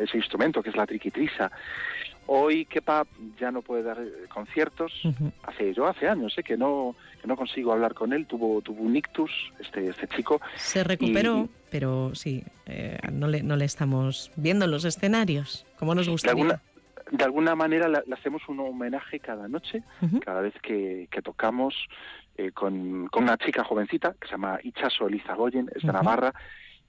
[0.00, 1.50] ese instrumento que es la triquitrisa.
[2.26, 3.04] Hoy Kepa
[3.38, 4.92] ya no puede dar eh, conciertos.
[5.42, 8.26] Hace yo hace años eh, que no que no consigo hablar con él.
[8.26, 10.40] Tuvo tuvo un ictus este este chico.
[10.54, 15.96] Se recuperó, pero sí, eh, no le no le estamos viendo en los escenarios como
[15.96, 16.60] nos gustaría.
[17.10, 19.82] de alguna manera le, hacemos un homenaje cada noche,
[20.24, 21.74] cada vez que, que tocamos
[22.36, 25.96] eh, con, con una chica jovencita que se llama Ichaso Elizagoyen, es de Ujú.
[25.96, 26.32] Navarra,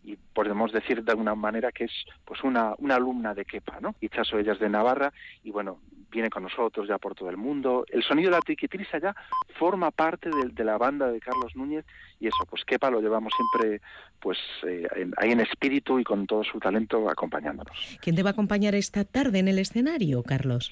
[0.04, 1.92] y podemos decir de alguna manera que es
[2.26, 3.96] pues una, una alumna de Kepa, ¿no?
[4.02, 5.14] Ichaso ella es de Navarra
[5.44, 5.80] y bueno,
[6.12, 7.86] viene con nosotros ya por todo el mundo.
[7.90, 9.16] El sonido de la triquitrisa ya
[9.58, 11.86] forma parte de, de la banda de Carlos Núñez
[12.20, 13.82] y eso, pues Kepa lo llevamos siempre
[14.20, 17.98] pues eh, en- ahí en espíritu y con todo su talento acompañándonos.
[18.02, 20.72] ¿Quién te va a acompañar esta tarde en el escenario, Carlos?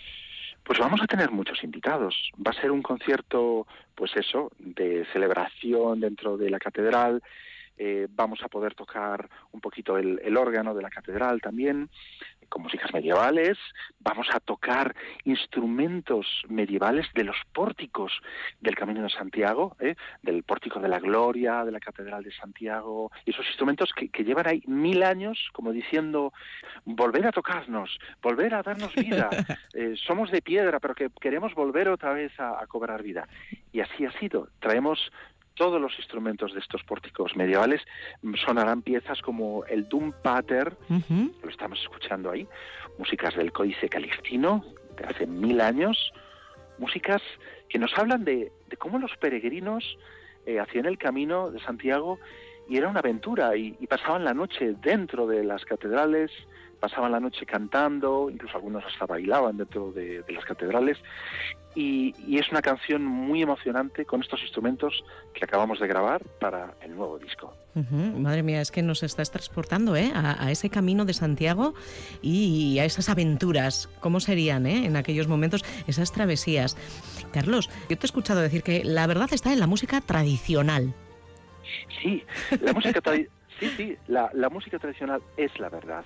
[0.63, 2.15] Pues vamos a tener muchos invitados.
[2.37, 7.23] Va a ser un concierto, pues eso, de celebración dentro de la catedral.
[7.77, 11.89] Eh, vamos a poder tocar un poquito el, el órgano de la catedral también,
[12.51, 13.57] con músicas medievales.
[13.99, 14.93] Vamos a tocar
[15.23, 18.11] instrumentos medievales de los pórticos
[18.59, 19.95] del Camino de Santiago, ¿eh?
[20.21, 23.09] del pórtico de la Gloria, de la Catedral de Santiago.
[23.25, 26.33] Y esos instrumentos que, que llevan ahí mil años, como diciendo,
[26.83, 29.29] volver a tocarnos, volver a darnos vida.
[29.73, 33.27] Eh, somos de piedra, pero que queremos volver otra vez a, a cobrar vida.
[33.71, 34.49] Y así ha sido.
[34.59, 35.11] Traemos
[35.61, 37.81] todos los instrumentos de estos pórticos medievales.
[38.23, 40.75] Mm, Sonarán piezas como el Doom Pater,
[41.43, 42.47] lo estamos escuchando ahí,
[42.97, 44.65] músicas del Códice Calixtino
[44.97, 46.13] de hace mil años,
[46.79, 47.21] músicas
[47.69, 49.99] que nos hablan de, de cómo los peregrinos
[50.47, 52.17] eh, hacían el camino de Santiago
[52.67, 56.31] y era una aventura y, y pasaban la noche dentro de las catedrales,
[56.81, 60.97] pasaban la noche cantando, incluso algunos hasta bailaban dentro de, de las catedrales
[61.75, 66.73] y, y es una canción muy emocionante con estos instrumentos que acabamos de grabar para
[66.81, 67.55] el nuevo disco.
[67.73, 70.11] Madre mía, es que nos estás transportando ¿eh?
[70.13, 71.73] a, a ese camino de Santiago
[72.21, 73.87] y a esas aventuras.
[74.01, 74.85] ¿Cómo serían ¿eh?
[74.85, 76.75] en aquellos momentos esas travesías?
[77.31, 80.93] Carlos, yo te he escuchado decir que la verdad está en la música tradicional.
[82.01, 82.23] Sí,
[82.59, 83.29] la música tradi-
[83.59, 86.03] sí, sí, la, la música tradicional es la verdad.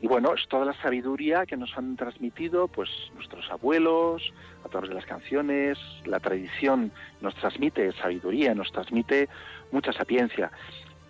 [0.00, 4.32] Y bueno, es toda la sabiduría que nos han transmitido pues nuestros abuelos
[4.64, 9.28] a través de las canciones, la tradición nos transmite sabiduría, nos transmite
[9.72, 10.52] mucha sapiencia.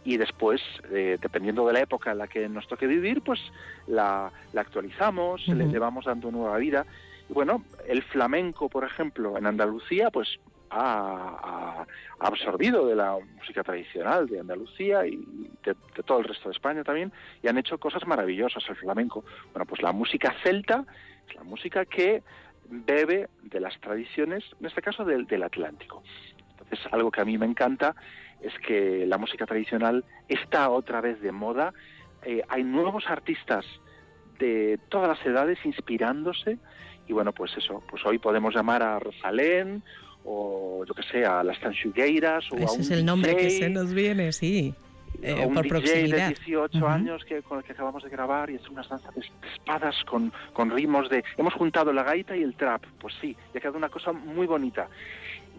[0.05, 3.41] Y después, eh, dependiendo de la época en la que nos toque vivir, pues
[3.87, 5.73] la, la actualizamos, le, Ujú.
[5.73, 6.87] le vamos dando nueva vida.
[7.29, 10.39] Y bueno, el flamenco, por ejemplo, en Andalucía, pues
[10.71, 11.87] ha, ha-
[12.21, 15.17] absorbido de la música tradicional de Andalucía y
[15.65, 15.75] de,
[16.05, 17.13] todo el resto de España también,
[17.43, 19.25] y han hecho cosas maravillosas el flamenco.
[19.53, 20.85] Bueno, pues la música celta
[21.29, 22.23] es la música que
[22.69, 26.03] bebe de las tradiciones, en este caso del, del Atlántico.
[26.51, 27.95] Entonces, algo que a mí me encanta
[28.41, 31.73] es que la música tradicional está otra vez de moda.
[32.23, 33.65] Eh, hay nuevos artistas
[34.39, 36.59] de todas las edades inspirándose
[37.07, 39.83] y bueno, pues eso, pues hoy podemos llamar a Rosalén
[40.25, 43.45] o yo que sé, a las Tanchugueiras o a Ese un es el nombre que
[43.47, 44.75] DJ, se nos viene, sí,
[45.23, 46.29] eh, a un por DJ de proximidad.
[46.29, 46.87] 18 Ujú.
[46.87, 49.97] años que, con el que acabamos de grabar y es unas danzas de, de espadas
[50.05, 51.25] con, con ritmos de...
[51.37, 54.47] Hemos juntado la gaita y el trap, pues sí, y ha quedado una cosa muy
[54.47, 54.89] bonita.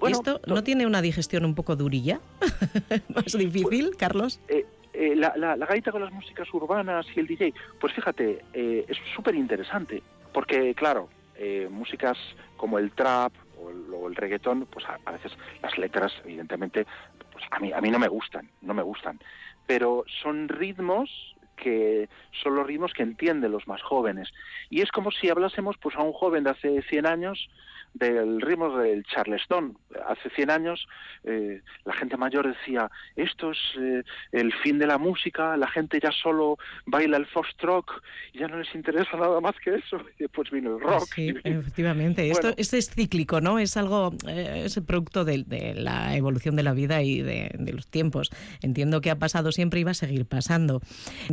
[0.02, 2.22] ¿Y esto no tiene una digestión un poco durilla?
[3.14, 4.40] ¿Más difícil, Carlos?
[4.48, 8.44] Eh, eh, la, la- la gaita con las músicas urbanas y el DJ, pues fíjate,
[8.54, 10.02] eh, es súper interesante,
[10.34, 12.18] porque claro, eh, músicas
[12.56, 15.32] como el trap o el, o el reggaetón, pues a, veces
[15.62, 16.86] las letras, evidentemente,
[17.32, 19.20] pues a mí, a mí no me gustan, no me gustan,
[19.68, 22.08] pero son ritmos que
[22.42, 24.30] son los ritmos que entienden los más jóvenes.
[24.70, 27.50] Y es como si hablásemos pues a un joven de hace 100 años
[27.94, 29.78] del ritmo del charleston.
[30.08, 30.88] Hace 100 años
[31.24, 36.00] eh, la gente mayor decía, esto es eh, el fin de la música, la gente
[36.02, 37.86] ya solo baila el foxtrot,
[38.34, 40.00] ya no les interesa nada más que eso.
[40.20, 41.08] Y después vino el rock.
[41.16, 42.30] Sí, efectivamente.
[42.30, 43.58] Esto, esto es cíclico, ¿no?
[43.58, 47.52] Es algo, eh, es el producto de, de la evolución de la vida y de,
[47.58, 48.32] de los tiempos.
[48.62, 50.82] Entiendo que ha pasado siempre y va a seguir pasando.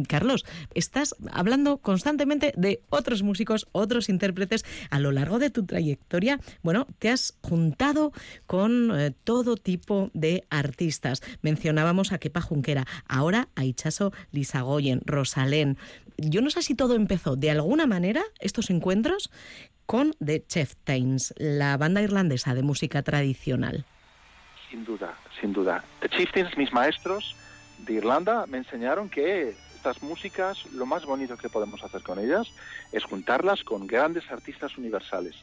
[0.09, 4.65] Carlos, estás hablando constantemente de otros músicos, otros intérpretes.
[4.91, 8.13] A lo largo de tu trayectoria, bueno, te has juntado
[8.47, 11.23] con eh, todo tipo de artistas.
[11.43, 15.79] Mencionábamos a Kepa Junquera, ahora a Ichaso Lizagoyen, Rosalén.
[16.19, 19.31] Yo no sé si todo empezó de alguna manera, estos encuentros,
[19.85, 23.85] con The Chieftains, la banda irlandesa de música tradicional.
[24.71, 25.85] Sin duda, sin duda.
[26.01, 27.37] The Chieftains, mis maestros
[27.79, 32.49] de Irlanda, me enseñaron que estas músicas, lo más bonito que podemos hacer con ellas
[32.91, 35.37] es juntarlas con grandes artistas universales.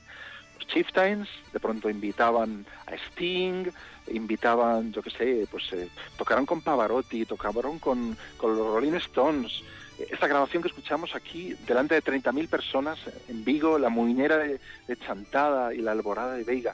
[0.68, 3.66] Chieftains de pronto invitaban a Sting,
[4.08, 9.64] invitaban, yo qué sé, pues eh, tocaron con Pavarotti, tocaron con, con los Rolling Stones.
[10.12, 14.98] Esta grabación que escuchamos aquí, delante de 30.000 personas en Vigo, la muñera de, de
[14.98, 16.74] Chantada y la alborada de Veiga,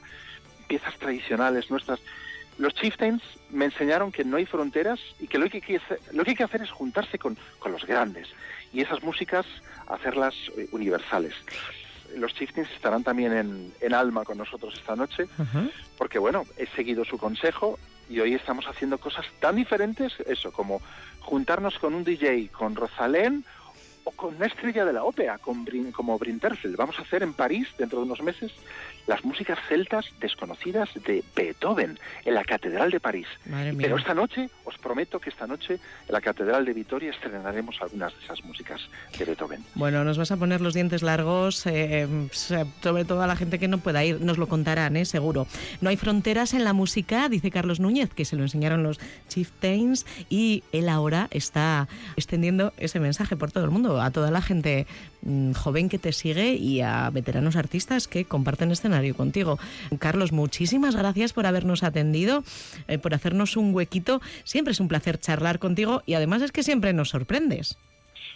[0.66, 2.00] piezas tradicionales nuestras.
[2.58, 6.00] Los Chieftains me enseñaron que no hay fronteras y que lo que hay que hacer,
[6.12, 8.28] lo que hay que hacer es juntarse con, con los grandes
[8.72, 9.46] y esas músicas
[9.86, 11.34] hacerlas eh, universales.
[12.16, 15.28] Los Chieftains estarán también en, en Alma con nosotros esta noche
[15.98, 17.78] porque bueno, he seguido su consejo
[18.08, 20.80] y hoy estamos haciendo cosas tan diferentes, eso, como
[21.20, 23.44] juntarnos con un DJ, con Rosalén
[24.04, 26.76] o con una estrella de la ópera, con Brin- como Brinterfeld.
[26.76, 28.52] Vamos a hacer en París, dentro de unos meses,
[29.06, 33.26] las músicas celtas desconocidas de Beethoven en la Catedral de París.
[33.78, 38.16] Pero esta noche, os prometo que esta noche en la Catedral de Vitoria estrenaremos algunas
[38.16, 38.80] de esas músicas
[39.18, 39.64] de Beethoven.
[39.74, 43.68] Bueno, nos vas a poner los dientes largos, eh, sobre todo a la gente que
[43.68, 45.04] no pueda ir, nos lo contarán, ¿eh?
[45.04, 45.46] seguro.
[45.80, 50.06] No hay fronteras en la música, dice Carlos Núñez, que se lo enseñaron los Chieftains,
[50.28, 54.86] y él ahora está extendiendo ese mensaje por todo el mundo, a toda la gente
[55.22, 59.58] mm, joven que te sigue y a veteranos artistas que comparten escenario contigo.
[59.98, 62.44] Carlos, muchísimas gracias por habernos atendido,
[62.88, 64.20] eh, por hacernos un huequito.
[64.44, 67.78] Siempre es un placer charlar contigo y además es que siempre nos sorprendes.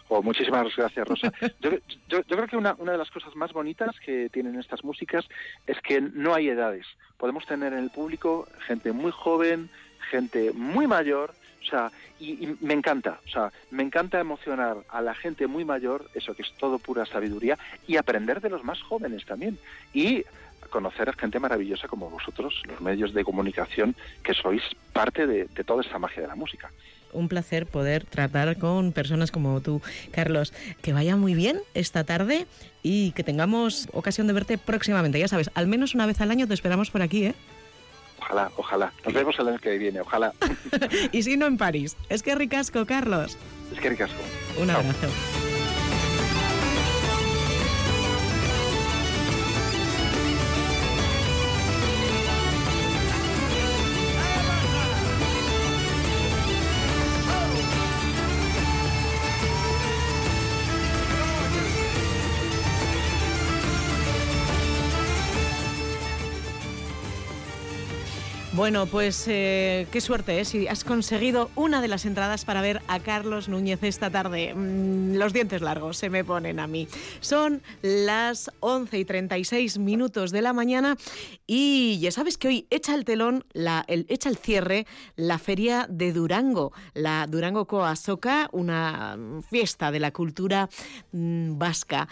[0.09, 1.33] Oh, muchísimas gracias, Rosa.
[1.61, 1.71] Yo,
[2.09, 5.25] yo- yo creo que una, una de las cosas más bonitas que tienen estas músicas
[5.67, 6.87] es que no hay edades.
[7.17, 9.71] Podemos tener en el público gente muy joven,
[10.11, 11.35] gente muy mayor,
[11.65, 16.11] o sea, y, me encanta, o sea, me encanta emocionar a la gente muy mayor,
[16.15, 19.59] eso que es todo pura sabiduría, y aprender de los más jóvenes también.
[19.93, 20.25] Y
[20.71, 24.63] conocer a gente maravillosa como vosotros, los medios de comunicación, que sois
[24.93, 26.71] parte de, de toda esta magia de la música.
[27.13, 29.81] un placer poder tratar con personas como tú,
[30.11, 30.53] Carlos.
[30.83, 32.47] Que vaya muy bien esta tarde
[32.83, 35.21] y que tengamos ocasión de verte próximamente.
[35.21, 37.35] Ya sabes, al menos una vez al año te esperamos por aquí, ¿eh?
[38.25, 38.93] Ojalá, ojalá.
[39.05, 40.33] Nos vemos el año que viene, ojalá.
[41.13, 41.97] y si no en París.
[42.09, 43.37] Es que ricasco, Carlos.
[43.73, 44.21] Es que ricasco.
[44.61, 45.09] Un abrazo.
[68.65, 70.47] Bueno, pues eh, qué suerte, ¿eh?
[70.47, 74.55] Si has conseguido una de las entradas para ver a Carlos Núñez esta tarde.
[74.55, 76.89] Mm, los dientes largos se me ponen a mí.
[77.21, 80.97] Son las 11 y 36 minutos de la mañana
[81.47, 86.15] y ya sabes que hoy echa el telón, el, echa el cierre la feria de
[86.15, 89.19] Durango, la Durango Coasoca, una
[89.51, 90.71] fiesta de la cultura
[91.13, 92.09] mm, vasca.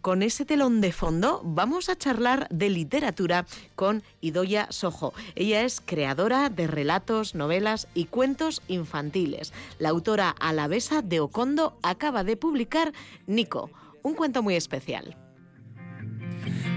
[0.00, 5.12] Con ese telón de fondo vamos a charlar de literatura con Idoya Sojo.
[5.54, 9.52] Es creadora de relatos, novelas y cuentos infantiles.
[9.78, 12.92] La autora alavesa de Ocondo acaba de publicar
[13.26, 13.70] Nico,
[14.02, 15.16] un cuento muy especial.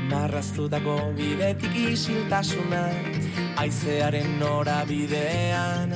[0.09, 2.81] Marraztutako bidetik isiltasuna
[3.57, 5.93] Aizearen norabidean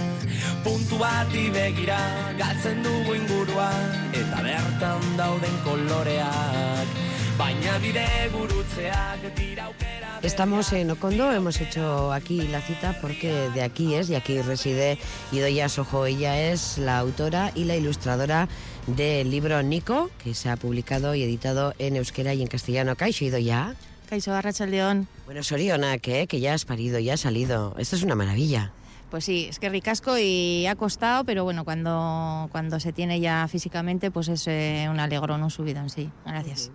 [0.63, 1.99] Puntu bati begira
[2.39, 3.67] Galtzen dugu ingurua
[4.15, 6.97] Eta bertan dauden koloreak
[7.37, 13.61] Baina bide gurutzeak dira aukera Estamos en Ocondo, hemos hecho aquí la cita porque de
[13.61, 14.97] aquí es y aquí reside
[15.31, 16.05] Idoya Sojo.
[16.05, 18.49] Ella es la autora y la ilustradora
[18.87, 22.95] del libro Nico, que se ha publicado y editado en euskera y en castellano.
[22.95, 23.75] Kaixo, Idoya.
[24.09, 25.07] Kaixo Arratsaldeon.
[25.25, 27.75] Bueno, Soriona, que, que ya has parido, ya has salido.
[27.77, 28.73] Esto es una maravilla.
[29.09, 33.47] Pues sí, es que ricasco y ha costado, pero bueno, cuando, cuando se tiene ya
[33.47, 36.09] físicamente, pues es eh, un alegrón, un subidón, sí.
[36.25, 36.71] Gracias.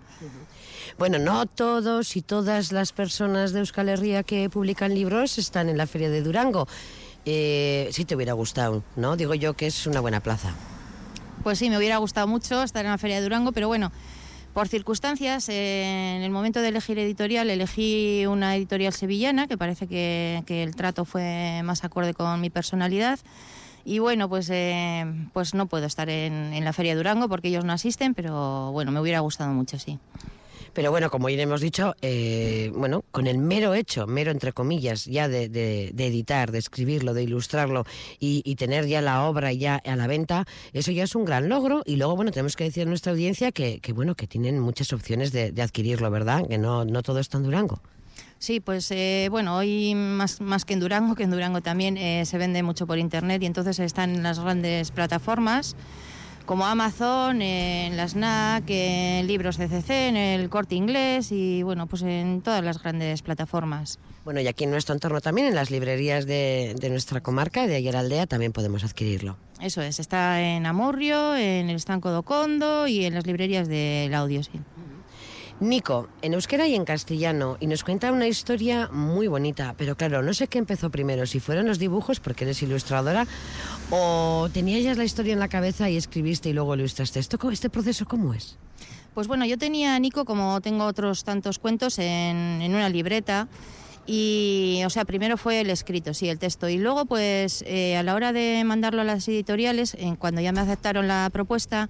[0.97, 5.77] Bueno, no todos y todas las personas de Euskal Herria que publican libros están en
[5.77, 6.67] la Feria de Durango.
[7.25, 9.15] Eh, si te hubiera gustado, ¿no?
[9.15, 10.53] Digo yo que es una buena plaza.
[11.41, 13.91] Pues sí, me hubiera gustado mucho estar en la Feria de Durango, pero bueno,
[14.53, 19.87] por circunstancias, eh, en el momento de elegir editorial, elegí una editorial sevillana, que parece
[19.87, 23.19] que, el trato fue más acorde con mi personalidad.
[23.83, 27.47] Y bueno, pues, eh, pues no puedo estar en, en la Feria de Durango porque
[27.47, 29.99] ellos no asisten, pero bueno, me hubiera gustado mucho, sí.
[30.73, 35.05] Pero bueno, como ya hemos dicho, eh, bueno, con el mero hecho, mero entre comillas,
[35.05, 37.85] ya de, de- de editar, de escribirlo, de ilustrarlo
[38.19, 41.83] y, tener ya la obra ya a la venta, eso ya es un gran logro.
[41.85, 44.93] Y luego, bueno, tenemos que decir a nuestra audiencia que, que, bueno, que tienen muchas
[44.93, 46.47] opciones de, de adquirirlo, ¿verdad?
[46.47, 47.81] Que no, no todo está en Durango.
[48.39, 52.25] Sí, pues eh, bueno, hoy más, más que en Durango, que en Durango también eh,
[52.25, 55.75] se vende mucho por internet y entonces están en las grandes plataformas
[56.45, 62.01] como Amazon, en la SNAC, en Libros CCC, en el Corte Inglés y bueno, pues
[62.01, 63.99] en todas las grandes plataformas.
[64.25, 67.75] Bueno, y aquí en nuestro entorno también, en las librerías de, de nuestra comarca, de
[67.75, 69.37] ayer aldea, también podemos adquirirlo.
[69.61, 74.13] Eso es, está en Amurrio, en el Estanco do Condo y en las librerías del
[74.13, 74.51] audio, sí.
[75.59, 80.21] Nico, en euskera y en castellano, y nos cuenta una historia muy bonita, pero claro,
[80.21, 83.25] no sé qué empezó primero, si fueron los dibujos, porque eres ilustradora,
[83.89, 87.19] o tenías ya la historia en la cabeza y escribiste y luego ilustraste.
[87.19, 88.57] ¿Esto, ¿Este proceso cómo es?
[89.13, 93.47] Pues bueno, yo tenía Nico, como tengo otros tantos cuentos, en, en una libreta.
[94.05, 96.67] Y, o sea, primero fue el escrito, sí, el texto.
[96.67, 100.51] Y luego, pues, eh, a la hora de mandarlo a las editoriales, en- cuando ya
[100.51, 101.89] me aceptaron la propuesta,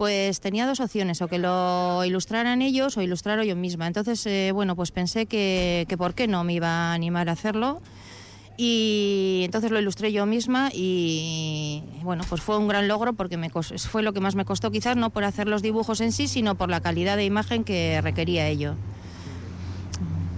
[0.00, 3.86] pues tenía dos opciones, o que lo ilustraran ellos o ilustrarlo yo misma.
[3.86, 7.32] Entonces, eh, bueno, pues pensé que, que por qué no me iba a animar a
[7.32, 7.82] hacerlo.
[8.56, 13.50] Y entonces lo ilustré yo misma y bueno, pues fue un gran logro porque me
[13.50, 16.54] fue lo que más me costó quizás no por hacer los dibujos en sí, sino
[16.54, 18.76] por la calidad de imagen que requería ello.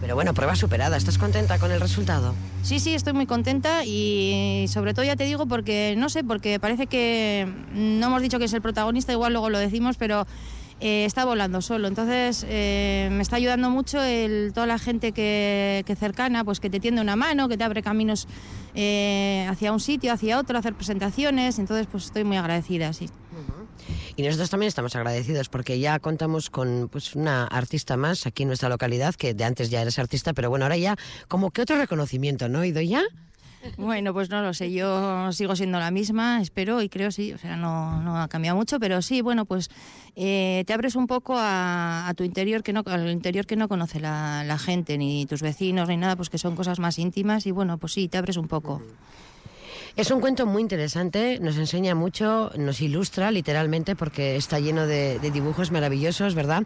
[0.03, 2.35] Pero bueno, prueba superada, ¿estás contenta con el resultado?
[2.65, 6.59] Sí, sí, estoy muy contenta y sobre todo ya te digo porque, no sé, porque
[6.59, 10.27] parece que no hemos dicho que es el protagonista, igual luego lo decimos, pero
[10.81, 11.87] eh, está volando solo.
[11.87, 14.01] Entonces eh, me está ayudando mucho
[14.53, 18.27] toda la gente que, cercana, pues que te tiende una mano, que te abre caminos
[18.75, 21.61] eh, hacia un sitio, hacia otro, hacer presentaciones.
[21.61, 22.91] Entonces pues estoy muy agradecida.
[24.17, 28.49] Y nosotros también estamos agradecidos porque ya contamos con pues, una artista más aquí en
[28.49, 30.97] nuestra localidad, que de antes ya eres artista, pero bueno, ahora ya
[31.29, 33.03] como que otro reconocimiento, ¿no, Idoya?
[33.77, 37.39] Bueno, pues no lo sé, yo sigo siendo la misma, espero y creo sí, o
[37.39, 39.71] sea, no, no ha cambiado mucho, pero sí, bueno, pues
[40.17, 43.69] eh, te abres un poco a, a tu interior que no, al interior que no
[43.69, 47.53] conoce la gente, ni tus vecinos, ni nada, pues que son cosas más íntimas y
[47.53, 48.83] bueno, pues sí, te abres un poco.
[49.95, 55.19] Es un cuento muy interesante, nos enseña mucho, nos ilustra literalmente porque está lleno de,
[55.19, 56.63] dibujos maravillosos, ¿verdad?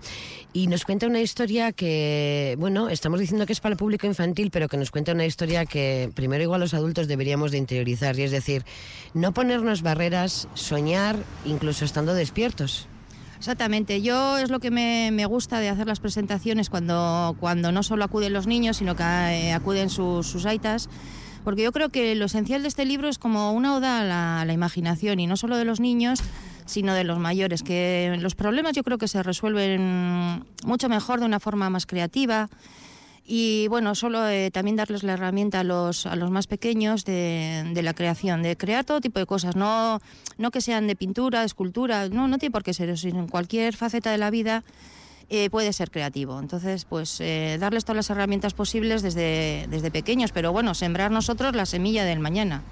[0.52, 4.52] Y nos cuenta una historia que, bueno, estamos diciendo que es para el público infantil,
[4.52, 8.22] pero que nos cuenta una historia que primero igual los adultos deberíamos de interiorizar, y
[8.22, 8.64] es decir,
[9.12, 12.86] no ponernos barreras, soñar incluso estando despiertos.
[13.38, 17.82] Exactamente, yo es lo que me, me gusta de hacer las presentaciones cuando, cuando no
[17.82, 20.88] solo acuden los niños, sino que eh, acuden sus, sus aitas,
[21.46, 24.40] porque yo creo que lo esencial de este libro es como una oda a la,
[24.40, 26.18] a la imaginación, y no solo de los niños,
[26.64, 31.26] sino de los mayores, que los problemas yo creo que se resuelven mucho mejor de
[31.26, 32.48] una forma más creativa.
[33.24, 37.80] Y bueno, solo eh, también darles la herramienta a los, a los más pequeños de,
[37.80, 40.00] la creación, de crear todo tipo de cosas, no,
[40.38, 43.20] no que sean de pintura, de escultura, no, no tiene por qué ser eso, sino
[43.20, 44.64] en cualquier faceta de la vida
[45.30, 46.38] eh, puede ser creativo.
[46.38, 51.54] Entonces, pues eh, darles todas las herramientas posibles desde, desde pequeños, pero bueno, sembrar nosotros
[51.54, 52.62] la semilla del mañana.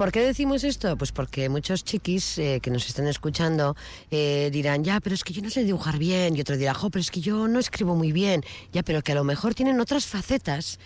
[0.00, 0.96] ¿Por qué decimos esto?
[0.96, 3.76] Pues porque muchos chiquis eh, que nos están escuchando
[4.10, 6.88] eh, dirán, ya, pero es que yo no sé dibujar bien, y otro dirá, jo,
[6.88, 8.42] pero es que yo no escribo muy bien,
[8.72, 10.78] ya, pero que a lo mejor tienen otras facetas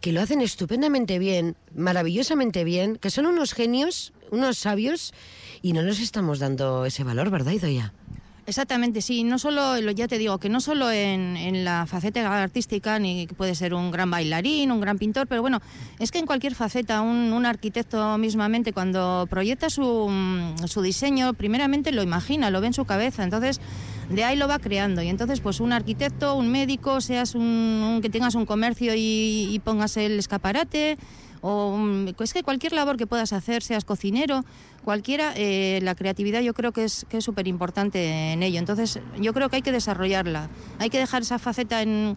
[0.00, 5.14] que lo hacen estupendamente bien, maravillosamente bien, que son unos genios, unos sabios,
[5.62, 7.92] y no nos estamos dando ese valor, ¿verdad, Idoya?
[8.50, 12.42] Exactamente, sí, no solo, lo- ya te digo, que no solo en, en la faceta
[12.42, 15.60] artística, ni que puede ser un gran bailarín, un gran pintor, pero bueno,
[16.00, 21.32] es que en cualquier faceta, un, un arquitecto mismamente, cuando proyecta su, mm, su diseño,
[21.34, 23.60] primeramente lo imagina, lo ve en su cabeza, entonces
[24.08, 25.00] de ahí lo va creando.
[25.00, 29.46] Y entonces, pues un arquitecto, un médico, seas un, un- que tengas un comercio y,
[29.48, 30.98] y pongas el escaparate,
[31.42, 34.44] o mm, es que cualquier labor que puedas hacer, seas cocinero,
[34.84, 38.58] cualquiera, eh, la creatividad yo creo que es que es súper importante en ello.
[38.58, 40.48] Entonces yo creo que hay que desarrollarla,
[40.78, 42.16] hay que dejar esa faceta en,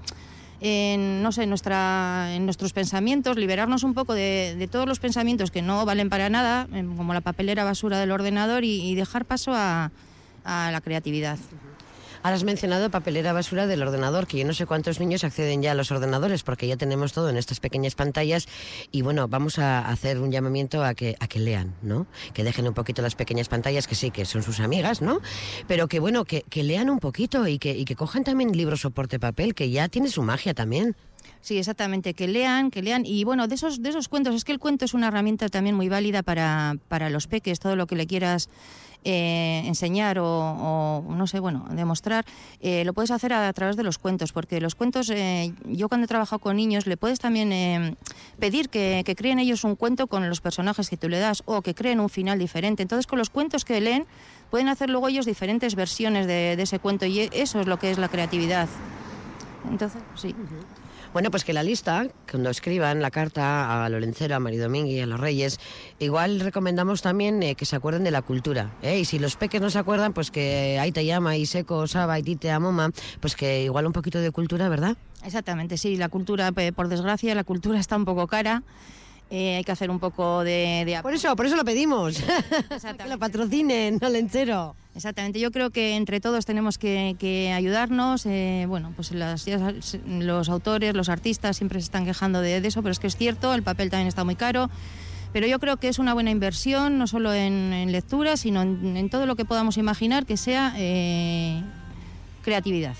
[0.61, 4.99] en, no sé, en, nuestra, en nuestros pensamientos, liberarnos un poco de, de todos los
[4.99, 8.95] pensamientos que no valen para nada, em, como la papelera basura del ordenador, y, y
[8.95, 9.91] dejar paso a,
[10.43, 11.37] a la creatividad.
[12.23, 15.73] Ahora has mencionado papelera basura del ordenador, que yo no sé cuántos niños acceden ya
[15.73, 18.47] a los ordenadores, porque ya tenemos todo en estas pequeñas pantallas.
[18.91, 22.07] Y bueno, vamos a hacer un llamamiento a que, a que lean, ¿no?
[22.33, 25.19] Que dejen un poquito las pequeñas pantallas, que sí, que son sus amigas, ¿no?
[25.67, 28.79] Pero que bueno, que, que lean un poquito y que, y que cojan también libros
[28.79, 30.95] soporte papel, que ya tiene su magia también.
[31.41, 33.05] Sí, exactamente, que lean, que lean.
[33.05, 35.75] Y bueno, de esos, de esos cuentos, es que el cuento es una herramienta también
[35.75, 38.49] muy válida para, para los peques, todo lo que le quieras
[39.03, 42.25] eh, enseñar o, no sé, bueno, demostrar,
[42.61, 46.05] eh, lo puedes hacer a, través de los cuentos, porque los cuentos, eh, yo cuando
[46.05, 47.95] he trabajado con niños, le puedes también eh,
[48.39, 51.61] pedir que, que creen ellos un cuento con los personajes que tú le das o
[51.61, 52.81] que creen un final diferente.
[52.81, 54.05] Entonces, con los cuentos que leen,
[54.49, 57.91] pueden hacer luego ellos diferentes versiones de, de ese cuento y eso es lo que
[57.91, 58.69] es la creatividad.
[59.69, 60.35] Entonces, sí.
[61.13, 65.19] Bueno, pues que la lista, cuando escriban la carta a Lorencero, a Maridomingui, a los
[65.19, 65.59] Reyes,
[65.99, 68.71] igual recomendamos también eh, que se acuerden de la cultura.
[68.81, 68.97] ¿eh?
[68.97, 72.17] Y si los peques no se acuerdan, pues que ahí te llama, y seco, saba,
[72.17, 74.97] y tite, amoma, pues que igual un poquito de cultura, ¿verdad?
[75.23, 78.63] Exactamente, sí, la cultura, por desgracia, la cultura está un poco cara.
[79.35, 80.83] Eh, hay que hacer un poco de...
[80.85, 80.99] de...
[81.01, 82.17] Por eso, por eso lo pedimos.
[82.97, 84.75] que lo patrocinen, Lorencero.
[84.95, 88.27] Exactamente, yo creo que entre todos tenemos que, que ayudarnos.
[88.27, 89.47] eh, bueno, pues las-
[90.07, 93.15] los autores, los artistas siempre se están quejando de, de eso, pero es que es
[93.17, 94.69] cierto, el papel también está muy caro.
[95.33, 98.95] Pero yo creo que es una buena inversión, no solo en, en lectura, sino en,
[98.95, 101.59] en todo lo que podamos imaginar que sea eh,
[102.43, 102.93] creatividad.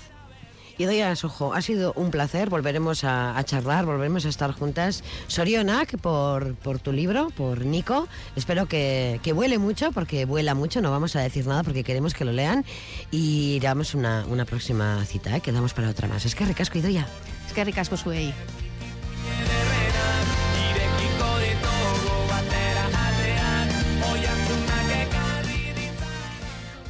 [0.76, 5.04] Y doy a ojo, ha sido un placer, volveremos a, charlar, volveremos a estar juntas.
[5.28, 8.08] Sorionak por, por tu libro, por Nico.
[8.34, 12.14] Espero que, que vuele mucho, porque vuela mucho, no vamos a decir nada porque queremos
[12.14, 12.64] que lo lean.
[13.10, 15.40] Y damos una, una próxima cita, ¿eh?
[15.40, 16.24] quedamos para otra más.
[16.24, 17.06] Es que ricasco, Idoia.
[17.46, 18.34] Es que ricasco zuei.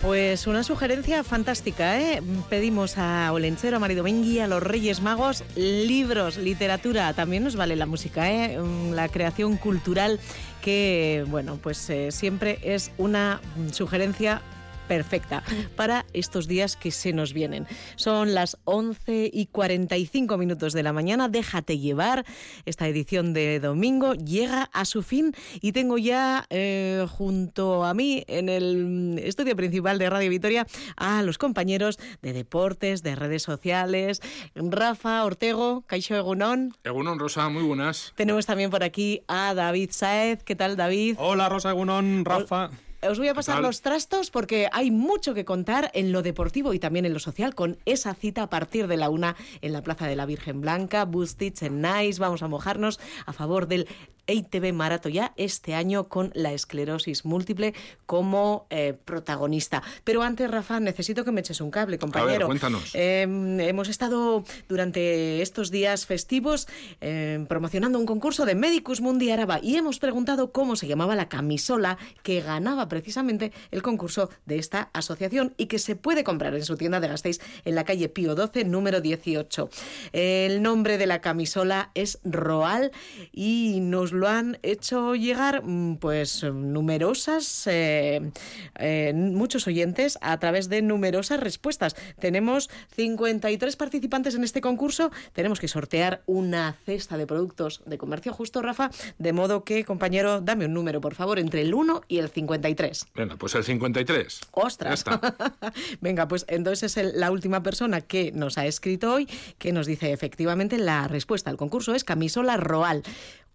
[0.04, 2.22] Pues una sugerencia fantástica, ¿eh?
[2.50, 7.86] Pedimos a Olenchero, a Maridomengui, a los Reyes Magos, libros, literatura, también nos vale la
[7.86, 8.58] música, ¿eh?
[8.58, 10.20] Mm, La creación cultural
[10.60, 13.40] que, bueno, pues eh, siempre es una
[13.72, 14.42] sugerencia
[14.88, 15.42] perfecta
[15.76, 17.66] para estos días que se nos vienen.
[17.96, 21.28] Son las 11 y 45 minutos de la mañana.
[21.28, 22.24] Déjate llevar.
[22.64, 28.24] Esta edición de domingo llega a su fin y tengo ya eh, junto a mí
[28.26, 30.66] en el estudio principal de Radio Vitoria
[30.96, 34.20] a los compañeros de deportes, de redes sociales.
[34.54, 36.74] Rafa Ortego, Caixo Egunón.
[36.84, 38.12] Egunon, Rosa, muy buenas.
[38.16, 40.42] Tenemos también por aquí a David Saez.
[40.42, 41.16] ¿Qué tal, David?
[41.18, 42.70] Hola, Rosa Egunon, Rafa.
[43.08, 46.78] Os voy a pasar los trastos porque hay mucho que contar en lo deportivo y
[46.78, 50.06] también en lo social con esa cita a partir de la una en la Plaza
[50.06, 52.20] de la Virgen Blanca, Bustich en Nice.
[52.20, 53.88] Vamos a mojarnos a favor del
[54.26, 57.74] EITB Marato ya este año con la esclerosis múltiple
[58.06, 59.82] como eh, protagonista.
[60.04, 62.46] Pero antes, Rafa, necesito que me eches un cable, compañero.
[62.46, 62.94] cuéntanos.
[62.94, 66.68] Eh, hemos estado durante estos días festivos
[67.00, 71.28] eh, promocionando un concurso de Medicus Mundi Araba y hemos preguntado cómo se llamaba la
[71.28, 76.64] camisola que ganaba precisamente el concurso de esta asociación y que se puede comprar en
[76.64, 79.68] su tienda de Gasteiz en la calle Pío 12, número 18.
[80.12, 82.92] El nombre de la camisola es Roal
[83.32, 88.30] y nos lo han hecho llegar mm, pues numerosas, eh,
[88.78, 91.96] eh, muchos oyentes a través de numerosas respuestas.
[92.18, 95.10] Tenemos 53 participantes en este concurso.
[95.32, 100.40] Tenemos que sortear una cesta de productos de comercio justo, Rafa, de modo que, compañero,
[100.40, 103.06] dame un número, por favor, entre el 1 y el 53.
[103.14, 104.40] Venga, pues el 53.
[104.52, 105.04] ¡Ostras!
[105.04, 105.52] Ya está.
[106.00, 109.28] Venga, pues entonces es la última persona que nos ha escrito hoy
[109.58, 113.02] que nos dice efectivamente la respuesta al concurso es camisola Roal.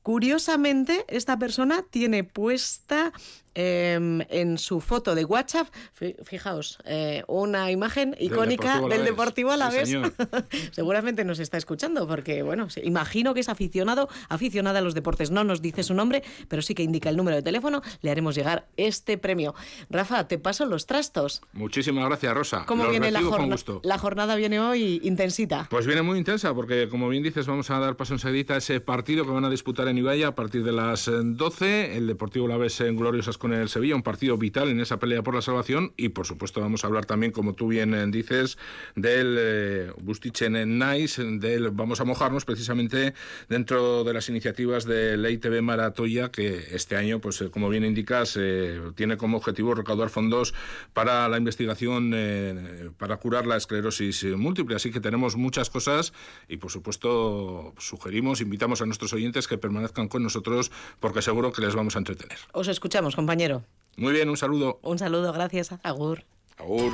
[0.09, 3.13] Curiosamente, esta persona tiene puesta
[3.55, 9.89] em, en su foto de WhatsApp, fi- fijaos, eh, una imagen icónica del Deportivo Alavés.
[9.89, 9.97] Sí.
[10.71, 15.31] Seguramente nos está escuchando porque, bueno, imagino que es aficionado, aficionada a los deportes.
[15.31, 17.81] No nos dice su nombre, pero sí que indica el número de teléfono.
[18.01, 19.55] Le haremos llegar este premio.
[19.89, 21.41] Rafa, te paso los trastos.
[21.53, 22.65] Muchísimas gracias, Rosa.
[22.65, 23.81] ¿Cómo Los viene la, recibo con jorna- gusto.
[23.83, 24.35] la jornada?
[24.35, 25.67] Viene hoy intensita.
[25.69, 28.79] Pues viene muy intensa porque, como bien dices, vamos a dar paso enseguida a ese
[28.79, 31.97] partido que van a disputar en Ibaya a partir de las eh, 12.
[31.97, 35.33] El Deportivo Alavés en gloriosas con el Sevilla, un partido vital en esa pelea por
[35.33, 38.57] la salvación y por supuesto vamos a hablar también, como tú bien eh, dices,
[38.95, 43.13] del eh, Bustichen Nice, del vamos a mojarnos precisamente
[43.47, 48.37] dentro de las iniciativas del ITV Maratoya que este año, pues eh, como bien indicas,
[48.39, 50.53] eh, tiene como objetivo recaudar fondos
[50.93, 54.75] para la investigación eh, para curar la esclerosis múltiple.
[54.75, 56.13] Así que tenemos muchas cosas
[56.47, 61.61] y por supuesto sugerimos, invitamos a nuestros oyentes que permanezcan con nosotros porque seguro que
[61.61, 62.37] les vamos a entretener.
[62.51, 63.28] Os escuchamos, compañero.
[63.97, 64.79] Muy bien, un saludo.
[64.81, 65.71] Un saludo, gracias.
[65.83, 66.23] Agur.
[66.57, 66.93] Agur.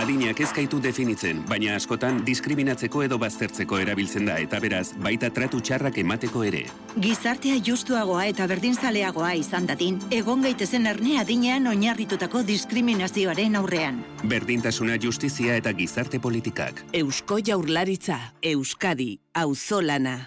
[0.00, 5.60] Adinak ez gaitu definitzen, baina askotan diskriminatzeko edo baztertzeko erabiltzen da eta beraz baita tratu
[5.60, 6.62] txarrak emateko ere.
[7.04, 14.00] Gizartea justuagoa eta berdinzaleagoa izan dadin, egon gaitezen erne adinean oinarritutako diskriminazioaren aurrean.
[14.24, 16.80] Berdintasuna justizia eta gizarte politikak.
[16.96, 20.18] Eusko Jaurlaritza, Euskadi, Auzolana.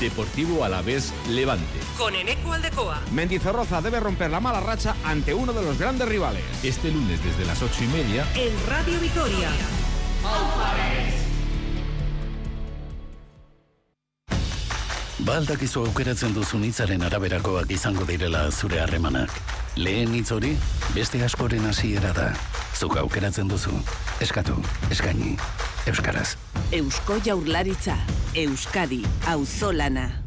[0.00, 1.78] Deportivo Alavés Levante.
[1.98, 3.00] Con Eneco Aldecoa.
[3.12, 6.42] Mendizorroza debe romper la mala racha ante uno de los grandes rivales.
[6.62, 8.26] Este lunes desde las ocho y media.
[8.34, 9.50] En Radio Vitoria.
[15.18, 19.59] Baldakizu aukeratzen duzun hitzaren araberakoak izango direla zure harremanak.
[19.76, 20.56] Lehen hitz hori,
[20.94, 22.30] beste askoren hasiera da.
[22.74, 23.72] Zuk aukeratzen duzu.
[24.20, 24.56] Eskatu,
[24.90, 25.36] eskaini,
[25.86, 26.34] euskaraz.
[26.72, 27.96] Eusko Jaurlaritza,
[28.34, 30.22] Euskadi, Auzolana.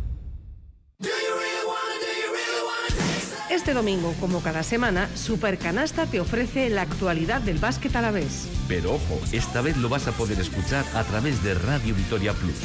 [3.49, 8.47] Este domingo, como cada semana, Supercanasta te ofrece la actualidad del básquet a la vez.
[8.67, 12.55] Pero ojo, esta vez lo vas a poder escuchar a través de Radio Vitoria Plus.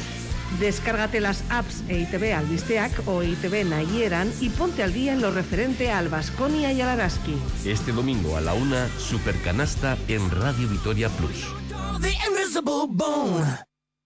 [0.60, 5.90] Descárgate las apps EITB Albisteac o EITB Nayieran y ponte al día en lo referente
[5.90, 7.36] al Vasconia y al Araski.
[7.64, 11.46] Este domingo a la una, Supercanasta en Radio Vitoria Plus.
[12.00, 13.67] The invisible bone.